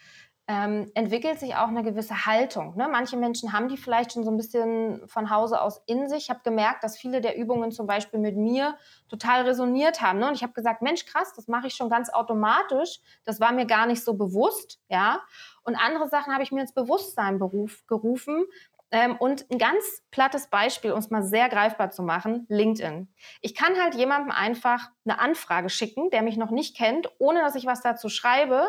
ähm, 0.49 0.89
entwickelt 0.93 1.39
sich 1.39 1.55
auch 1.55 1.67
eine 1.67 1.83
gewisse 1.83 2.25
Haltung. 2.25 2.77
Ne? 2.77 2.87
Manche 2.89 3.17
Menschen 3.17 3.51
haben 3.51 3.67
die 3.67 3.75
vielleicht 3.75 4.13
schon 4.13 4.23
so 4.23 4.31
ein 4.31 4.37
bisschen 4.37 5.05
von 5.07 5.29
Hause 5.29 5.61
aus 5.61 5.81
in 5.87 6.07
sich. 6.07 6.23
Ich 6.23 6.29
habe 6.29 6.39
gemerkt, 6.43 6.85
dass 6.85 6.97
viele 6.97 7.19
der 7.19 7.37
Übungen 7.37 7.71
zum 7.71 7.85
Beispiel 7.85 8.19
mit 8.19 8.37
mir 8.37 8.77
total 9.09 9.41
resoniert 9.41 10.01
haben. 10.01 10.19
Ne? 10.19 10.27
Und 10.29 10.35
ich 10.35 10.43
habe 10.43 10.53
gesagt, 10.53 10.81
Mensch, 10.81 11.05
krass, 11.05 11.33
das 11.35 11.49
mache 11.49 11.67
ich 11.67 11.75
schon 11.75 11.89
ganz 11.89 12.09
automatisch. 12.09 13.01
Das 13.25 13.41
war 13.41 13.51
mir 13.51 13.65
gar 13.65 13.85
nicht 13.87 14.03
so 14.03 14.13
bewusst. 14.13 14.79
ja. 14.89 15.21
Und 15.63 15.75
andere 15.75 16.07
Sachen 16.07 16.31
habe 16.31 16.43
ich 16.43 16.53
mir 16.53 16.61
ins 16.61 16.73
Bewusstsein 16.73 17.39
beruf, 17.39 17.85
gerufen. 17.87 18.45
Ähm, 18.89 19.17
und 19.17 19.45
ein 19.51 19.57
ganz 19.57 20.03
plattes 20.11 20.47
Beispiel, 20.47 20.93
um 20.93 20.99
es 20.99 21.09
mal 21.09 21.23
sehr 21.23 21.49
greifbar 21.49 21.89
zu 21.91 22.03
machen, 22.03 22.45
LinkedIn. 22.47 23.09
Ich 23.41 23.53
kann 23.53 23.77
halt 23.81 23.95
jemandem 23.95 24.31
einfach 24.31 24.91
eine 25.03 25.19
Anfrage 25.19 25.69
schicken, 25.69 26.09
der 26.09 26.21
mich 26.21 26.37
noch 26.37 26.51
nicht 26.51 26.77
kennt, 26.77 27.09
ohne 27.19 27.41
dass 27.41 27.55
ich 27.55 27.65
was 27.65 27.81
dazu 27.81 28.07
schreibe 28.07 28.65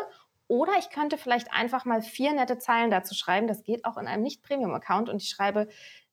oder 0.49 0.73
ich 0.79 0.89
könnte 0.89 1.17
vielleicht 1.17 1.53
einfach 1.53 1.85
mal 1.85 2.01
vier 2.01 2.33
nette 2.33 2.57
Zeilen 2.57 2.89
dazu 2.89 3.13
schreiben. 3.13 3.47
Das 3.47 3.63
geht 3.63 3.85
auch 3.85 3.97
in 3.97 4.07
einem 4.07 4.23
Nicht-Premium-Account. 4.23 5.07
Und 5.07 5.21
ich 5.21 5.29
schreibe, 5.29 5.67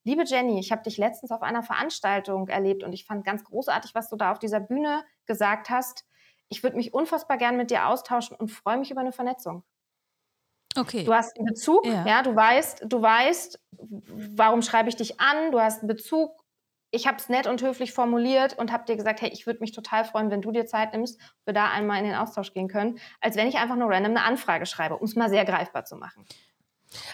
liebe 0.05 0.25
Jenny, 0.25 0.61
ich 0.61 0.71
habe 0.71 0.83
dich 0.83 0.99
letztens 0.99 1.33
auf 1.33 1.43
einer 1.43 1.63
Veranstaltung 1.63 2.47
erlebt 2.49 2.85
und 2.85 2.93
ich 2.93 3.07
fand 3.07 3.25
ganz 3.25 3.45
großartig, 3.45 3.95
was 3.95 4.11
du 4.11 4.17
da 4.17 4.33
auf 4.33 4.39
dieser 4.39 4.61
Bühne 4.61 5.05
gesagt 5.25 5.71
hast. 5.71 6.05
Ich 6.51 6.63
würde 6.63 6.77
mich 6.77 6.93
unfassbar 6.93 7.39
gern 7.39 7.57
mit 7.57 7.71
dir 7.71 7.89
austauschen 7.89 8.37
und 8.37 8.51
freue 8.51 8.77
mich 8.77 8.91
über 8.91 9.01
eine 9.01 9.11
Vernetzung. 9.11 9.65
Okay. 10.77 11.05
Du 11.05 11.15
hast 11.15 11.35
einen 11.39 11.47
Bezug, 11.47 11.87
ja. 11.87 12.07
ja, 12.07 12.23
du 12.23 12.37
weißt, 12.37 12.85
du 12.87 13.01
weißt, 13.01 13.59
warum 13.73 14.61
schreibe 14.61 14.91
ich 14.91 14.97
dich 14.97 15.19
an, 15.19 15.51
du 15.51 15.61
hast 15.61 15.81
einen 15.81 15.89
Bezug 15.89 16.45
ich 16.91 17.07
habe 17.07 17.17
es 17.19 17.29
nett 17.29 17.47
und 17.47 17.63
höflich 17.63 17.93
formuliert 17.93 18.59
und 18.59 18.73
habe 18.73 18.85
dir 18.85 18.97
gesagt, 18.97 19.21
hey, 19.21 19.31
ich 19.31 19.47
würde 19.47 19.61
mich 19.61 19.73
total 19.73 20.05
freuen, 20.05 20.31
wenn 20.31 20.43
du 20.43 20.53
dir 20.53 20.67
Zeit 20.67 20.93
nimmst, 20.93 21.21
wir 21.45 21.55
da 21.55 21.71
einmal 21.71 21.99
in 21.99 22.05
den 22.05 22.15
Austausch 22.15 22.53
gehen 22.53 22.69
können, 22.69 22.99
als 23.21 23.37
wenn 23.37 23.49
ich 23.49 23.57
einfach 23.57 23.77
nur 23.77 23.91
random 23.91 24.13
eine 24.13 24.25
Anfrage 24.25 24.67
schreibe, 24.67 24.97
um 24.97 25.05
es 25.05 25.17
mal 25.17 25.29
sehr 25.29 25.45
greifbar 25.45 25.85
zu 25.85 25.97
machen. 25.97 26.25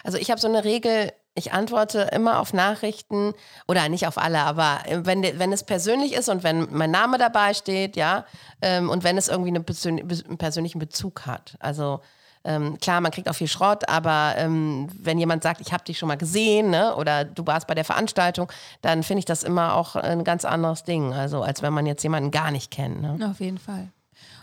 Also 0.03 0.17
ich 0.17 0.29
habe 0.29 0.39
so 0.39 0.47
eine 0.47 0.63
Regel, 0.63 1.11
ich 1.35 1.51
antworte 1.51 2.09
immer 2.13 2.39
auf 2.39 2.53
Nachrichten 2.53 3.33
oder 3.67 3.89
nicht 3.89 4.07
auf 4.07 4.17
alle, 4.17 4.39
aber 4.39 4.81
wenn, 4.87 5.23
wenn 5.23 5.51
es 5.51 5.63
persönlich 5.63 6.13
ist 6.13 6.29
und 6.29 6.43
wenn 6.43 6.67
mein 6.71 6.91
Name 6.91 7.17
dabei 7.17 7.53
steht, 7.53 7.95
ja, 7.95 8.25
ähm, 8.61 8.89
und 8.89 9.03
wenn 9.03 9.17
es 9.17 9.29
irgendwie 9.29 9.49
einen 9.49 10.37
persönlichen 10.37 10.79
Bezug 10.79 11.25
hat. 11.25 11.55
Also 11.59 12.01
ähm, 12.45 12.77
klar, 12.79 12.99
man 12.99 13.11
kriegt 13.11 13.29
auch 13.29 13.35
viel 13.35 13.47
Schrott, 13.47 13.87
aber 13.87 14.33
ähm, 14.37 14.89
wenn 14.97 15.17
jemand 15.17 15.43
sagt, 15.43 15.61
ich 15.61 15.71
habe 15.71 15.83
dich 15.83 15.97
schon 15.97 16.07
mal 16.07 16.17
gesehen 16.17 16.69
ne, 16.69 16.95
oder 16.95 17.23
du 17.23 17.45
warst 17.47 17.67
bei 17.67 17.75
der 17.75 17.85
Veranstaltung, 17.85 18.51
dann 18.81 19.03
finde 19.03 19.19
ich 19.19 19.25
das 19.25 19.43
immer 19.43 19.75
auch 19.75 19.95
ein 19.95 20.23
ganz 20.23 20.43
anderes 20.43 20.83
Ding, 20.83 21.13
also 21.13 21.41
als 21.41 21.61
wenn 21.61 21.73
man 21.73 21.85
jetzt 21.85 22.03
jemanden 22.03 22.31
gar 22.31 22.51
nicht 22.51 22.69
kennt. 22.69 23.01
Ne? 23.01 23.29
Auf 23.29 23.39
jeden 23.39 23.59
Fall. 23.59 23.89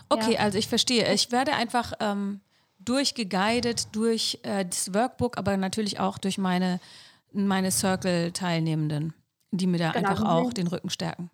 Okay, 0.09 0.33
ja. 0.33 0.39
also 0.39 0.57
ich 0.57 0.67
verstehe. 0.67 1.13
Ich 1.13 1.31
werde 1.31 1.53
einfach 1.53 1.93
ähm, 1.99 2.41
durchgeguidet 2.79 3.95
durch 3.95 4.39
äh, 4.43 4.65
das 4.65 4.93
Workbook, 4.93 5.37
aber 5.37 5.55
natürlich 5.57 5.99
auch 5.99 6.17
durch 6.17 6.37
meine, 6.37 6.79
meine 7.31 7.71
Circle-Teilnehmenden, 7.71 9.13
die 9.51 9.67
mir 9.67 9.77
da 9.77 9.91
genau. 9.91 10.09
einfach 10.09 10.25
auch 10.25 10.53
den 10.53 10.67
Rücken 10.67 10.89
stärken. 10.89 11.29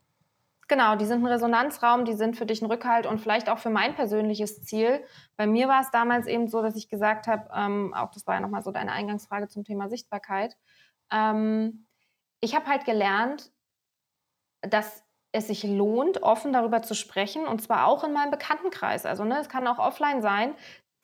Genau, 0.69 0.95
die 0.97 1.05
sind 1.05 1.21
ein 1.23 1.25
Resonanzraum, 1.27 2.03
die 2.03 2.13
sind 2.13 2.35
für 2.35 2.45
dich 2.45 2.61
ein 2.61 2.65
Rückhalt 2.69 3.05
und 3.05 3.19
vielleicht 3.19 3.49
auch 3.49 3.57
für 3.59 3.69
mein 3.69 3.95
persönliches 3.95 4.63
Ziel. 4.65 5.03
Bei 5.37 5.47
mir 5.47 5.69
war 5.69 5.79
es 5.81 5.91
damals 5.91 6.27
eben 6.27 6.49
so, 6.49 6.61
dass 6.61 6.75
ich 6.75 6.89
gesagt 6.89 7.27
habe, 7.27 7.49
ähm, 7.55 7.93
auch 7.93 8.11
das 8.11 8.27
war 8.27 8.35
ja 8.35 8.41
nochmal 8.41 8.63
so 8.63 8.71
deine 8.71 8.91
Eingangsfrage 8.91 9.47
zum 9.47 9.63
Thema 9.63 9.89
Sichtbarkeit, 9.89 10.57
Ähm, 11.11 11.87
ich 12.41 12.55
habe 12.55 12.67
halt 12.67 12.85
gelernt, 12.85 13.51
dass 14.61 15.03
es 15.31 15.47
sich 15.47 15.63
lohnt, 15.63 16.23
offen 16.23 16.53
darüber 16.53 16.81
zu 16.81 16.95
sprechen 16.95 17.45
und 17.47 17.61
zwar 17.61 17.85
auch 17.87 18.03
in 18.03 18.13
meinem 18.13 18.31
Bekanntenkreis. 18.31 19.05
Also 19.05 19.23
ne, 19.23 19.39
es 19.39 19.49
kann 19.49 19.67
auch 19.67 19.77
offline 19.79 20.21
sein, 20.21 20.55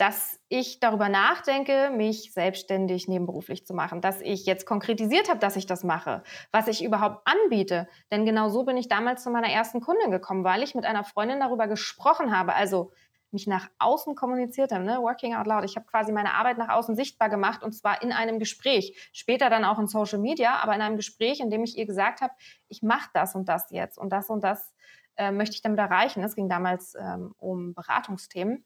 dass 0.04 0.38
ich 0.50 0.82
darüber 0.82 1.08
nachdenke, 1.08 1.90
mich 1.90 2.34
selbstständig 2.34 3.08
nebenberuflich 3.08 3.66
zu 3.66 3.74
machen, 3.74 4.02
dass 4.02 4.20
ich 4.20 4.46
jetzt 4.46 4.66
konkretisiert 4.66 5.30
habe, 5.30 5.40
dass 5.40 5.56
ich 5.56 5.66
das 5.66 5.86
mache, 5.86 6.24
was 6.52 6.68
ich 6.68 6.84
überhaupt 6.84 7.26
anbiete. 7.26 7.88
Denn 8.12 8.26
genau 8.26 8.50
so 8.50 8.66
bin 8.66 8.76
ich 8.76 8.90
damals 8.90 9.24
zu 9.24 9.30
meiner 9.30 9.48
ersten 9.48 9.80
Kundin 9.80 10.12
gekommen, 10.12 10.44
weil 10.44 10.62
ich 10.62 10.76
mit 10.76 10.84
einer 10.84 11.06
Freundin 11.06 11.40
darüber 11.40 11.68
gesprochen 11.68 12.38
habe. 12.38 12.54
Also 12.54 12.92
mich 13.32 13.48
nach 13.48 13.70
außen 13.80 14.14
kommuniziert 14.14 14.74
habe, 14.74 14.84
ne? 14.84 14.98
Working 15.02 15.36
out 15.36 15.48
loud. 15.48 15.64
Ich 15.64 15.78
habe 15.78 15.86
quasi 15.86 16.12
meine 16.12 16.34
Arbeit 16.34 16.58
nach 16.58 16.68
außen 16.68 16.98
sichtbar 16.98 17.30
gemacht 17.30 17.64
und 17.64 17.72
zwar 17.72 18.02
in 18.02 18.12
einem 18.12 18.40
Gespräch. 18.40 19.10
Später 19.14 19.50
dann 19.50 19.64
auch 19.64 19.80
in 19.80 19.88
Social 19.88 20.20
Media, 20.20 20.58
aber 20.58 20.76
in 20.76 20.82
einem 20.82 20.98
Gespräch, 20.98 21.40
in 21.40 21.50
dem 21.50 21.64
ich 21.64 21.78
ihr 21.78 21.86
gesagt 21.86 22.20
habe, 22.20 22.34
ich 22.68 22.82
mache 22.82 23.10
das 23.14 23.36
und 23.36 23.48
das 23.48 23.72
jetzt 23.72 23.98
und 23.98 24.10
das 24.10 24.30
und 24.30 24.44
das 24.44 24.74
äh, 25.16 25.32
möchte 25.32 25.56
ich 25.56 25.62
damit 25.62 25.80
erreichen. 25.80 26.22
Es 26.26 26.36
ging 26.36 26.50
damals 26.50 26.94
ähm, 26.96 27.34
um 27.38 27.74
Beratungsthemen. 27.74 28.66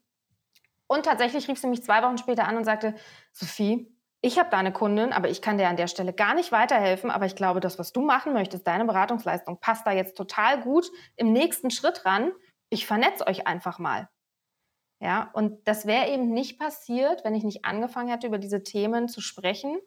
Und 0.87 1.05
tatsächlich 1.05 1.47
rief 1.47 1.59
sie 1.59 1.67
mich 1.67 1.83
zwei 1.83 2.01
Wochen 2.01 2.17
später 2.17 2.47
an 2.47 2.57
und 2.57 2.63
sagte, 2.63 2.95
Sophie, 3.31 3.93
ich 4.21 4.39
habe 4.39 4.49
da 4.49 4.57
eine 4.57 4.73
Kundin, 4.73 5.13
aber 5.13 5.29
ich 5.29 5.41
kann 5.41 5.57
dir 5.57 5.67
an 5.67 5.77
der 5.77 5.87
Stelle 5.87 6.13
gar 6.13 6.33
nicht 6.33 6.51
weiterhelfen. 6.51 7.11
Aber 7.11 7.25
ich 7.25 7.35
glaube, 7.35 7.59
das, 7.59 7.77
was 7.77 7.93
du 7.93 8.01
machen 8.01 8.33
möchtest, 8.33 8.65
deine 8.65 8.85
Beratungsleistung, 8.85 9.59
passt 9.59 9.85
da 9.85 9.91
jetzt 9.91 10.17
total 10.17 10.61
gut 10.61 10.89
im 11.15 11.31
nächsten 11.33 11.69
Schritt 11.69 12.05
ran. 12.05 12.31
Ich 12.69 12.87
vernetze 12.87 13.27
euch 13.27 13.45
einfach 13.45 13.79
mal. 13.79 14.09
Ja, 14.99 15.29
und 15.33 15.67
das 15.67 15.85
wäre 15.85 16.09
eben 16.09 16.33
nicht 16.33 16.57
passiert, 16.57 17.23
wenn 17.23 17.35
ich 17.35 17.43
nicht 17.43 17.65
angefangen 17.65 18.09
hätte, 18.09 18.25
über 18.25 18.39
diese 18.39 18.63
Themen 18.63 19.07
zu 19.07 19.21
sprechen 19.21 19.77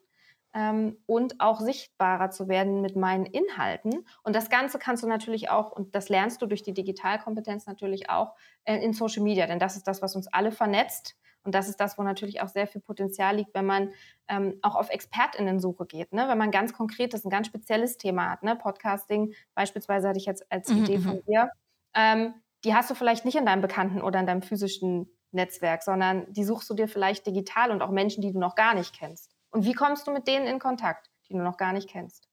ähm, 0.54 0.96
und 1.06 1.40
auch 1.40 1.60
sichtbarer 1.60 2.30
zu 2.30 2.48
werden 2.48 2.80
mit 2.80 2.96
meinen 2.96 3.26
Inhalten. 3.26 4.06
Und 4.22 4.34
das 4.34 4.50
Ganze 4.50 4.78
kannst 4.78 5.02
du 5.02 5.06
natürlich 5.06 5.50
auch, 5.50 5.70
und 5.72 5.94
das 5.94 6.08
lernst 6.08 6.42
du 6.42 6.46
durch 6.46 6.62
die 6.62 6.74
Digitalkompetenz 6.74 7.66
natürlich 7.66 8.10
auch 8.10 8.34
äh, 8.64 8.76
in 8.76 8.92
Social 8.92 9.22
Media, 9.22 9.46
denn 9.46 9.58
das 9.58 9.76
ist 9.76 9.86
das, 9.86 10.02
was 10.02 10.16
uns 10.16 10.28
alle 10.28 10.52
vernetzt. 10.52 11.16
Und 11.42 11.54
das 11.54 11.68
ist 11.68 11.80
das, 11.80 11.96
wo 11.96 12.02
natürlich 12.02 12.42
auch 12.42 12.48
sehr 12.48 12.66
viel 12.66 12.82
Potenzial 12.82 13.36
liegt, 13.36 13.54
wenn 13.54 13.64
man 13.64 13.92
ähm, 14.28 14.58
auch 14.60 14.74
auf 14.74 14.90
ExpertInnen-Suche 14.90 15.86
geht. 15.86 16.12
Ne? 16.12 16.28
Wenn 16.28 16.36
man 16.36 16.50
ganz 16.50 16.74
konkretes, 16.74 17.24
ein 17.24 17.30
ganz 17.30 17.46
spezielles 17.46 17.96
Thema 17.96 18.30
hat. 18.30 18.42
Ne? 18.42 18.56
Podcasting 18.56 19.32
beispielsweise 19.54 20.08
hatte 20.08 20.18
ich 20.18 20.26
jetzt 20.26 20.50
als 20.52 20.68
mhm, 20.68 20.84
Idee 20.84 20.98
von 20.98 21.16
mhm. 21.16 21.22
dir. 21.26 21.50
Ähm, 21.94 22.34
die 22.64 22.74
hast 22.74 22.90
du 22.90 22.94
vielleicht 22.94 23.24
nicht 23.24 23.36
in 23.36 23.46
deinem 23.46 23.62
Bekannten- 23.62 24.02
oder 24.02 24.20
in 24.20 24.26
deinem 24.26 24.42
physischen 24.42 25.10
Netzwerk, 25.32 25.82
sondern 25.82 26.30
die 26.30 26.44
suchst 26.44 26.68
du 26.68 26.74
dir 26.74 26.88
vielleicht 26.88 27.26
digital 27.26 27.70
und 27.70 27.80
auch 27.80 27.90
Menschen, 27.90 28.20
die 28.20 28.32
du 28.32 28.38
noch 28.38 28.54
gar 28.54 28.74
nicht 28.74 28.94
kennst. 28.94 29.29
Und 29.50 29.64
wie 29.64 29.72
kommst 29.72 30.06
du 30.06 30.12
mit 30.12 30.26
denen 30.26 30.46
in 30.46 30.58
Kontakt, 30.58 31.10
die 31.28 31.34
du 31.34 31.40
noch 31.40 31.56
gar 31.56 31.72
nicht 31.72 31.88
kennst? 31.88 32.28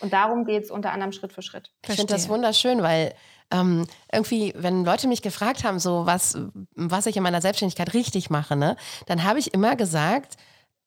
Und 0.00 0.12
darum 0.12 0.44
geht 0.44 0.64
es 0.64 0.70
unter 0.70 0.92
anderem 0.92 1.12
Schritt 1.12 1.32
für 1.32 1.42
Schritt. 1.42 1.70
Ich 1.86 1.96
finde 1.96 2.12
das 2.12 2.28
wunderschön, 2.28 2.82
weil 2.82 3.14
ähm, 3.50 3.86
irgendwie, 4.10 4.54
wenn 4.56 4.84
Leute 4.84 5.08
mich 5.08 5.20
gefragt 5.20 5.64
haben, 5.64 5.78
so 5.78 6.06
was, 6.06 6.38
was 6.74 7.06
ich 7.06 7.16
in 7.16 7.22
meiner 7.22 7.42
Selbstständigkeit 7.42 7.92
richtig 7.92 8.30
mache, 8.30 8.56
ne, 8.56 8.76
dann 9.06 9.24
habe 9.24 9.38
ich 9.38 9.52
immer 9.52 9.76
gesagt, 9.76 10.36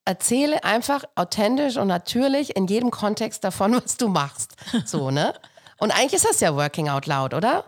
erzähle 0.05 0.63
einfach 0.63 1.03
authentisch 1.15 1.77
und 1.77 1.87
natürlich 1.87 2.55
in 2.55 2.65
jedem 2.65 2.89
Kontext 2.89 3.43
davon, 3.43 3.73
was 3.83 3.97
du 3.97 4.07
machst. 4.07 4.55
So, 4.85 5.11
ne? 5.11 5.33
Und 5.77 5.91
eigentlich 5.91 6.13
ist 6.13 6.27
das 6.27 6.39
ja 6.39 6.55
Working 6.55 6.89
Out 6.89 7.05
Loud, 7.05 7.33
oder? 7.33 7.65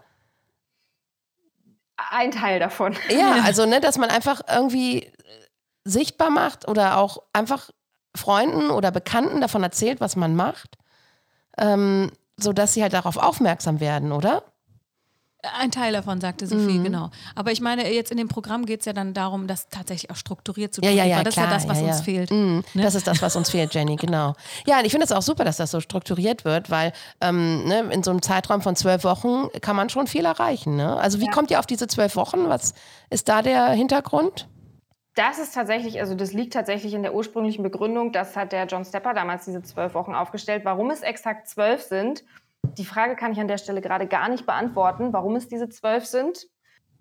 ein 2.12 2.32
Teil 2.32 2.60
davon. 2.60 2.96
Ja, 3.10 3.42
also 3.44 3.66
ne, 3.66 3.82
dass 3.82 3.98
man 3.98 4.10
einfach 4.10 4.42
irgendwie 4.50 5.12
sichtbar 5.84 6.30
macht 6.30 6.68
oder 6.68 6.98
auch 6.98 7.24
einfach 7.34 7.70
Freunden 8.16 8.70
oder 8.72 8.92
Bekannten 8.92 9.42
davon 9.42 9.64
erzählt, 9.64 10.02
was 10.02 10.16
man 10.16 10.36
macht, 10.36 10.78
ähm, 11.58 12.12
sodass 12.38 12.74
sie 12.74 12.82
halt 12.82 12.94
darauf 12.94 13.18
aufmerksam 13.18 13.80
werden, 13.80 14.12
oder? 14.12 14.44
Ein 15.42 15.72
Teil 15.72 15.94
davon, 15.94 16.20
sagte 16.20 16.48
Sophie, 16.48 16.80
mhm. 16.80 16.84
genau. 16.84 17.12
Aber 17.34 17.54
ich 17.54 17.62
meine, 17.62 17.90
jetzt 17.94 18.12
in 18.12 18.18
dem 18.18 18.28
Programm 18.28 18.66
geht 18.66 18.82
es 18.82 18.86
ja 18.86 18.92
dann 18.92 19.14
darum, 19.14 19.48
das 19.48 19.70
tatsächlich 19.70 20.12
auch 20.12 20.18
strukturiert 20.18 20.74
zu 20.74 20.82
tun. 20.82 20.90
Ja, 20.90 20.94
ja, 20.94 21.06
ja, 21.06 21.24
das 21.24 21.34
klar, 21.36 21.46
ist 21.46 21.52
ja 21.52 21.58
das, 21.58 21.68
was 21.70 21.80
ja, 21.80 21.88
uns 21.88 22.02
fehlt. 22.02 22.30
Mhm. 22.30 22.62
Ne? 22.74 22.84
Das 22.84 22.94
ist 22.94 23.08
das, 23.08 23.22
was 23.22 23.38
uns 23.38 23.50
fehlt, 23.50 23.74
Jenny, 23.74 23.96
genau. 23.96 24.34
Ja, 24.68 24.80
und 24.80 24.86
ich 24.86 24.92
finde 24.92 25.06
es 25.06 25.14
auch 25.14 25.22
super, 25.22 25.46
dass 25.46 25.56
das 25.56 25.72
so 25.72 25.80
strukturiert 25.80 26.44
wird, 26.44 26.70
weil 26.70 26.92
ähm, 27.22 27.64
ne, 27.66 27.88
in 27.90 28.04
so 28.04 28.12
einem 28.12 28.22
Zeitraum 28.22 28.62
von 28.62 28.76
zwölf 28.76 29.06
Wochen 29.06 29.48
kann 29.62 29.78
man 29.78 29.90
schon 29.90 30.08
viel 30.08 30.26
erreichen. 30.26 30.76
Ne? 30.76 30.98
Also 30.98 31.22
wie 31.22 31.28
ja. 31.28 31.32
kommt 31.32 31.52
ihr 31.52 31.60
auf 31.60 31.66
diese 31.66 31.88
zwölf 31.88 32.18
Wochen? 32.18 32.50
Was 32.50 32.74
ist 33.10 33.30
da 33.30 33.42
der 33.42 33.70
Hintergrund? 33.70 34.50
Das 35.16 35.40
ist 35.40 35.54
tatsächlich, 35.54 36.00
also 36.00 36.16
das 36.16 36.34
liegt 36.34 36.54
tatsächlich 36.54 36.94
in 36.94 37.04
der 37.04 37.14
ursprünglichen 37.14 37.64
Begründung. 37.64 38.12
Das 38.12 38.36
hat 38.36 38.52
der 38.52 38.66
John 38.66 38.86
Stepper 38.86 39.14
damals 39.14 39.46
diese 39.46 39.62
zwölf 39.62 39.94
Wochen 39.94 40.14
aufgestellt. 40.14 40.64
Warum 40.66 40.92
es 40.92 41.02
exakt 41.02 41.48
zwölf 41.48 41.82
sind, 41.82 42.24
die 42.78 42.86
Frage 42.86 43.16
kann 43.16 43.32
ich 43.32 43.40
an 43.40 43.48
der 43.48 43.58
Stelle 43.58 43.82
gerade 43.82 44.08
gar 44.08 44.30
nicht 44.30 44.46
beantworten, 44.46 45.14
warum 45.14 45.36
es 45.36 45.48
diese 45.48 45.70
zwölf 45.70 46.06
sind. 46.06 46.48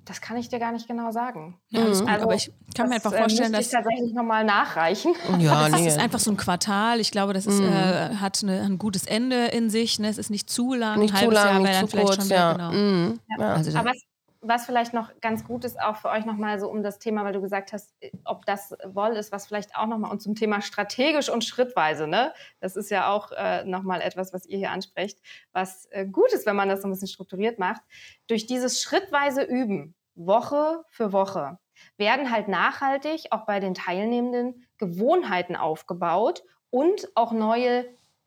Das 0.04 0.22
kann 0.22 0.38
ich 0.38 0.48
dir 0.48 0.58
gar 0.58 0.72
nicht 0.72 0.88
genau 0.88 1.10
sagen. 1.12 1.60
Ja, 1.68 1.84
also, 1.84 2.06
aber 2.06 2.34
ich 2.34 2.50
kann 2.74 2.86
das, 2.86 2.88
mir 2.88 2.94
einfach 2.94 3.12
äh, 3.12 3.18
vorstellen, 3.18 3.52
dass 3.52 3.66
ich 3.66 3.72
tatsächlich 3.72 4.14
nochmal 4.14 4.42
nachreichen. 4.42 5.12
Ja, 5.38 5.68
das 5.68 5.80
nee. 5.80 5.88
ist 5.88 5.98
einfach 5.98 6.18
so 6.18 6.30
ein 6.30 6.38
Quartal. 6.38 6.98
Ich 6.98 7.10
glaube, 7.10 7.34
das 7.34 7.44
ist, 7.44 7.60
mhm. 7.60 7.68
äh, 7.68 8.14
hat 8.16 8.42
eine, 8.42 8.62
ein 8.62 8.78
gutes 8.78 9.04
Ende 9.04 9.46
in 9.48 9.68
sich. 9.68 9.98
Ne? 9.98 10.08
Es 10.08 10.16
ist 10.16 10.30
nicht 10.30 10.48
zu 10.48 10.72
lang, 10.72 11.00
nicht 11.00 11.12
ein 11.12 11.20
halbes 11.20 11.38
zu 11.38 11.44
lang, 11.44 11.66
Jahr 11.66 11.82
nicht 11.82 11.90
zu 11.90 11.96
kurz, 11.98 12.28
ja. 12.30 12.52
Genau. 12.54 12.72
Mhm. 12.72 13.20
ja. 13.38 13.52
Also, 13.52 13.78
aber 13.78 13.90
es 13.90 14.02
was 14.48 14.66
vielleicht 14.66 14.94
noch 14.94 15.10
ganz 15.20 15.44
gut 15.44 15.64
ist, 15.64 15.80
auch 15.80 15.96
für 15.96 16.08
euch 16.08 16.24
nochmal 16.24 16.58
so 16.58 16.68
um 16.68 16.82
das 16.82 16.98
Thema, 16.98 17.24
weil 17.24 17.34
du 17.34 17.40
gesagt 17.40 17.72
hast, 17.72 17.94
ob 18.24 18.46
das 18.46 18.74
Woll 18.84 19.16
ist, 19.16 19.30
was 19.30 19.46
vielleicht 19.46 19.76
auch 19.76 19.86
nochmal 19.86 20.10
und 20.10 20.20
zum 20.20 20.34
Thema 20.34 20.62
strategisch 20.62 21.28
und 21.28 21.44
schrittweise, 21.44 22.08
ne? 22.08 22.32
Das 22.60 22.74
ist 22.74 22.90
ja 22.90 23.10
auch 23.12 23.30
äh, 23.32 23.64
nochmal 23.64 24.00
etwas, 24.00 24.32
was 24.32 24.46
ihr 24.46 24.58
hier 24.58 24.70
ansprecht, 24.70 25.18
was 25.52 25.86
äh, 25.90 26.06
gut 26.06 26.32
ist, 26.32 26.46
wenn 26.46 26.56
man 26.56 26.68
das 26.68 26.82
so 26.82 26.88
ein 26.88 26.90
bisschen 26.90 27.08
strukturiert 27.08 27.58
macht. 27.58 27.82
Durch 28.26 28.46
dieses 28.46 28.82
schrittweise 28.82 29.42
Üben, 29.42 29.94
Woche 30.14 30.82
für 30.88 31.12
Woche, 31.12 31.58
werden 31.96 32.30
halt 32.30 32.48
nachhaltig 32.48 33.26
auch 33.30 33.46
bei 33.46 33.60
den 33.60 33.74
Teilnehmenden 33.74 34.66
Gewohnheiten 34.78 35.54
aufgebaut 35.56 36.42
und 36.70 37.08
auch 37.14 37.32
neue 37.32 37.86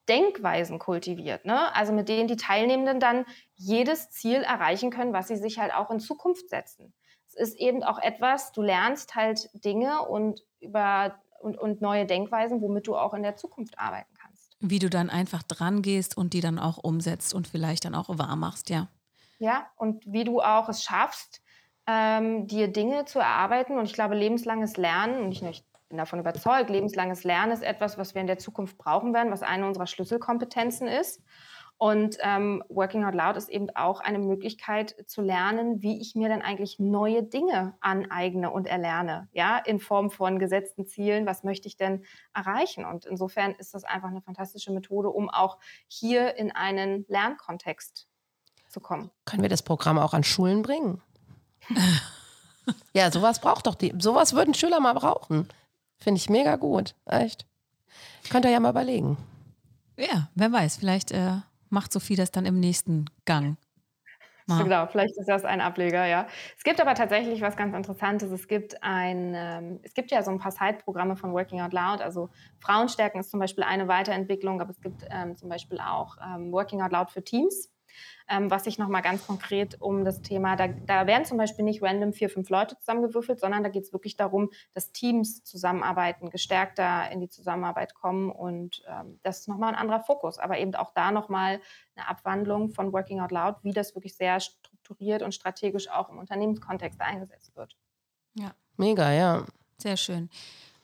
Denkweisen 0.09 0.79
kultiviert, 0.79 1.45
ne? 1.45 1.73
also 1.75 1.93
mit 1.93 2.09
denen 2.09 2.27
die 2.27 2.35
Teilnehmenden 2.35 2.99
dann 2.99 3.25
jedes 3.61 4.09
Ziel 4.09 4.41
erreichen 4.41 4.89
können, 4.91 5.13
was 5.13 5.27
sie 5.27 5.37
sich 5.37 5.59
halt 5.59 5.73
auch 5.73 5.91
in 5.91 5.99
Zukunft 5.99 6.49
setzen. 6.49 6.93
Es 7.27 7.35
ist 7.35 7.59
eben 7.59 7.83
auch 7.83 7.99
etwas, 7.99 8.51
du 8.51 8.61
lernst 8.61 9.15
halt 9.15 9.49
Dinge 9.53 10.01
und 10.01 10.43
über 10.59 11.19
und, 11.41 11.57
und 11.57 11.81
neue 11.81 12.05
Denkweisen, 12.05 12.61
womit 12.61 12.87
du 12.87 12.95
auch 12.95 13.13
in 13.13 13.23
der 13.23 13.35
Zukunft 13.35 13.79
arbeiten 13.79 14.13
kannst. 14.21 14.55
Wie 14.59 14.79
du 14.79 14.89
dann 14.89 15.09
einfach 15.09 15.41
dran 15.43 15.81
gehst 15.81 16.15
und 16.15 16.33
die 16.33 16.41
dann 16.41 16.59
auch 16.59 16.77
umsetzt 16.77 17.33
und 17.33 17.47
vielleicht 17.47 17.85
dann 17.85 17.95
auch 17.95 18.09
wahr 18.09 18.35
machst, 18.35 18.69
ja. 18.69 18.89
Ja, 19.39 19.67
und 19.75 20.03
wie 20.05 20.23
du 20.23 20.39
auch 20.39 20.69
es 20.69 20.83
schaffst, 20.83 21.41
ähm, 21.87 22.45
dir 22.45 22.67
Dinge 22.67 23.05
zu 23.05 23.19
erarbeiten. 23.19 23.79
Und 23.79 23.85
ich 23.85 23.93
glaube, 23.93 24.15
lebenslanges 24.15 24.77
Lernen, 24.77 25.23
und 25.23 25.31
ich, 25.31 25.41
ich 25.41 25.63
bin 25.89 25.97
davon 25.97 26.19
überzeugt, 26.19 26.69
lebenslanges 26.69 27.23
Lernen 27.23 27.51
ist 27.51 27.63
etwas, 27.63 27.97
was 27.97 28.13
wir 28.13 28.21
in 28.21 28.27
der 28.27 28.37
Zukunft 28.37 28.77
brauchen 28.77 29.13
werden, 29.13 29.31
was 29.31 29.41
eine 29.41 29.65
unserer 29.65 29.87
Schlüsselkompetenzen 29.87 30.87
ist. 30.87 31.23
Und 31.81 32.17
ähm, 32.21 32.63
Working 32.69 33.05
Out 33.05 33.15
Loud 33.15 33.37
ist 33.37 33.49
eben 33.49 33.71
auch 33.71 34.01
eine 34.01 34.19
Möglichkeit 34.19 34.95
zu 35.07 35.23
lernen, 35.23 35.81
wie 35.81 35.99
ich 35.99 36.13
mir 36.13 36.29
dann 36.29 36.43
eigentlich 36.43 36.77
neue 36.77 37.23
Dinge 37.23 37.73
aneigne 37.81 38.51
und 38.51 38.67
erlerne, 38.67 39.29
ja, 39.31 39.57
in 39.57 39.79
Form 39.79 40.11
von 40.11 40.37
gesetzten 40.37 40.85
Zielen. 40.85 41.25
Was 41.25 41.43
möchte 41.43 41.67
ich 41.67 41.77
denn 41.77 42.05
erreichen? 42.35 42.85
Und 42.85 43.05
insofern 43.05 43.55
ist 43.55 43.73
das 43.73 43.83
einfach 43.83 44.09
eine 44.09 44.21
fantastische 44.21 44.71
Methode, 44.71 45.09
um 45.09 45.27
auch 45.27 45.57
hier 45.87 46.37
in 46.37 46.51
einen 46.51 47.03
Lernkontext 47.07 48.07
zu 48.69 48.79
kommen. 48.79 49.09
Können 49.25 49.41
wir 49.41 49.49
das 49.49 49.63
Programm 49.63 49.97
auch 49.97 50.13
an 50.13 50.23
Schulen 50.23 50.61
bringen? 50.61 51.01
ja, 52.93 53.09
sowas 53.09 53.41
braucht 53.41 53.65
doch 53.65 53.73
die, 53.73 53.91
sowas 53.97 54.33
würden 54.33 54.53
Schüler 54.53 54.81
mal 54.81 54.93
brauchen. 54.93 55.47
Finde 55.97 56.19
ich 56.19 56.29
mega 56.29 56.57
gut. 56.57 56.93
Echt. 57.05 57.47
Könnt 58.29 58.45
ihr 58.45 58.51
ja 58.51 58.59
mal 58.59 58.69
überlegen. 58.69 59.17
Ja, 59.97 60.29
wer 60.35 60.51
weiß, 60.51 60.77
vielleicht 60.77 61.09
äh, 61.09 61.37
macht 61.71 61.91
Sophie 61.91 62.15
das 62.15 62.31
dann 62.31 62.45
im 62.45 62.59
nächsten 62.59 63.05
Gang. 63.25 63.57
Mal. 64.47 64.63
Genau, 64.63 64.87
vielleicht 64.87 65.15
ist 65.17 65.29
das 65.29 65.45
ein 65.45 65.61
Ableger, 65.61 66.05
ja. 66.05 66.27
Es 66.57 66.63
gibt 66.63 66.81
aber 66.81 66.95
tatsächlich 66.95 67.41
was 67.41 67.55
ganz 67.55 67.75
Interessantes. 67.75 68.31
Es 68.31 68.47
gibt 68.47 68.81
ein, 68.81 69.33
ähm, 69.35 69.79
es 69.83 69.93
gibt 69.93 70.11
ja 70.11 70.23
so 70.23 70.31
ein 70.31 70.39
paar 70.39 70.51
Side-Programme 70.51 71.15
von 71.15 71.31
Working 71.31 71.61
Out 71.61 71.73
Loud. 71.73 72.01
Also 72.01 72.29
Frauenstärken 72.59 73.21
ist 73.21 73.29
zum 73.29 73.39
Beispiel 73.39 73.63
eine 73.63 73.87
Weiterentwicklung, 73.87 74.59
aber 74.59 74.71
es 74.71 74.81
gibt 74.81 75.05
ähm, 75.11 75.37
zum 75.37 75.47
Beispiel 75.47 75.79
auch 75.79 76.17
ähm, 76.17 76.51
Working 76.51 76.81
Out 76.81 76.91
Loud 76.91 77.11
für 77.11 77.23
Teams 77.23 77.69
ähm, 78.27 78.49
was 78.49 78.63
sich 78.63 78.77
nochmal 78.77 79.01
ganz 79.01 79.25
konkret 79.25 79.79
um 79.81 80.05
das 80.05 80.21
Thema, 80.21 80.55
da, 80.55 80.67
da 80.67 81.07
werden 81.07 81.25
zum 81.25 81.37
Beispiel 81.37 81.65
nicht 81.65 81.81
random 81.81 82.13
vier, 82.13 82.29
fünf 82.29 82.49
Leute 82.49 82.77
zusammengewürfelt, 82.77 83.39
sondern 83.39 83.63
da 83.63 83.69
geht 83.69 83.83
es 83.83 83.93
wirklich 83.93 84.15
darum, 84.15 84.51
dass 84.73 84.91
Teams 84.91 85.43
zusammenarbeiten, 85.43 86.29
gestärkter 86.29 87.09
in 87.11 87.19
die 87.19 87.29
Zusammenarbeit 87.29 87.93
kommen 87.93 88.31
und 88.31 88.83
ähm, 88.87 89.19
das 89.23 89.39
ist 89.39 89.47
nochmal 89.47 89.73
ein 89.73 89.79
anderer 89.79 90.01
Fokus, 90.01 90.39
aber 90.39 90.57
eben 90.59 90.75
auch 90.75 90.91
da 90.93 91.11
nochmal 91.11 91.61
eine 91.95 92.07
Abwandlung 92.07 92.69
von 92.69 92.93
Working 92.93 93.19
Out 93.19 93.31
Loud, 93.31 93.55
wie 93.63 93.73
das 93.73 93.95
wirklich 93.95 94.15
sehr 94.15 94.39
strukturiert 94.39 95.21
und 95.21 95.33
strategisch 95.33 95.89
auch 95.89 96.09
im 96.09 96.17
Unternehmenskontext 96.17 97.01
eingesetzt 97.01 97.55
wird. 97.55 97.75
Ja. 98.33 98.53
Mega, 98.77 99.11
ja. 99.11 99.45
Sehr 99.77 99.97
schön. 99.97 100.29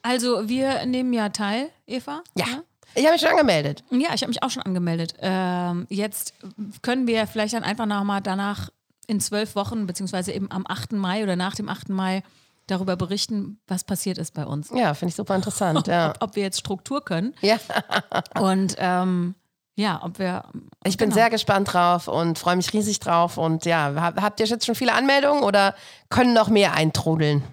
Also 0.01 0.47
wir 0.47 0.86
nehmen 0.86 1.14
ja 1.14 1.30
teil, 1.30 1.70
Eva. 1.86 2.24
Ja. 2.36 2.45
ja? 2.47 2.64
Ich 2.95 3.03
habe 3.03 3.13
mich 3.13 3.21
schon 3.21 3.31
angemeldet. 3.31 3.83
Ja, 3.91 4.13
ich 4.13 4.21
habe 4.21 4.27
mich 4.27 4.43
auch 4.43 4.49
schon 4.49 4.63
angemeldet. 4.63 5.13
Ähm, 5.19 5.85
jetzt 5.89 6.33
können 6.81 7.07
wir 7.07 7.27
vielleicht 7.27 7.53
dann 7.53 7.63
einfach 7.63 7.85
nochmal 7.85 8.21
danach 8.21 8.69
in 9.07 9.19
zwölf 9.19 9.55
Wochen, 9.55 9.88
beziehungsweise 9.88 10.31
eben 10.31 10.51
am 10.51 10.65
8. 10.67 10.93
Mai 10.93 11.23
oder 11.23 11.35
nach 11.35 11.55
dem 11.55 11.69
8. 11.69 11.89
Mai 11.89 12.23
darüber 12.67 12.97
berichten, 12.97 13.59
was 13.67 13.83
passiert 13.83 14.17
ist 14.17 14.33
bei 14.33 14.45
uns. 14.45 14.69
Ja, 14.75 14.93
finde 14.93 15.11
ich 15.11 15.15
super 15.15 15.35
interessant. 15.35 15.88
Ja. 15.88 16.09
ob, 16.09 16.17
ob 16.21 16.35
wir 16.35 16.43
jetzt 16.43 16.59
Struktur 16.59 17.03
können. 17.03 17.33
ja. 17.41 17.57
Und 18.39 18.75
ähm, 18.77 19.35
ja, 19.79 20.01
ob 20.03 20.17
wir. 20.17 20.43
Ich 20.83 20.97
bin 20.97 21.09
genau. 21.09 21.21
sehr 21.21 21.29
gespannt 21.29 21.71
drauf 21.71 22.07
und 22.07 22.39
freue 22.39 22.55
mich 22.55 22.73
riesig 22.73 22.99
drauf. 22.99 23.38
Und 23.38 23.63
ja, 23.65 23.93
hab, 23.95 24.19
habt 24.19 24.39
ihr 24.39 24.47
jetzt 24.47 24.65
schon 24.65 24.73
viele 24.73 24.93
Anmeldungen 24.93 25.43
oder 25.43 25.75
können 26.09 26.33
noch 26.33 26.49
mehr 26.49 26.73
eintrudeln? 26.73 27.43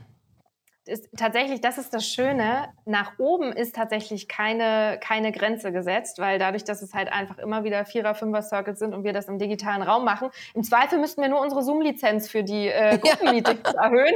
Ist 0.87 1.09
tatsächlich, 1.17 1.61
das 1.61 1.79
ist 1.79 1.95
das 1.95 2.07
Schöne, 2.07 2.69
nach 2.85 3.19
oben 3.19 3.53
ist 3.53 3.75
tatsächlich 3.75 4.29
keine, 4.29 4.99
keine 5.01 5.33
Grenze 5.33 5.73
gesetzt, 5.73 6.19
weil 6.19 6.39
dadurch, 6.39 6.65
dass 6.65 6.83
es 6.83 6.95
halt 6.95 7.11
einfach 7.11 7.39
immer 7.39 7.65
wieder 7.65 7.85
Vierer-, 7.85 8.15
Fünfer-Circles 8.15 8.79
sind 8.79 8.95
und 8.95 9.05
wir 9.05 9.13
das 9.13 9.29
im 9.29 9.39
digitalen 9.39 9.83
Raum 9.83 10.05
machen, 10.05 10.31
im 10.55 10.63
Zweifel 10.63 10.99
müssten 10.99 11.23
wir 11.23 11.29
nur 11.29 11.41
unsere 11.41 11.63
Zoom-Lizenz 11.63 12.29
für 12.29 12.45
die 12.45 12.69
äh, 12.69 12.99
Gruppenmeetings 13.03 13.73
ja. 13.73 13.83
erhöhen. 13.83 14.15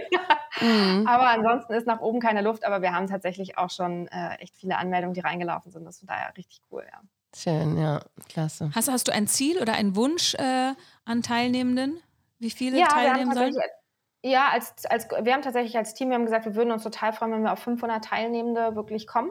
mhm. 0.60 1.06
Aber 1.06 1.28
ansonsten 1.28 1.72
ist 1.72 1.86
nach 1.86 2.00
oben 2.00 2.20
keine 2.20 2.42
Luft, 2.42 2.64
aber 2.64 2.82
wir 2.82 2.92
haben 2.92 3.06
tatsächlich 3.06 3.56
auch 3.56 3.70
schon 3.70 4.08
äh, 4.08 4.34
echt 4.40 4.56
viele 4.56 4.76
Anmeldungen, 4.76 5.14
die 5.14 5.20
reingelaufen 5.20 5.72
sind. 5.72 5.84
Das 5.84 6.00
ist 6.00 6.08
daher 6.08 6.36
richtig 6.36 6.60
cool, 6.70 6.84
ja. 6.90 7.00
Schön, 7.36 7.78
ja, 7.78 8.00
klasse. 8.28 8.70
Hast, 8.74 8.90
hast 8.90 9.08
du 9.08 9.12
ein 9.12 9.26
Ziel 9.26 9.60
oder 9.60 9.74
einen 9.74 9.96
Wunsch 9.96 10.34
äh, 10.34 10.72
an 11.04 11.22
Teilnehmenden? 11.22 12.00
Wie 12.38 12.50
viele 12.50 12.78
ja, 12.78 12.86
teilnehmen 12.86 13.34
sollen? 13.34 13.54
Ja, 14.22 14.48
als, 14.48 14.84
als, 14.86 15.08
wir 15.08 15.32
haben 15.32 15.42
tatsächlich 15.42 15.76
als 15.76 15.94
Team, 15.94 16.08
wir 16.08 16.16
haben 16.16 16.24
gesagt, 16.24 16.44
wir 16.44 16.56
würden 16.56 16.72
uns 16.72 16.82
total 16.82 17.12
freuen, 17.12 17.32
wenn 17.32 17.42
wir 17.42 17.52
auf 17.52 17.60
500 17.60 18.04
Teilnehmende 18.04 18.74
wirklich 18.74 19.06
kommen. 19.06 19.30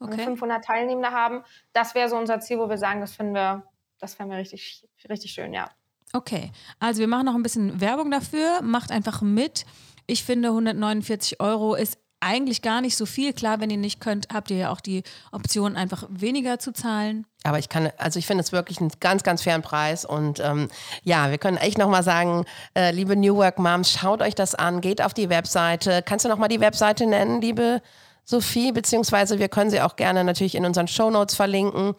Okay. 0.00 0.18
Wir 0.18 0.24
500 0.24 0.64
Teilnehmende 0.64 1.10
haben. 1.10 1.42
Das 1.72 1.94
wäre 1.94 2.08
so 2.08 2.16
unser 2.16 2.38
Ziel, 2.40 2.58
wo 2.58 2.68
wir 2.68 2.78
sagen, 2.78 3.00
das 3.00 3.12
finden 3.16 3.34
wir, 3.34 3.64
das 3.98 4.14
fänden 4.14 4.32
wir 4.32 4.38
richtig, 4.38 4.88
richtig 5.08 5.32
schön, 5.32 5.52
ja. 5.52 5.68
Okay, 6.12 6.52
also 6.78 7.00
wir 7.00 7.08
machen 7.08 7.26
noch 7.26 7.34
ein 7.34 7.42
bisschen 7.42 7.80
Werbung 7.80 8.10
dafür. 8.10 8.62
Macht 8.62 8.90
einfach 8.90 9.20
mit. 9.20 9.66
Ich 10.06 10.24
finde, 10.24 10.48
149 10.48 11.40
Euro 11.40 11.74
ist 11.74 11.98
eigentlich 12.20 12.62
gar 12.62 12.80
nicht 12.80 12.96
so 12.96 13.06
viel. 13.06 13.32
Klar, 13.32 13.60
wenn 13.60 13.70
ihr 13.70 13.76
nicht 13.76 14.00
könnt, 14.00 14.28
habt 14.32 14.50
ihr 14.50 14.56
ja 14.56 14.70
auch 14.70 14.80
die 14.80 15.02
Option, 15.32 15.76
einfach 15.76 16.04
weniger 16.08 16.58
zu 16.58 16.72
zahlen. 16.72 17.26
Aber 17.44 17.58
ich 17.58 17.68
kann, 17.68 17.90
also 17.98 18.18
ich 18.18 18.26
finde 18.26 18.42
es 18.42 18.52
wirklich 18.52 18.80
einen 18.80 18.90
ganz, 19.00 19.22
ganz 19.22 19.42
fairen 19.42 19.62
Preis. 19.62 20.04
Und 20.04 20.40
ähm, 20.40 20.68
ja, 21.04 21.30
wir 21.30 21.38
können 21.38 21.56
echt 21.56 21.78
nochmal 21.78 22.02
sagen, 22.02 22.44
äh, 22.74 22.90
liebe 22.90 23.16
New 23.16 23.36
Work 23.36 23.58
Moms, 23.58 23.92
schaut 23.92 24.22
euch 24.22 24.34
das 24.34 24.54
an, 24.54 24.80
geht 24.80 25.02
auf 25.02 25.14
die 25.14 25.28
Webseite. 25.28 26.02
Kannst 26.04 26.24
du 26.24 26.28
nochmal 26.28 26.48
die 26.48 26.60
Webseite 26.60 27.06
nennen, 27.06 27.40
liebe 27.40 27.80
Sophie? 28.24 28.72
Beziehungsweise 28.72 29.38
wir 29.38 29.48
können 29.48 29.70
sie 29.70 29.80
auch 29.80 29.96
gerne 29.96 30.24
natürlich 30.24 30.54
in 30.54 30.64
unseren 30.64 30.88
Show 30.88 31.10
Notes 31.10 31.36
verlinken. 31.36 31.94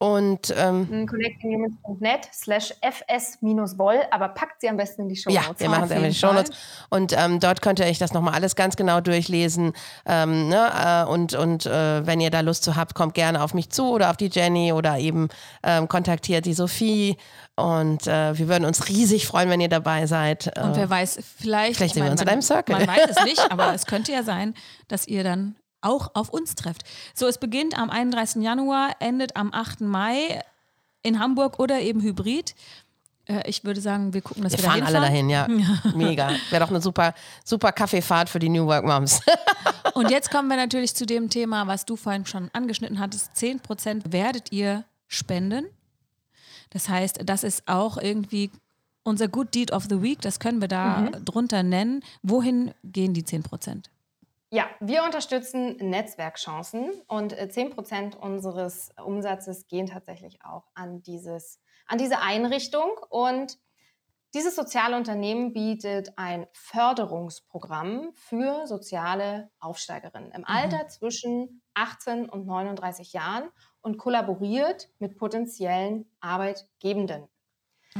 Und 0.00 0.52
ähm, 0.56 1.06
connectinghumans.net 1.06 2.28
slash 2.32 2.74
fs-woll, 2.82 4.00
aber 4.10 4.28
packt 4.28 4.60
sie 4.60 4.68
am 4.68 4.76
besten 4.76 5.02
in 5.02 5.08
die 5.08 5.16
Show 5.16 5.30
Notes. 5.30 5.46
Ja, 5.46 5.54
wir 5.56 5.68
machen 5.68 5.88
sie 5.88 5.94
in 5.94 6.02
die 6.02 6.14
Show 6.14 6.32
Notes. 6.32 6.50
Und 6.90 7.14
ähm, 7.16 7.38
dort 7.38 7.62
könnt 7.62 7.78
ihr 7.78 7.86
euch 7.86 7.98
das 7.98 8.12
nochmal 8.12 8.34
alles 8.34 8.56
ganz 8.56 8.74
genau 8.74 9.00
durchlesen. 9.00 9.72
Ähm, 10.04 10.48
ne? 10.48 11.04
Äh, 11.06 11.10
und 11.10 11.34
und 11.34 11.66
äh, 11.66 12.04
wenn 12.04 12.20
ihr 12.20 12.30
da 12.30 12.40
Lust 12.40 12.64
zu 12.64 12.74
habt, 12.74 12.94
kommt 12.94 13.14
gerne 13.14 13.40
auf 13.42 13.54
mich 13.54 13.70
zu 13.70 13.88
oder 13.90 14.10
auf 14.10 14.16
die 14.16 14.28
Jenny 14.28 14.72
oder 14.72 14.98
eben 14.98 15.28
ähm, 15.62 15.86
kontaktiert 15.86 16.44
die 16.44 16.54
Sophie. 16.54 17.16
Und 17.54 18.08
äh, 18.08 18.36
wir 18.36 18.48
würden 18.48 18.64
uns 18.64 18.88
riesig 18.88 19.28
freuen, 19.28 19.48
wenn 19.48 19.60
ihr 19.60 19.68
dabei 19.68 20.06
seid. 20.06 20.58
Und 20.58 20.74
wer 20.74 20.90
weiß, 20.90 21.20
vielleicht. 21.38 21.76
Vielleicht 21.76 21.94
sehen 21.94 22.04
wir 22.04 22.10
uns 22.10 22.20
in 22.20 22.28
einem 22.28 22.42
Circle. 22.42 22.76
Man 22.76 22.88
weiß 22.88 23.10
es 23.10 23.24
nicht, 23.24 23.50
aber 23.50 23.72
es 23.74 23.86
könnte 23.86 24.10
ja 24.10 24.24
sein, 24.24 24.54
dass 24.88 25.06
ihr 25.06 25.22
dann 25.22 25.54
auch 25.84 26.10
auf 26.14 26.30
uns 26.30 26.54
trefft. 26.54 26.84
So, 27.14 27.26
es 27.26 27.38
beginnt 27.38 27.78
am 27.78 27.90
31. 27.90 28.42
Januar, 28.42 28.96
endet 29.00 29.36
am 29.36 29.52
8. 29.52 29.82
Mai 29.82 30.42
in 31.02 31.18
Hamburg 31.18 31.58
oder 31.58 31.80
eben 31.80 32.00
Hybrid. 32.00 32.54
Äh, 33.26 33.48
ich 33.48 33.64
würde 33.64 33.80
sagen, 33.80 34.12
wir 34.12 34.22
gucken, 34.22 34.42
dass 34.42 34.52
wir, 34.52 34.58
wir 34.58 34.70
fahren 34.70 34.82
alle 34.82 35.00
dahin, 35.00 35.30
ja. 35.30 35.46
Mega. 35.94 36.30
Wäre 36.50 36.64
doch 36.64 36.70
eine 36.70 36.80
super, 36.80 37.14
super 37.44 37.72
Kaffeefahrt 37.72 38.28
für 38.28 38.38
die 38.38 38.48
New 38.48 38.66
Work 38.66 38.84
Moms. 38.84 39.20
Und 39.94 40.10
jetzt 40.10 40.30
kommen 40.30 40.48
wir 40.48 40.56
natürlich 40.56 40.94
zu 40.94 41.06
dem 41.06 41.30
Thema, 41.30 41.66
was 41.66 41.84
du 41.84 41.96
vorhin 41.96 42.26
schon 42.26 42.50
angeschnitten 42.52 42.98
hattest. 42.98 43.32
10% 43.36 44.12
werdet 44.12 44.50
ihr 44.52 44.84
spenden. 45.06 45.66
Das 46.70 46.88
heißt, 46.88 47.20
das 47.24 47.44
ist 47.44 47.68
auch 47.68 47.98
irgendwie 47.98 48.50
unser 49.04 49.28
Good 49.28 49.54
Deed 49.54 49.72
of 49.72 49.84
the 49.88 50.02
Week. 50.02 50.20
Das 50.20 50.40
können 50.40 50.60
wir 50.60 50.68
da 50.68 51.02
mhm. 51.02 51.24
drunter 51.24 51.62
nennen. 51.62 52.02
Wohin 52.22 52.72
gehen 52.82 53.14
die 53.14 53.22
10%? 53.22 53.84
Ja, 54.54 54.70
wir 54.78 55.02
unterstützen 55.02 55.74
Netzwerkchancen 55.78 56.88
und 57.08 57.34
10 57.34 57.66
äh, 57.66 57.70
Prozent 57.70 58.14
unseres 58.14 58.92
Umsatzes 59.04 59.66
gehen 59.66 59.86
tatsächlich 59.86 60.44
auch 60.44 60.68
an, 60.74 61.02
dieses, 61.02 61.60
an 61.88 61.98
diese 61.98 62.20
Einrichtung. 62.20 62.88
Und 63.10 63.58
dieses 64.32 64.54
soziale 64.54 64.96
Unternehmen 64.96 65.54
bietet 65.54 66.12
ein 66.14 66.46
Förderungsprogramm 66.52 68.12
für 68.14 68.68
soziale 68.68 69.50
Aufsteigerinnen 69.58 70.30
im 70.30 70.42
mhm. 70.42 70.46
Alter 70.46 70.86
zwischen 70.86 71.60
18 71.74 72.28
und 72.28 72.46
39 72.46 73.12
Jahren 73.12 73.50
und 73.80 73.98
kollaboriert 73.98 74.88
mit 75.00 75.18
potenziellen 75.18 76.08
Arbeitgebenden. 76.20 77.26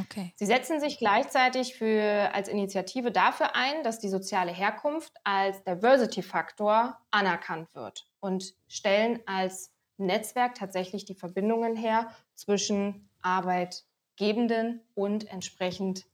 Okay. 0.00 0.32
Sie 0.34 0.46
setzen 0.46 0.80
sich 0.80 0.98
gleichzeitig 0.98 1.76
für, 1.76 2.34
als 2.34 2.48
Initiative 2.48 3.12
dafür 3.12 3.54
ein, 3.54 3.84
dass 3.84 4.00
die 4.00 4.08
soziale 4.08 4.50
Herkunft 4.50 5.12
als 5.22 5.62
Diversity-Faktor 5.62 6.98
anerkannt 7.12 7.72
wird 7.74 8.08
und 8.18 8.54
stellen 8.66 9.20
als 9.26 9.72
Netzwerk 9.96 10.56
tatsächlich 10.56 11.04
die 11.04 11.14
Verbindungen 11.14 11.76
her 11.76 12.08
zwischen 12.34 13.08
Arbeitgebenden 13.22 14.80
und 14.94 15.30
entsprechend 15.30 16.06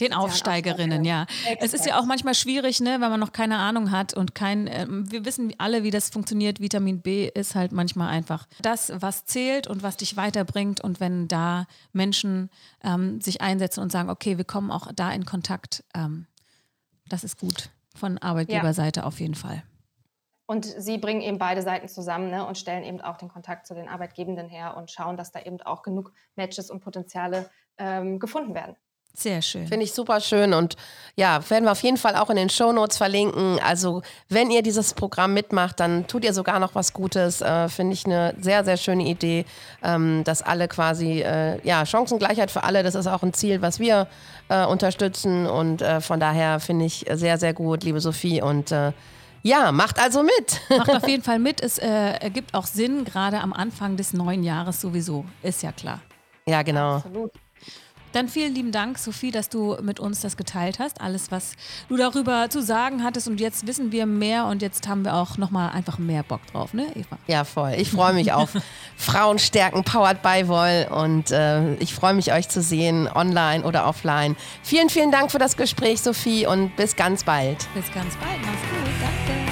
den 0.00 0.12
Aufsteigerinnen, 0.12 1.04
ja. 1.04 1.22
Exakt. 1.22 1.62
Es 1.62 1.74
ist 1.74 1.86
ja 1.86 1.98
auch 1.98 2.04
manchmal 2.04 2.34
schwierig, 2.34 2.80
ne, 2.80 3.00
wenn 3.00 3.10
man 3.10 3.20
noch 3.20 3.32
keine 3.32 3.58
Ahnung 3.58 3.90
hat 3.90 4.14
und 4.14 4.34
kein, 4.34 4.66
äh, 4.66 4.86
wir 4.88 5.24
wissen 5.24 5.52
alle, 5.58 5.82
wie 5.82 5.90
das 5.90 6.10
funktioniert. 6.10 6.60
Vitamin 6.60 7.00
B 7.00 7.28
ist 7.28 7.54
halt 7.54 7.72
manchmal 7.72 8.08
einfach 8.08 8.46
das, 8.60 8.92
was 8.94 9.24
zählt 9.24 9.66
und 9.66 9.82
was 9.82 9.96
dich 9.96 10.16
weiterbringt. 10.16 10.80
Und 10.82 11.00
wenn 11.00 11.28
da 11.28 11.66
Menschen 11.92 12.50
ähm, 12.82 13.20
sich 13.20 13.40
einsetzen 13.40 13.80
und 13.80 13.92
sagen, 13.92 14.10
okay, 14.10 14.36
wir 14.36 14.44
kommen 14.44 14.70
auch 14.70 14.88
da 14.94 15.12
in 15.12 15.24
Kontakt, 15.24 15.84
ähm, 15.94 16.26
das 17.08 17.24
ist 17.24 17.38
gut. 17.38 17.70
Von 17.94 18.18
Arbeitgeberseite 18.18 19.00
ja. 19.00 19.06
auf 19.06 19.18
jeden 19.18 19.34
Fall. 19.34 19.62
Und 20.50 20.64
sie 20.64 20.96
bringen 20.96 21.20
eben 21.20 21.36
beide 21.36 21.60
Seiten 21.60 21.88
zusammen 21.88 22.30
ne, 22.30 22.46
und 22.46 22.56
stellen 22.56 22.82
eben 22.82 23.02
auch 23.02 23.18
den 23.18 23.28
Kontakt 23.28 23.66
zu 23.66 23.74
den 23.74 23.86
Arbeitgebenden 23.86 24.48
her 24.48 24.78
und 24.78 24.90
schauen, 24.90 25.18
dass 25.18 25.30
da 25.30 25.40
eben 25.40 25.60
auch 25.60 25.82
genug 25.82 26.12
Matches 26.36 26.70
und 26.70 26.80
Potenziale 26.80 27.50
ähm, 27.76 28.18
gefunden 28.18 28.54
werden. 28.54 28.74
Sehr 29.14 29.42
schön. 29.42 29.66
Finde 29.66 29.84
ich 29.84 29.92
super 29.92 30.20
schön 30.20 30.54
und 30.54 30.76
ja, 31.16 31.40
werden 31.50 31.64
wir 31.64 31.72
auf 31.72 31.82
jeden 31.82 31.96
Fall 31.96 32.14
auch 32.14 32.30
in 32.30 32.36
den 32.36 32.48
Show 32.48 32.70
Notes 32.70 32.96
verlinken. 32.96 33.58
Also, 33.58 34.02
wenn 34.28 34.52
ihr 34.52 34.62
dieses 34.62 34.94
Programm 34.94 35.34
mitmacht, 35.34 35.80
dann 35.80 36.06
tut 36.06 36.24
ihr 36.24 36.32
sogar 36.32 36.60
noch 36.60 36.76
was 36.76 36.92
Gutes. 36.92 37.40
Äh, 37.40 37.68
Finde 37.68 37.94
ich 37.94 38.06
eine 38.06 38.36
sehr, 38.40 38.64
sehr 38.64 38.76
schöne 38.76 39.02
Idee, 39.02 39.44
ähm, 39.82 40.22
dass 40.22 40.42
alle 40.42 40.68
quasi, 40.68 41.22
äh, 41.22 41.60
ja, 41.66 41.84
Chancengleichheit 41.84 42.52
für 42.52 42.62
alle, 42.62 42.84
das 42.84 42.94
ist 42.94 43.08
auch 43.08 43.24
ein 43.24 43.32
Ziel, 43.32 43.60
was 43.60 43.80
wir 43.80 44.06
äh, 44.48 44.64
unterstützen 44.64 45.48
und 45.48 45.82
äh, 45.82 46.00
von 46.00 46.20
daher 46.20 46.60
finde 46.60 46.84
ich 46.84 47.04
sehr, 47.10 47.38
sehr 47.38 47.54
gut, 47.54 47.82
liebe 47.82 48.00
Sophie 48.00 48.40
und 48.40 48.70
äh, 48.70 48.92
ja, 49.42 49.72
macht 49.72 49.98
also 49.98 50.22
mit. 50.22 50.60
Macht 50.78 50.90
auf 50.90 51.08
jeden 51.08 51.22
Fall 51.22 51.38
mit. 51.38 51.60
Es 51.60 51.78
äh, 51.78 51.88
ergibt 51.88 52.54
auch 52.54 52.66
Sinn, 52.66 53.04
gerade 53.04 53.40
am 53.40 53.52
Anfang 53.52 53.96
des 53.96 54.12
neuen 54.12 54.44
Jahres 54.44 54.80
sowieso. 54.80 55.24
Ist 55.42 55.62
ja 55.62 55.72
klar. 55.72 56.00
Ja, 56.46 56.62
genau. 56.62 56.96
Absolut. 56.96 57.32
Dann 58.12 58.28
vielen 58.28 58.54
lieben 58.54 58.72
Dank, 58.72 58.98
Sophie, 58.98 59.30
dass 59.30 59.48
du 59.48 59.76
mit 59.82 60.00
uns 60.00 60.20
das 60.20 60.36
geteilt 60.36 60.78
hast. 60.78 61.00
Alles, 61.00 61.30
was 61.30 61.52
du 61.88 61.96
darüber 61.96 62.50
zu 62.50 62.62
sagen 62.62 63.04
hattest. 63.04 63.28
Und 63.28 63.40
jetzt 63.40 63.66
wissen 63.66 63.92
wir 63.92 64.06
mehr 64.06 64.46
und 64.46 64.62
jetzt 64.62 64.88
haben 64.88 65.04
wir 65.04 65.14
auch 65.14 65.36
nochmal 65.36 65.70
einfach 65.70 65.98
mehr 65.98 66.22
Bock 66.22 66.40
drauf, 66.52 66.74
ne, 66.74 66.86
Eva? 66.94 67.18
Ja, 67.26 67.44
voll. 67.44 67.74
Ich 67.76 67.90
freue 67.90 68.12
mich 68.12 68.32
auf 68.32 68.50
Frauenstärken 68.96 69.84
powered 69.84 70.22
by 70.22 70.48
Woll 70.48 70.86
und 70.90 71.30
äh, 71.30 71.74
ich 71.74 71.94
freue 71.94 72.14
mich, 72.14 72.32
euch 72.32 72.48
zu 72.48 72.62
sehen, 72.62 73.08
online 73.12 73.64
oder 73.64 73.86
offline. 73.86 74.36
Vielen, 74.62 74.90
vielen 74.90 75.12
Dank 75.12 75.30
für 75.30 75.38
das 75.38 75.56
Gespräch, 75.56 76.00
Sophie, 76.00 76.46
und 76.46 76.74
bis 76.76 76.96
ganz 76.96 77.24
bald. 77.24 77.66
Bis 77.74 77.92
ganz 77.92 78.14
bald. 78.16 79.47